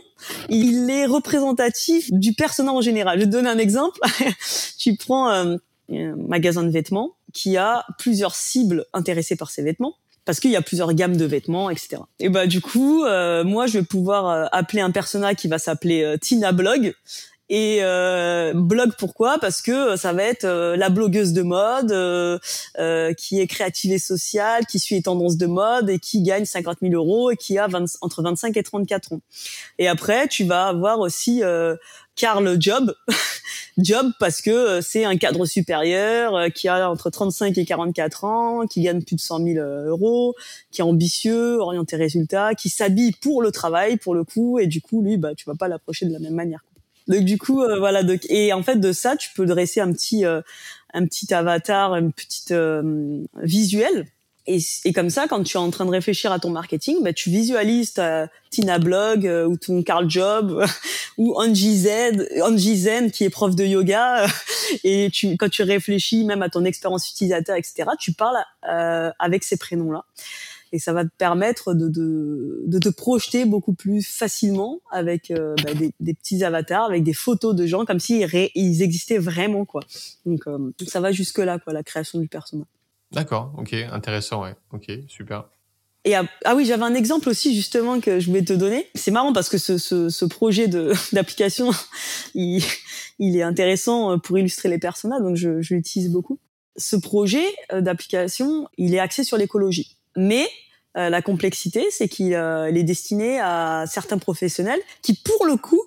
il 0.49 0.89
est 0.91 1.07
représentatif 1.07 2.13
du 2.13 2.33
personnage 2.33 2.75
en 2.75 2.81
général. 2.81 3.21
Je 3.21 3.25
te 3.25 3.31
donner 3.31 3.51
un 3.51 3.59
exemple. 3.59 3.99
tu 4.79 4.97
prends 4.97 5.31
euh, 5.31 5.57
un 5.91 6.17
magasin 6.17 6.63
de 6.63 6.71
vêtements 6.71 7.13
qui 7.33 7.57
a 7.57 7.85
plusieurs 7.99 8.35
cibles 8.35 8.85
intéressées 8.93 9.37
par 9.37 9.51
ces 9.51 9.63
vêtements 9.63 9.97
parce 10.25 10.41
qu'il 10.41 10.51
y 10.51 10.57
a 10.57 10.63
plusieurs 10.63 10.93
gammes 10.95 11.17
de 11.17 11.25
vêtements, 11.25 11.71
etc. 11.71 12.03
Et 12.21 12.29
bah 12.29 12.47
du 12.47 12.61
coup, 12.61 13.05
euh, 13.05 13.45
moi, 13.45 13.67
je 13.67 13.79
vais 13.79 13.85
pouvoir 13.85 14.29
euh, 14.29 14.47
appeler 14.53 14.81
un 14.81 14.91
personnage 14.91 15.37
qui 15.37 15.49
va 15.49 15.59
s'appeler 15.59 16.03
euh, 16.03 16.17
Tina 16.17 16.53
Blog 16.53 16.95
Et 17.55 17.81
euh, 17.83 18.55
blog 18.55 18.93
pourquoi? 18.97 19.37
Parce 19.39 19.61
que 19.61 19.97
ça 19.97 20.15
va 20.15 20.23
être 20.23 20.45
euh, 20.45 20.75
la 20.75 20.89
blogueuse 20.89 21.35
de 21.35 21.43
mode 21.43 21.93
euh, 21.93 22.39
euh, 22.79 23.13
qui 23.13 23.41
est 23.41 23.47
créative 23.47 23.93
et 23.93 23.99
sociale, 23.99 24.65
qui 24.65 24.79
suit 24.79 24.95
les 24.95 25.03
tendances 25.03 25.37
de 25.37 25.45
mode 25.45 25.91
et 25.91 25.99
qui 25.99 26.23
gagne 26.23 26.47
50 26.47 26.79
000 26.81 26.95
euros 26.95 27.31
et 27.31 27.37
qui 27.37 27.59
a 27.59 27.69
entre 28.01 28.23
25 28.23 28.57
et 28.57 28.63
34 28.63 29.13
ans. 29.13 29.21
Et 29.79 29.87
après, 29.87 30.29
tu 30.29 30.45
vas 30.45 30.69
avoir 30.69 31.01
aussi 31.01 31.43
Carl 32.17 32.57
Job, 32.59 32.95
Job 33.77 34.11
parce 34.19 34.41
que 34.41 34.81
c'est 34.81 35.05
un 35.05 35.19
cadre 35.19 35.45
supérieur 35.45 36.51
qui 36.55 36.69
a 36.69 36.91
entre 36.91 37.11
35 37.11 37.59
et 37.59 37.67
44 37.67 38.25
ans, 38.25 38.67
qui 38.67 38.81
gagne 38.81 39.03
plus 39.03 39.17
de 39.17 39.21
100 39.21 39.45
000 39.45 39.59
euros, 39.59 40.35
qui 40.71 40.81
est 40.81 40.85
ambitieux, 40.85 41.59
orienté 41.59 41.97
résultat, 41.97 42.55
qui 42.55 42.71
s'habille 42.71 43.13
pour 43.13 43.43
le 43.43 43.51
travail, 43.51 43.99
pour 43.99 44.15
le 44.15 44.25
coup, 44.25 44.59
et 44.59 44.67
du 44.67 44.81
coup, 44.81 45.03
lui, 45.03 45.19
bah, 45.19 45.35
tu 45.35 45.45
vas 45.45 45.55
pas 45.55 45.69
l'approcher 45.69 46.07
de 46.07 46.15
la 46.15 46.19
même 46.19 46.35
manière. 46.35 46.63
Donc 47.09 47.25
du 47.25 47.39
coup, 47.39 47.63
euh, 47.63 47.79
voilà. 47.79 48.03
Donc, 48.03 48.21
et 48.29 48.53
en 48.53 48.63
fait, 48.63 48.77
de 48.77 48.93
ça, 48.93 49.17
tu 49.17 49.31
peux 49.35 49.47
dresser 49.47 49.81
un 49.81 49.93
petit, 49.93 50.25
euh, 50.25 50.41
un 50.95 51.07
petit 51.07 51.33
avatar, 51.33 51.95
une 51.95 52.13
petite 52.13 52.53
euh, 52.53 53.23
visuel. 53.43 54.07
Et, 54.49 54.59
et, 54.85 54.93
comme 54.93 55.09
ça, 55.09 55.29
quand 55.29 55.45
tu 55.45 55.57
es 55.57 55.61
en 55.61 55.71
train 55.71 55.85
de 55.85 55.91
réfléchir 55.91 56.33
à 56.33 56.41
ton 56.41 56.51
marketing, 56.51 56.97
bah, 57.03 57.13
tu 57.13 57.31
visualises 57.31 57.93
ta 57.93 58.29
Tina 58.51 58.81
Blog 58.81 59.25
ou 59.49 59.57
ton 59.57 59.85
Carl 59.85 60.11
Job 60.11 60.65
ou 61.17 61.35
Angie 61.37 61.77
Z, 61.77 61.89
Angie 62.43 62.77
Zen 62.77 63.13
qui 63.13 63.23
est 63.23 63.31
prof 63.31 63.55
de 63.55 63.65
yoga. 63.65 64.27
et 64.85 65.11
tu, 65.13 65.37
quand 65.37 65.49
tu 65.49 65.63
réfléchis 65.63 66.25
même 66.25 66.43
à 66.43 66.49
ton 66.49 66.65
expérience 66.65 67.09
utilisateur, 67.09 67.55
etc., 67.55 67.85
tu 68.01 68.13
parles 68.13 68.43
avec 69.21 69.45
ces 69.45 69.57
prénoms-là 69.57 70.05
et 70.73 70.79
ça 70.79 70.93
va 70.93 71.05
te 71.05 71.11
permettre 71.17 71.75
de, 71.75 71.89
de, 71.89 72.63
de 72.67 72.79
te 72.79 72.89
projeter 72.89 73.45
beaucoup 73.45 73.75
plus 73.75 74.07
facilement 74.07 74.81
avec 74.91 75.31
euh, 75.31 75.55
bah, 75.63 75.75
des, 75.75 75.93
des, 76.01 76.15
petits 76.15 76.43
avatars, 76.43 76.85
avec 76.85 77.05
des 77.05 77.13
photos 77.13 77.55
de 77.55 77.67
gens 77.67 77.85
comme 77.85 78.01
s'ils 78.01 78.27
ils 78.55 78.83
existaient 78.83 79.19
vraiment 79.19 79.65
quoi. 79.65 79.83
Donc 80.25 80.47
euh, 80.47 80.73
ça 80.87 81.01
va 81.01 81.13
jusque 81.13 81.39
là 81.39 81.59
quoi, 81.59 81.73
la 81.73 81.83
création 81.83 82.19
du 82.19 82.29
personnage. 82.29 82.67
D'accord, 83.13 83.53
ok, 83.59 83.75
intéressant, 83.93 84.43
ouais, 84.43 84.55
ok, 84.73 84.91
super. 85.07 85.45
Et 86.05 86.17
ah, 86.17 86.25
ah 86.45 86.57
oui, 86.57 86.65
j'avais 86.65 86.83
un 86.83 86.95
exemple 86.95 87.29
aussi 87.29 87.55
justement 87.55 88.01
que 88.01 88.19
je 88.19 88.27
voulais 88.27 88.43
te 88.43 88.53
donner. 88.53 88.89
C'est 88.95 89.13
marrant 89.13 89.33
parce 89.33 89.49
que 89.49 89.59
ce, 89.59 89.79
ce, 89.79 90.09
ce 90.09 90.25
projet 90.25 90.67
de 90.67 90.93
d'application, 91.13 91.71
il, 92.35 92.65
il 93.19 93.37
est 93.37 93.43
intéressant 93.43 94.19
pour 94.19 94.39
illustrer 94.39 94.69
les 94.71 94.79
personnages, 94.79 95.21
donc 95.21 95.37
je, 95.37 95.61
je 95.61 95.75
l'utilise 95.75 96.11
beaucoup. 96.11 96.39
Ce 96.77 96.97
projet 96.97 97.45
euh, 97.73 97.83
d'application, 97.83 98.67
il 98.79 98.95
est 98.95 98.99
axé 98.99 99.25
sur 99.25 99.37
l'écologie. 99.37 99.97
Mais 100.17 100.49
euh, 100.97 101.09
la 101.09 101.23
complexité, 101.23 101.87
c'est 101.91 102.09
qu'il 102.09 102.35
euh, 102.35 102.73
est 102.73 102.83
destiné 102.83 103.41
à 103.41 103.85
certains 103.87 104.19
professionnels 104.19 104.81
qui, 105.01 105.15
pour 105.15 105.47
le 105.47 105.57
coup, 105.57 105.83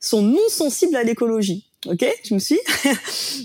sont 0.00 0.22
non 0.22 0.48
sensibles 0.48 0.96
à 0.96 1.04
l'écologie. 1.04 1.66
Ok, 1.86 2.04
tu 2.24 2.34
me 2.34 2.38
suis 2.38 2.58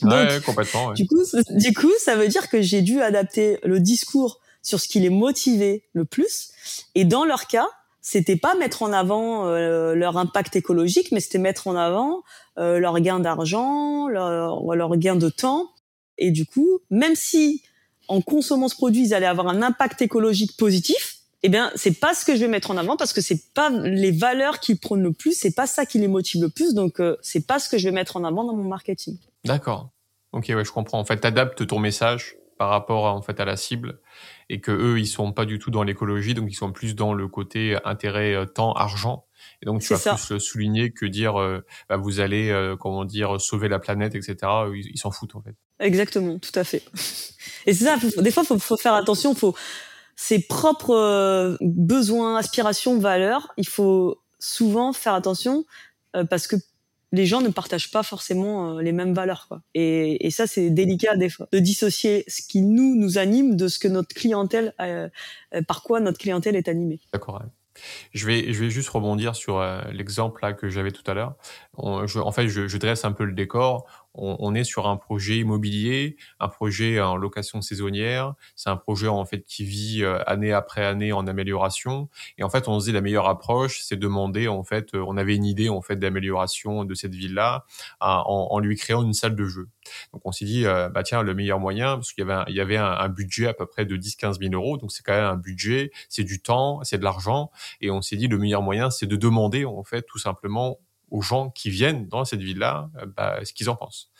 Ouais, 0.03 0.41
complètement. 0.45 0.87
Ouais. 0.87 0.93
Du 0.95 1.07
coup, 1.07 1.23
du 1.51 1.73
coup, 1.73 1.91
ça 1.99 2.15
veut 2.15 2.27
dire 2.27 2.49
que 2.49 2.61
j'ai 2.61 2.81
dû 2.81 3.01
adapter 3.01 3.59
le 3.63 3.79
discours 3.79 4.39
sur 4.61 4.79
ce 4.79 4.87
qui 4.87 4.99
les 4.99 5.09
motivait 5.09 5.83
le 5.93 6.05
plus. 6.05 6.49
Et 6.95 7.05
dans 7.05 7.23
leur 7.23 7.47
cas, 7.47 7.67
c'était 8.01 8.35
pas 8.35 8.55
mettre 8.55 8.81
en 8.81 8.91
avant 8.91 9.47
euh, 9.47 9.93
leur 9.93 10.17
impact 10.17 10.55
écologique, 10.55 11.11
mais 11.11 11.19
c'était 11.19 11.37
mettre 11.37 11.67
en 11.67 11.75
avant 11.75 12.23
leur 12.57 12.97
gain 13.01 13.19
d'argent, 13.19 14.07
leur, 14.07 14.75
leur 14.75 14.95
gain 14.95 15.17
de 15.17 15.29
temps. 15.29 15.69
Et 16.17 16.31
du 16.31 16.45
coup, 16.45 16.79
même 16.89 17.15
si 17.15 17.61
en 18.07 18.21
consommant 18.21 18.67
ce 18.67 18.75
produit, 18.75 19.07
ils 19.07 19.13
allaient 19.13 19.25
avoir 19.25 19.47
un 19.47 19.61
impact 19.61 20.01
écologique 20.01 20.57
positif, 20.57 21.19
eh 21.43 21.49
bien, 21.49 21.71
c'est 21.75 21.99
pas 21.99 22.15
ce 22.15 22.25
que 22.25 22.35
je 22.35 22.41
vais 22.41 22.47
mettre 22.47 22.71
en 22.71 22.77
avant 22.77 22.97
parce 22.97 23.13
que 23.13 23.21
c'est 23.21 23.53
pas 23.53 23.69
les 23.69 24.11
valeurs 24.11 24.59
qui 24.59 24.73
prônent 24.75 25.03
le 25.03 25.11
plus, 25.11 25.33
c'est 25.37 25.53
pas 25.53 25.67
ça 25.67 25.85
qui 25.85 25.99
les 25.99 26.07
motive 26.07 26.41
le 26.41 26.49
plus, 26.49 26.73
donc 26.73 26.99
euh, 26.99 27.17
c'est 27.21 27.45
pas 27.45 27.59
ce 27.59 27.69
que 27.69 27.77
je 27.77 27.87
vais 27.87 27.93
mettre 27.93 28.17
en 28.17 28.23
avant 28.23 28.43
dans 28.43 28.55
mon 28.55 28.63
marketing. 28.63 29.17
D'accord. 29.43 29.89
Ok, 30.31 30.45
ouais, 30.49 30.65
je 30.65 30.71
comprends. 30.71 30.99
En 30.99 31.05
fait, 31.05 31.17
t'adaptes 31.17 31.67
ton 31.67 31.77
message 31.77 32.35
par 32.57 32.69
rapport 32.69 33.05
à, 33.05 33.13
en 33.13 33.21
fait 33.21 33.39
à 33.39 33.45
la 33.45 33.57
cible 33.57 33.99
et 34.49 34.59
que 34.59 34.71
eux, 34.71 34.99
ils 34.99 35.07
sont 35.07 35.33
pas 35.33 35.45
du 35.45 35.59
tout 35.59 35.71
dans 35.71 35.83
l'écologie, 35.83 36.33
donc 36.33 36.49
ils 36.49 36.55
sont 36.55 36.71
plus 36.71 36.95
dans 36.95 37.13
le 37.13 37.27
côté 37.27 37.77
intérêt 37.85 38.33
euh, 38.33 38.45
temps 38.45 38.73
argent. 38.73 39.25
Et 39.65 39.67
donc 39.67 39.81
tu 39.81 39.93
vas 39.93 40.15
plus 40.15 40.29
le 40.29 40.39
souligner 40.39 40.91
que 40.91 41.05
dire 41.05 41.39
euh, 41.41 41.65
bah, 41.89 41.97
vous 41.97 42.19
allez 42.19 42.73
comment 42.79 43.03
dire 43.03 43.41
sauver 43.41 43.67
la 43.67 43.79
planète, 43.79 44.15
etc. 44.15 44.37
ils 44.73 44.97
s'en 44.97 45.11
foutent 45.11 45.35
en 45.35 45.41
fait. 45.41 45.55
Exactement, 45.79 46.39
tout 46.39 46.57
à 46.57 46.63
fait. 46.63 46.83
Et 47.65 47.73
c'est 47.73 47.85
ça, 47.85 47.97
des 48.21 48.31
fois, 48.31 48.43
faut, 48.43 48.57
faut 48.59 48.77
faire 48.77 48.93
attention, 48.93 49.35
faut 49.35 49.55
ses 50.15 50.39
propres 50.39 50.95
euh, 50.95 51.57
besoins, 51.61 52.37
aspirations, 52.37 52.97
valeurs, 52.99 53.53
il 53.57 53.67
faut 53.67 54.21
souvent 54.39 54.93
faire 54.93 55.13
attention 55.13 55.65
euh, 56.15 56.23
parce 56.23 56.47
que 56.47 56.55
les 57.11 57.25
gens 57.25 57.41
ne 57.41 57.49
partagent 57.49 57.91
pas 57.91 58.03
forcément 58.03 58.77
euh, 58.77 58.81
les 58.81 58.91
mêmes 58.91 59.13
valeurs. 59.13 59.47
Quoi. 59.47 59.61
Et, 59.73 60.25
et 60.25 60.31
ça, 60.31 60.47
c'est 60.47 60.69
délicat 60.69 61.15
des 61.17 61.29
fois, 61.29 61.47
de 61.51 61.59
dissocier 61.59 62.23
ce 62.27 62.41
qui 62.41 62.61
nous 62.61 62.95
nous 62.95 63.17
anime 63.17 63.55
de 63.55 63.67
ce 63.67 63.79
que 63.79 63.87
notre 63.87 64.15
clientèle, 64.15 64.73
par 65.67 65.83
quoi 65.83 65.99
notre 65.99 66.17
clientèle 66.17 66.55
est 66.55 66.67
animée. 66.67 66.99
D'accord. 67.13 67.41
Je 68.13 68.25
vais, 68.25 68.53
je 68.53 68.63
vais 68.63 68.69
juste 68.69 68.89
rebondir 68.89 69.35
sur 69.35 69.61
l'exemple 69.91 70.41
là 70.43 70.53
que 70.53 70.69
j'avais 70.69 70.91
tout 70.91 71.09
à 71.09 71.13
l'heure. 71.13 71.35
En 71.77 72.31
fait, 72.31 72.47
je, 72.47 72.67
je, 72.67 72.77
dresse 72.77 73.05
un 73.05 73.11
peu 73.11 73.25
le 73.25 73.33
décor 73.33 73.85
on, 74.17 74.55
est 74.55 74.63
sur 74.63 74.87
un 74.87 74.97
projet 74.97 75.37
immobilier, 75.37 76.17
un 76.39 76.47
projet 76.47 76.99
en 77.01 77.15
location 77.17 77.61
saisonnière. 77.61 78.33
C'est 78.55 78.69
un 78.69 78.77
projet 78.77 79.07
en 79.07 79.25
fait 79.25 79.43
qui 79.43 79.65
vit 79.65 80.03
euh, 80.03 80.19
année 80.25 80.53
après 80.53 80.85
année 80.85 81.11
en 81.11 81.27
amélioration. 81.27 82.09
Et 82.37 82.43
en 82.43 82.49
fait, 82.49 82.67
on 82.67 82.79
se 82.79 82.85
dit 82.85 82.91
la 82.91 83.01
meilleure 83.01 83.27
approche, 83.27 83.81
c'est 83.81 83.97
demander 83.97 84.47
en 84.47 84.63
fait, 84.63 84.93
euh, 84.93 85.03
on 85.05 85.17
avait 85.17 85.35
une 85.35 85.45
idée 85.45 85.69
en 85.69 85.81
fait 85.81 85.97
d'amélioration 85.97 86.85
de 86.85 86.93
cette 86.93 87.13
ville-là 87.13 87.65
en, 87.99 88.59
lui 88.59 88.75
créant 88.75 89.03
une 89.03 89.13
salle 89.13 89.35
de 89.35 89.45
jeu. 89.45 89.67
Donc 90.13 90.21
on 90.25 90.31
s'est 90.31 90.45
dit 90.45 90.65
euh, 90.65 90.89
bah 90.89 91.03
tiens 91.03 91.21
le 91.21 91.33
meilleur 91.33 91.59
moyen 91.59 91.95
parce 91.95 92.13
qu'il 92.13 92.25
y 92.25 92.31
avait 92.31 92.41
un, 92.41 92.45
il 92.47 92.55
y 92.55 92.61
avait 92.61 92.77
un, 92.77 93.09
budget 93.09 93.47
à 93.47 93.53
peu 93.53 93.65
près 93.65 93.85
de 93.85 93.97
10-15 93.97 94.39
000 94.39 94.53
euros. 94.53 94.77
Donc 94.77 94.91
c'est 94.91 95.03
quand 95.03 95.13
même 95.13 95.25
un 95.25 95.37
budget, 95.37 95.91
c'est 96.09 96.23
du 96.23 96.41
temps, 96.41 96.79
c'est 96.83 96.97
de 96.97 97.03
l'argent. 97.03 97.51
Et 97.81 97.91
on 97.91 98.01
s'est 98.01 98.15
dit 98.15 98.27
le 98.27 98.37
meilleur 98.37 98.61
moyen 98.61 98.89
c'est 98.89 99.05
de 99.05 99.15
demander 99.15 99.65
en 99.65 99.83
fait 99.83 100.03
tout 100.03 100.19
simplement 100.19 100.79
aux 101.15 101.21
gens 101.21 101.49
qui 101.49 101.69
viennent 101.69 102.07
dans 102.07 102.25
cette 102.25 102.41
ville-là 102.41 102.89
euh, 102.97 103.05
bah, 103.15 103.39
ce 103.43 103.53
qu'ils 103.53 103.69
en 103.69 103.75
pensent. 103.75 104.11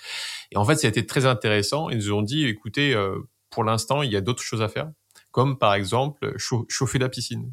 Et 0.52 0.58
en 0.58 0.64
fait, 0.64 0.76
ça 0.76 0.88
a 0.88 0.90
été 0.90 1.06
très 1.06 1.26
intéressant. 1.26 1.90
Ils 1.90 1.98
nous 1.98 2.14
ont 2.14 2.22
dit, 2.22 2.46
écoutez, 2.46 2.94
euh, 2.94 3.20
pour 3.50 3.64
l'instant, 3.64 4.02
il 4.02 4.12
y 4.12 4.16
a 4.16 4.22
d'autres 4.22 4.44
choses 4.44 4.62
à 4.62 4.70
faire, 4.70 4.90
comme 5.32 5.58
par 5.58 5.74
exemple 5.74 6.34
chauffer 6.38 7.00
la 7.00 7.10
piscine. 7.10 7.52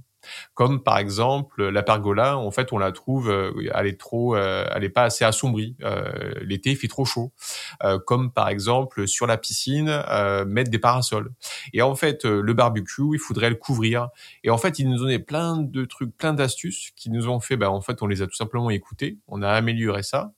Comme 0.54 0.82
par 0.82 0.98
exemple 0.98 1.64
la 1.64 1.82
pergola, 1.82 2.38
en 2.38 2.50
fait, 2.50 2.72
on 2.72 2.78
la 2.78 2.92
trouve, 2.92 3.30
euh, 3.30 3.52
elle 3.74 3.87
est 3.87 3.98
trop, 3.98 4.37
euh, 4.37 4.64
elle 4.74 4.85
est 4.85 4.88
pas 4.90 5.04
assez 5.04 5.24
assombrie. 5.24 5.76
Euh, 5.82 6.32
l'été, 6.42 6.70
il 6.70 6.76
fait 6.76 6.88
trop 6.88 7.04
chaud. 7.04 7.32
comme 8.06 8.32
par 8.32 8.48
exemple 8.48 9.06
sur 9.08 9.26
la 9.26 9.37
piscine, 9.37 10.02
mettre 10.46 10.70
des 10.70 10.78
parasols. 10.78 11.30
Et 11.72 11.82
en 11.82 11.94
fait, 11.94 12.24
le 12.24 12.52
barbecue, 12.54 13.14
il 13.14 13.18
faudrait 13.18 13.50
le 13.50 13.56
couvrir. 13.56 14.08
Et 14.44 14.50
en 14.50 14.58
fait, 14.58 14.78
ils 14.78 14.88
nous 14.88 14.98
donné 14.98 15.18
plein 15.18 15.56
de 15.58 15.85
trucs, 15.85 16.16
plein 16.16 16.32
d'astuces 16.32 16.90
qui 16.96 17.11
nous 17.11 17.28
ont 17.28 17.40
fait, 17.40 17.56
bah, 17.56 17.70
en 17.70 17.80
fait, 17.80 18.02
on 18.02 18.06
les 18.06 18.22
a 18.22 18.26
tout 18.26 18.37
simplement 18.37 18.70
écoutés. 18.70 19.18
On 19.28 19.42
a 19.42 19.50
amélioré 19.50 20.02
ça. 20.02 20.32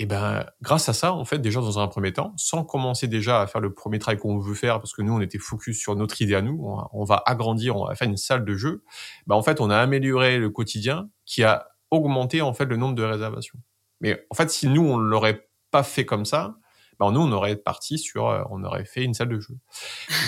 Et 0.00 0.06
ben, 0.06 0.46
grâce 0.62 0.88
à 0.88 0.92
ça, 0.92 1.12
en 1.12 1.24
fait, 1.24 1.38
déjà 1.38 1.60
dans 1.60 1.80
un 1.80 1.88
premier 1.88 2.12
temps, 2.12 2.32
sans 2.36 2.64
commencer 2.64 3.08
déjà 3.08 3.40
à 3.40 3.46
faire 3.48 3.60
le 3.60 3.74
premier 3.74 3.98
travail 3.98 4.18
qu'on 4.18 4.38
veut 4.38 4.54
faire, 4.54 4.78
parce 4.78 4.92
que 4.92 5.02
nous, 5.02 5.12
on 5.12 5.20
était 5.20 5.38
focus 5.38 5.76
sur 5.78 5.96
notre 5.96 6.22
idée 6.22 6.36
à 6.36 6.42
nous, 6.42 6.72
on, 6.92 7.04
va 7.04 7.20
agrandir, 7.26 7.76
on 7.76 7.86
va 7.86 7.96
faire 7.96 8.08
une 8.08 8.16
salle 8.16 8.44
de 8.44 8.54
jeu. 8.54 8.84
Ben, 9.26 9.34
en 9.34 9.42
fait, 9.42 9.60
on 9.60 9.70
a 9.70 9.76
amélioré 9.76 10.38
le 10.38 10.50
quotidien, 10.50 11.10
qui 11.26 11.42
a 11.42 11.66
augmenté 11.90 12.42
en 12.42 12.52
fait 12.52 12.66
le 12.66 12.76
nombre 12.76 12.94
de 12.94 13.02
réservations. 13.02 13.58
Mais 14.00 14.24
en 14.30 14.34
fait, 14.34 14.50
si 14.50 14.68
nous 14.68 14.82
on 14.82 14.98
l'aurait 14.98 15.48
pas 15.70 15.82
fait 15.82 16.04
comme 16.04 16.24
ça, 16.24 16.56
ben 16.98 17.10
nous 17.12 17.20
on 17.20 17.32
aurait 17.32 17.56
parti 17.56 17.98
sur, 17.98 18.28
euh, 18.28 18.42
on 18.50 18.62
aurait 18.64 18.84
fait 18.84 19.04
une 19.04 19.14
salle 19.14 19.28
de 19.28 19.40
jeu. 19.40 19.56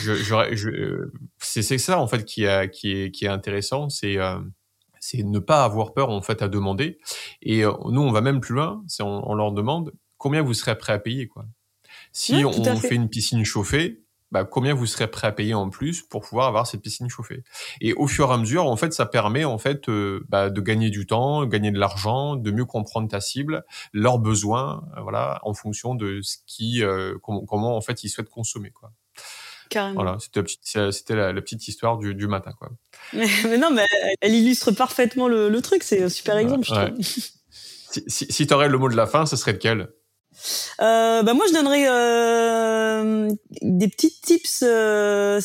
Je, 0.03 0.15
je, 0.15 1.11
c'est 1.39 1.79
ça 1.79 1.99
en 2.01 2.07
fait 2.07 2.25
qui, 2.25 2.47
a, 2.47 2.69
qui 2.69 2.93
est 2.93 3.11
qui 3.11 3.25
est 3.25 3.29
intéressant, 3.29 3.89
c'est 3.89 4.17
euh, 4.19 4.39
c'est 5.01 5.23
ne 5.23 5.39
pas 5.39 5.65
avoir 5.65 5.93
peur 5.95 6.11
en 6.11 6.23
fait 6.23 6.43
à 6.43 6.49
demander. 6.49 6.99
Et 7.43 7.65
euh, 7.65 7.73
nous, 7.87 8.03
on 8.03 8.13
va 8.13 8.21
même 8.21 8.41
plus 8.41 8.55
loin, 8.55 8.85
c'est 8.87 9.03
on, 9.03 9.35
leur 9.35 9.53
demande 9.53 9.93
combien 10.19 10.43
vous 10.43 10.55
serez 10.55 10.77
prêt 10.79 10.93
à 10.93 10.99
payer 10.99 11.27
quoi. 11.27 11.47
Si 12.13 12.45
on, 12.45 12.77
fait. 12.77 12.95
une 12.95 13.09
piscine 13.09 13.45
chauffée, 13.45 14.03
bah, 14.33 14.45
combien 14.45 14.75
vous 14.75 14.87
serez 14.87 15.09
prêt 15.09 15.29
à 15.29 15.33
payer 15.33 15.55
en 15.55 15.71
plus 15.71 16.03
pour 16.03 16.23
pouvoir 16.23 16.49
avoir 16.49 16.67
cette 16.67 16.83
piscine 16.83 17.09
chauffée? 17.09 17.45
Et 17.81 17.95
au 17.95 18.07
fur 18.07 18.31
et 18.31 18.35
à 18.35 18.37
mesure, 18.37 18.67
en 18.67 18.77
fait, 18.77 18.93
ça 18.93 19.07
permet 19.07 19.45
en 19.45 19.59
fait 19.59 19.89
euh, 19.89 20.25
bah, 20.29 20.51
de 20.51 20.61
gagner 20.61 20.91
du 20.91 21.07
temps, 21.07 21.47
gagner 21.47 21.71
de 21.71 21.79
l'argent, 21.79 22.37
de 22.37 22.51
mieux 22.51 22.65
comprendre 22.65 23.09
ta 23.09 23.21
cible, 23.21 23.65
leurs 23.93 24.19
besoins, 24.19 24.85
euh, 24.97 25.03
voilà, 25.03 25.41
en 25.43 25.55
fonction 25.55 25.95
de 25.95 26.21
ce 26.23 26.39
qui, 26.47 26.83
comment 27.23 27.77
en 27.77 27.81
fait 27.81 28.05
ils 28.05 28.09
souhaitent 28.09 28.31
consommer 28.31 28.71
quoi. 28.71 28.93
Voilà, 29.75 30.19
c'était 30.21 31.15
la, 31.15 31.33
la, 31.33 31.41
petite 31.41 31.67
histoire 31.69 31.99
du, 31.99 32.15
du 32.15 32.27
matin, 32.27 32.53
quoi. 32.59 32.71
Mais, 33.13 33.59
non, 33.59 33.71
mais 33.71 33.87
elle 34.21 34.35
illustre 34.35 34.73
parfaitement 34.73 35.29
le, 35.29 35.49
le 35.49 35.63
truc. 35.63 35.83
C'est 35.83 36.03
un 36.03 36.09
super 36.09 36.37
exemple, 36.37 36.67
je 36.67 36.75
trouve. 36.75 37.01
Si, 37.01 38.05
si, 38.07 38.27
si 38.31 38.47
tu 38.47 38.55
aurais 38.55 38.69
le 38.69 38.79
mot 38.79 38.89
de 38.89 38.97
la 38.97 39.07
fin, 39.07 39.27
ce 39.27 39.37
serait 39.37 39.53
lequel? 39.53 39.89
Euh, 40.81 41.23
bah 41.23 41.35
moi 41.35 41.45
je 41.49 41.53
donnerais 41.53 41.87
euh, 41.89 43.31
des 43.63 43.89
petits 43.89 44.15
tips 44.23 44.63
euh, 44.63 45.41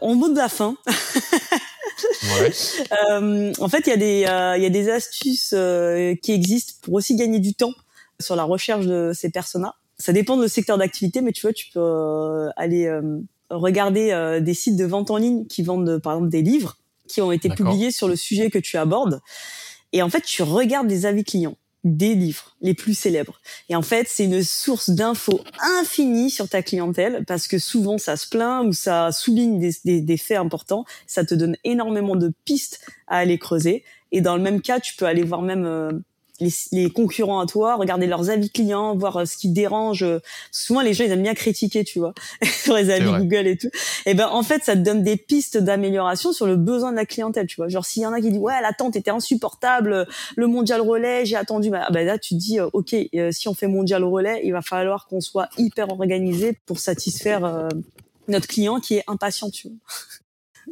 en 0.00 0.14
mot 0.14 0.28
de 0.28 0.36
la 0.36 0.48
fin. 0.48 0.76
ouais. 2.40 2.50
euh, 3.10 3.52
en 3.60 3.68
fait, 3.68 3.86
il 3.86 3.90
y 3.90 3.92
a 3.92 3.96
des 3.96 4.58
il 4.58 4.62
y 4.62 4.66
a 4.66 4.70
des 4.70 4.90
astuces 4.90 5.54
qui 6.22 6.32
existent 6.32 6.74
pour 6.82 6.94
aussi 6.94 7.16
gagner 7.16 7.38
du 7.38 7.54
temps 7.54 7.74
sur 8.18 8.34
la 8.34 8.44
recherche 8.44 8.86
de 8.86 9.12
ces 9.14 9.30
personas. 9.30 9.74
Ça 9.98 10.12
dépend 10.12 10.36
de 10.36 10.42
le 10.42 10.48
secteur 10.48 10.78
d'activité, 10.78 11.20
mais 11.20 11.32
tu 11.32 11.42
vois, 11.42 11.52
tu 11.52 11.66
peux 11.72 12.48
aller 12.56 12.90
regarder 13.50 14.12
euh, 14.12 14.40
des 14.40 14.54
sites 14.54 14.76
de 14.76 14.84
vente 14.84 15.10
en 15.10 15.16
ligne 15.16 15.46
qui 15.46 15.62
vendent, 15.62 15.98
par 15.98 16.14
exemple, 16.14 16.30
des 16.30 16.42
livres 16.42 16.76
qui 17.08 17.20
ont 17.20 17.32
été 17.32 17.48
publiés 17.48 17.90
sur 17.90 18.08
le 18.08 18.16
sujet 18.16 18.50
que 18.50 18.58
tu 18.58 18.76
abordes. 18.76 19.20
Et 19.92 20.02
en 20.02 20.08
fait, 20.08 20.22
tu 20.22 20.42
regardes 20.42 20.88
les 20.88 21.06
avis 21.06 21.24
clients 21.24 21.56
des 21.82 22.14
livres 22.14 22.56
les 22.60 22.74
plus 22.74 22.94
célèbres. 22.94 23.40
Et 23.68 23.74
en 23.74 23.82
fait, 23.82 24.06
c'est 24.08 24.24
une 24.24 24.42
source 24.42 24.90
d'infos 24.90 25.40
infinie 25.80 26.30
sur 26.30 26.48
ta 26.48 26.62
clientèle 26.62 27.24
parce 27.26 27.48
que 27.48 27.58
souvent 27.58 27.96
ça 27.96 28.16
se 28.16 28.28
plaint 28.28 28.66
ou 28.66 28.72
ça 28.72 29.12
souligne 29.12 29.58
des, 29.58 29.72
des, 29.84 30.00
des, 30.02 30.16
faits 30.18 30.36
importants. 30.36 30.84
Ça 31.06 31.24
te 31.24 31.34
donne 31.34 31.56
énormément 31.64 32.16
de 32.16 32.32
pistes 32.44 32.86
à 33.06 33.16
aller 33.16 33.38
creuser. 33.38 33.82
Et 34.12 34.20
dans 34.20 34.36
le 34.36 34.42
même 34.42 34.60
cas, 34.60 34.78
tu 34.78 34.94
peux 34.94 35.06
aller 35.06 35.22
voir 35.22 35.40
même 35.40 36.02
les, 36.40 36.50
les, 36.72 36.90
concurrents 36.90 37.40
à 37.40 37.46
toi, 37.46 37.76
regarder 37.76 38.06
leurs 38.06 38.30
avis 38.30 38.50
clients, 38.50 38.96
voir 38.96 39.18
euh, 39.18 39.24
ce 39.24 39.36
qui 39.36 39.48
dérange. 39.48 40.04
Souvent, 40.50 40.80
les 40.80 40.94
gens, 40.94 41.04
ils 41.04 41.10
aiment 41.10 41.22
bien 41.22 41.34
critiquer, 41.34 41.84
tu 41.84 41.98
vois, 41.98 42.14
sur 42.42 42.74
les 42.76 42.90
avis 42.90 43.10
Google 43.10 43.46
et 43.46 43.56
tout. 43.56 43.70
Et 44.06 44.14
ben, 44.14 44.28
en 44.28 44.42
fait, 44.42 44.64
ça 44.64 44.74
te 44.74 44.80
donne 44.80 45.02
des 45.02 45.16
pistes 45.16 45.58
d'amélioration 45.58 46.32
sur 46.32 46.46
le 46.46 46.56
besoin 46.56 46.90
de 46.92 46.96
la 46.96 47.06
clientèle, 47.06 47.46
tu 47.46 47.56
vois. 47.56 47.68
Genre, 47.68 47.84
s'il 47.84 48.02
y 48.02 48.06
en 48.06 48.12
a 48.12 48.20
qui 48.20 48.30
disent, 48.30 48.40
ouais, 48.40 48.60
l'attente 48.62 48.96
était 48.96 49.10
insupportable, 49.10 50.06
le 50.36 50.46
mondial 50.46 50.80
relais, 50.80 51.24
j'ai 51.24 51.36
attendu. 51.36 51.70
Bah, 51.70 51.88
bah 51.90 52.02
là, 52.02 52.18
tu 52.18 52.34
te 52.34 52.40
dis, 52.40 52.58
euh, 52.58 52.68
ok, 52.72 52.94
euh, 53.14 53.32
si 53.32 53.48
on 53.48 53.54
fait 53.54 53.68
mondial 53.68 54.04
relais, 54.04 54.40
il 54.44 54.52
va 54.52 54.62
falloir 54.62 55.06
qu'on 55.06 55.20
soit 55.20 55.48
hyper 55.58 55.90
organisé 55.90 56.58
pour 56.66 56.78
satisfaire 56.78 57.68
notre 58.28 58.46
client 58.46 58.80
qui 58.80 58.96
est 58.96 59.04
impatient, 59.06 59.50
tu 59.50 59.68
vois. 59.68 59.76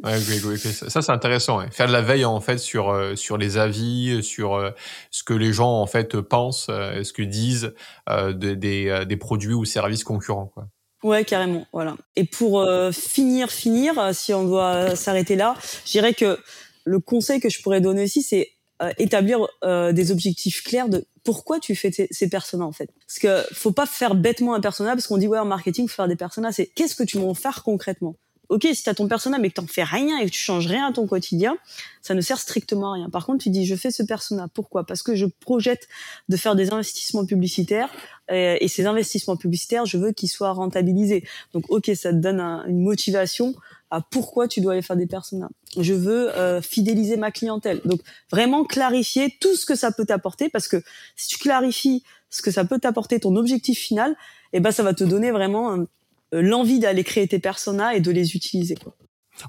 Ouais, 0.03 0.17
oui, 0.29 0.41
oui, 0.45 0.57
Ça, 0.57 1.01
c'est 1.01 1.11
intéressant. 1.11 1.59
Faire 1.71 1.87
de 1.87 1.91
la 1.91 2.01
veille 2.01 2.23
en 2.23 2.39
fait 2.39 2.57
sur 2.57 2.89
euh, 2.89 3.15
sur 3.15 3.37
les 3.37 3.57
avis, 3.57 4.23
sur 4.23 4.55
euh, 4.55 4.71
ce 5.11 5.23
que 5.23 5.33
les 5.33 5.51
gens 5.51 5.81
en 5.81 5.87
fait 5.87 6.19
pensent, 6.21 6.67
euh, 6.69 7.03
ce 7.03 7.11
que 7.11 7.21
disent 7.21 7.73
de, 8.07 8.53
des 8.53 9.05
des 9.05 9.17
produits 9.17 9.53
ou 9.53 9.65
services 9.65 10.03
concurrents. 10.03 10.51
Quoi. 10.53 10.67
Ouais, 11.03 11.25
carrément. 11.25 11.65
Voilà. 11.73 11.95
Et 12.15 12.23
pour 12.23 12.65
finir, 12.91 13.49
finir, 13.51 14.13
si 14.13 14.33
on 14.33 14.43
doit 14.43 14.95
s'arrêter 14.95 15.35
là, 15.35 15.55
je 15.85 15.91
dirais 15.91 16.13
que 16.13 16.39
le 16.85 16.99
conseil 16.99 17.39
que 17.39 17.49
je 17.49 17.61
pourrais 17.61 17.81
donner 17.81 18.03
aussi, 18.03 18.21
c'est 18.21 18.51
établir 18.97 19.47
des 19.63 20.11
objectifs 20.11 20.63
clairs 20.63 20.89
de 20.89 21.05
pourquoi 21.23 21.59
tu 21.59 21.75
fais 21.75 21.91
ces 22.09 22.29
personas 22.29 22.65
en 22.65 22.71
fait. 22.71 22.89
Parce 23.05 23.19
que 23.19 23.53
faut 23.53 23.71
pas 23.71 23.85
faire 23.85 24.15
bêtement 24.15 24.53
un 24.55 24.61
persona 24.61 24.91
parce 24.91 25.07
qu'on 25.07 25.17
dit 25.17 25.27
ouais 25.27 25.39
en 25.39 25.45
marketing 25.45 25.87
faut 25.87 25.95
faire 25.95 26.07
des 26.07 26.15
personas. 26.15 26.51
C'est 26.51 26.67
qu'est-ce 26.67 26.95
que 26.95 27.03
tu 27.03 27.17
vas 27.17 27.25
en 27.25 27.33
faire 27.33 27.63
concrètement? 27.63 28.15
Ok, 28.49 28.67
si 28.73 28.83
tu 28.83 28.89
as 28.89 28.95
ton 28.95 29.07
persona 29.07 29.37
mais 29.37 29.49
que 29.49 29.55
t'en 29.55 29.67
fais 29.67 29.83
rien 29.83 30.17
et 30.17 30.25
que 30.25 30.31
tu 30.31 30.39
changes 30.39 30.67
rien 30.67 30.87
à 30.87 30.91
ton 30.91 31.07
quotidien, 31.07 31.57
ça 32.01 32.13
ne 32.13 32.21
sert 32.21 32.39
strictement 32.39 32.91
à 32.91 32.93
rien. 32.95 33.09
Par 33.09 33.25
contre, 33.25 33.43
tu 33.43 33.49
dis, 33.49 33.65
je 33.65 33.75
fais 33.75 33.91
ce 33.91 34.03
persona. 34.03 34.47
Pourquoi? 34.53 34.85
Parce 34.85 35.03
que 35.03 35.15
je 35.15 35.25
projette 35.25 35.87
de 36.27 36.37
faire 36.37 36.55
des 36.55 36.71
investissements 36.71 37.25
publicitaires 37.25 37.89
euh, 38.31 38.57
et, 38.59 38.67
ces 38.67 38.85
investissements 38.85 39.37
publicitaires, 39.37 39.85
je 39.85 39.97
veux 39.97 40.11
qu'ils 40.11 40.29
soient 40.29 40.51
rentabilisés. 40.51 41.23
Donc, 41.53 41.65
ok, 41.69 41.91
ça 41.95 42.11
te 42.11 42.17
donne 42.17 42.39
une 42.39 42.81
motivation 42.81 43.55
à 43.91 44.01
pourquoi 44.01 44.47
tu 44.47 44.61
dois 44.61 44.73
aller 44.73 44.81
faire 44.81 44.95
des 44.95 45.07
personas. 45.07 45.49
Je 45.77 45.93
veux 45.93 46.35
euh, 46.37 46.61
fidéliser 46.61 47.17
ma 47.17 47.31
clientèle. 47.31 47.81
Donc, 47.85 48.01
vraiment 48.31 48.63
clarifier 48.63 49.35
tout 49.39 49.55
ce 49.55 49.65
que 49.65 49.75
ça 49.75 49.91
peut 49.91 50.05
t'apporter 50.05 50.49
parce 50.49 50.67
que 50.67 50.81
si 51.15 51.27
tu 51.27 51.37
clarifies 51.37 52.03
ce 52.29 52.41
que 52.41 52.51
ça 52.51 52.65
peut 52.65 52.79
t'apporter, 52.79 53.19
ton 53.19 53.35
objectif 53.35 53.79
final, 53.79 54.15
eh 54.53 54.59
ben, 54.59 54.71
ça 54.71 54.83
va 54.83 54.93
te 54.93 55.03
donner 55.03 55.31
vraiment 55.31 55.73
euh, 55.73 55.85
l'envie 56.31 56.79
d'aller 56.79 57.03
créer 57.03 57.27
tes 57.27 57.39
personas 57.39 57.93
et 57.93 58.01
de 58.01 58.11
les 58.11 58.35
utiliser. 58.35 58.75
Quoi. 58.75 58.95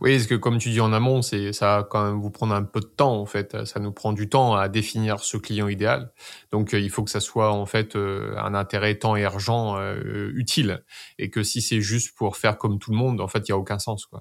Oui, 0.00 0.16
parce 0.16 0.26
que 0.26 0.34
comme 0.34 0.58
tu 0.58 0.70
dis 0.70 0.80
en 0.80 0.92
amont, 0.92 1.22
c'est 1.22 1.52
ça 1.52 1.78
va 1.78 1.82
quand 1.82 2.04
même 2.04 2.20
vous 2.20 2.30
prendre 2.30 2.54
un 2.54 2.62
peu 2.62 2.80
de 2.80 2.86
temps 2.86 3.20
en 3.20 3.26
fait. 3.26 3.64
Ça 3.64 3.80
nous 3.80 3.92
prend 3.92 4.12
du 4.12 4.28
temps 4.28 4.54
à 4.54 4.68
définir 4.68 5.20
ce 5.20 5.36
client 5.36 5.68
idéal. 5.68 6.12
Donc 6.52 6.74
euh, 6.74 6.80
il 6.80 6.90
faut 6.90 7.02
que 7.02 7.10
ça 7.10 7.20
soit 7.20 7.52
en 7.52 7.66
fait 7.66 7.96
euh, 7.96 8.34
un 8.38 8.54
intérêt 8.54 8.96
temps 8.96 9.16
et 9.16 9.24
argent 9.24 9.80
utile, 10.34 10.84
et 11.18 11.30
que 11.30 11.42
si 11.42 11.60
c'est 11.62 11.80
juste 11.80 12.16
pour 12.16 12.36
faire 12.36 12.58
comme 12.58 12.78
tout 12.78 12.92
le 12.92 12.96
monde, 12.96 13.20
en 13.20 13.28
fait, 13.28 13.48
il 13.48 13.50
y 13.50 13.52
a 13.52 13.58
aucun 13.58 13.78
sens 13.78 14.06
quoi. 14.06 14.20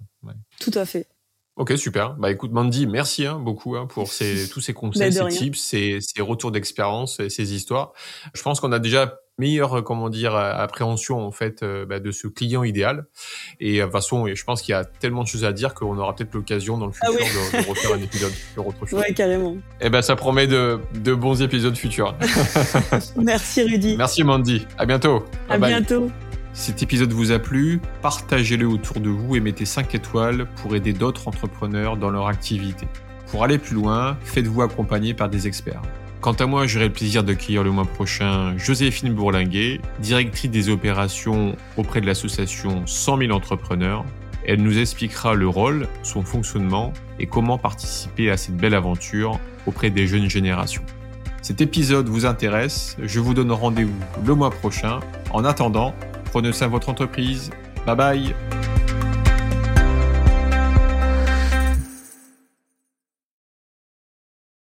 Tout 0.60 0.72
à 0.74 0.86
fait. 0.86 1.08
Ok, 1.56 1.78
super. 1.78 2.16
Bah 2.16 2.32
écoute, 2.32 2.52
Mandy, 2.52 2.88
merci 2.88 3.26
hein, 3.26 3.38
beaucoup 3.38 3.76
hein, 3.76 3.86
pour 3.86 4.14
ces, 4.14 4.50
tous 4.52 4.62
ces 4.62 4.74
conseils, 4.74 5.12
ces 5.12 5.28
tips, 5.28 5.60
ces, 5.60 6.00
ces 6.00 6.22
retours 6.22 6.52
d'expérience, 6.52 7.22
ces 7.28 7.54
histoires. 7.54 7.92
Je 8.34 8.42
pense 8.42 8.62
qu'on 8.62 8.72
a 8.72 8.80
déjà 8.80 9.20
meilleure 9.40 9.80
euh, 9.80 9.82
comment 9.82 10.10
dire 10.10 10.36
euh, 10.36 10.52
appréhension 10.54 11.26
en 11.26 11.32
fait 11.32 11.64
euh, 11.64 11.86
bah, 11.86 12.00
de 12.00 12.12
ce 12.12 12.28
client 12.28 12.64
idéal. 12.64 13.06
Et 13.60 13.80
de 13.80 13.84
toute 13.84 13.92
façon 13.92 14.28
je 14.34 14.44
pense 14.44 14.62
qu'il 14.62 14.74
y 14.74 14.76
a 14.76 14.84
tellement 14.84 15.24
de 15.24 15.28
choses 15.28 15.46
à 15.46 15.54
dire 15.54 15.74
qu'on 15.74 15.98
aura 15.98 16.16
peut-être 16.16 16.34
l'occasion 16.34 16.78
dans 16.78 16.88
le 16.88 16.92
ah 17.02 17.08
futur 17.08 17.26
de, 17.60 17.70
refaire 17.70 17.94
un 17.94 18.02
épisode 18.02 18.32
sur 18.54 18.68
autre 18.68 18.86
chose. 18.86 19.00
Ouais 19.00 19.14
carrément. 19.14 19.54
Et 19.54 19.86
eh 19.86 19.90
ben 19.90 20.02
ça 20.02 20.16
promet 20.16 20.48
de, 20.48 20.80
de 20.96 21.14
bons 21.14 21.42
épisodes 21.42 21.76
futurs. 21.76 22.16
Merci 23.16 23.64
Rudy. 23.64 23.98
Merci 23.98 24.24
Mandy. 24.24 24.68
À 24.78 24.86
bientôt. 24.86 25.26
À 25.50 25.58
bientôt. 25.58 26.10
Cet 26.54 26.84
épisode 26.84 27.14
vous 27.14 27.32
a 27.32 27.40
plu, 27.40 27.80
partagez-le 28.02 28.68
autour 28.68 29.00
de 29.00 29.10
vous 29.10 29.36
et 29.36 29.40
mettez 29.40 29.66
5 29.66 29.96
étoiles 29.96 30.48
pour 30.62 30.76
aider 30.76 30.94
d'autres 30.94 31.28
entrepreneurs 31.28 31.96
dans 31.96 32.10
leur 32.10 32.28
activité. 32.28 32.88
Pour 33.32 33.44
aller 33.44 33.60
plus 33.60 33.76
loin, 33.76 34.18
faites-vous 34.24 34.64
accompagner 34.64 35.14
par 35.14 35.30
des 35.30 35.48
experts. 35.48 35.82
Quant 36.22 36.34
à 36.34 36.46
moi, 36.46 36.68
j'aurai 36.68 36.88
le 36.88 36.94
plaisir 36.94 37.24
d'accueillir 37.24 37.64
le 37.64 37.72
mois 37.72 37.86
prochain 37.86 38.58
Joséphine 38.58 39.14
Bourlinguet, 39.14 39.80
directrice 40.00 40.52
des 40.52 40.70
opérations 40.70 41.56
auprès 41.78 42.02
de 42.02 42.06
l'association 42.06 42.86
100 42.86 43.18
000 43.20 43.32
entrepreneurs. 43.32 44.04
Elle 44.46 44.62
nous 44.62 44.78
expliquera 44.78 45.34
le 45.34 45.48
rôle, 45.48 45.88
son 46.04 46.24
fonctionnement 46.24 46.92
et 47.20 47.26
comment 47.26 47.58
participer 47.58 48.30
à 48.30 48.36
cette 48.36 48.58
belle 48.58 48.74
aventure 48.74 49.40
auprès 49.66 49.92
des 49.92 50.08
jeunes 50.08 50.30
générations. 50.30 50.84
Cet 51.42 51.62
épisode 51.62 52.10
vous 52.10 52.26
intéresse, 52.26 52.98
je 53.02 53.22
vous 53.22 53.34
donne 53.34 53.54
rendez-vous 53.54 53.94
le 54.26 54.36
mois 54.36 54.52
prochain. 54.52 55.00
En 55.32 55.46
attendant, 55.46 55.96
prenez 56.26 56.52
soin 56.52 56.68
de 56.68 56.74
votre 56.74 56.90
entreprise. 56.90 57.50
Bye 57.86 57.96
bye 57.96 58.69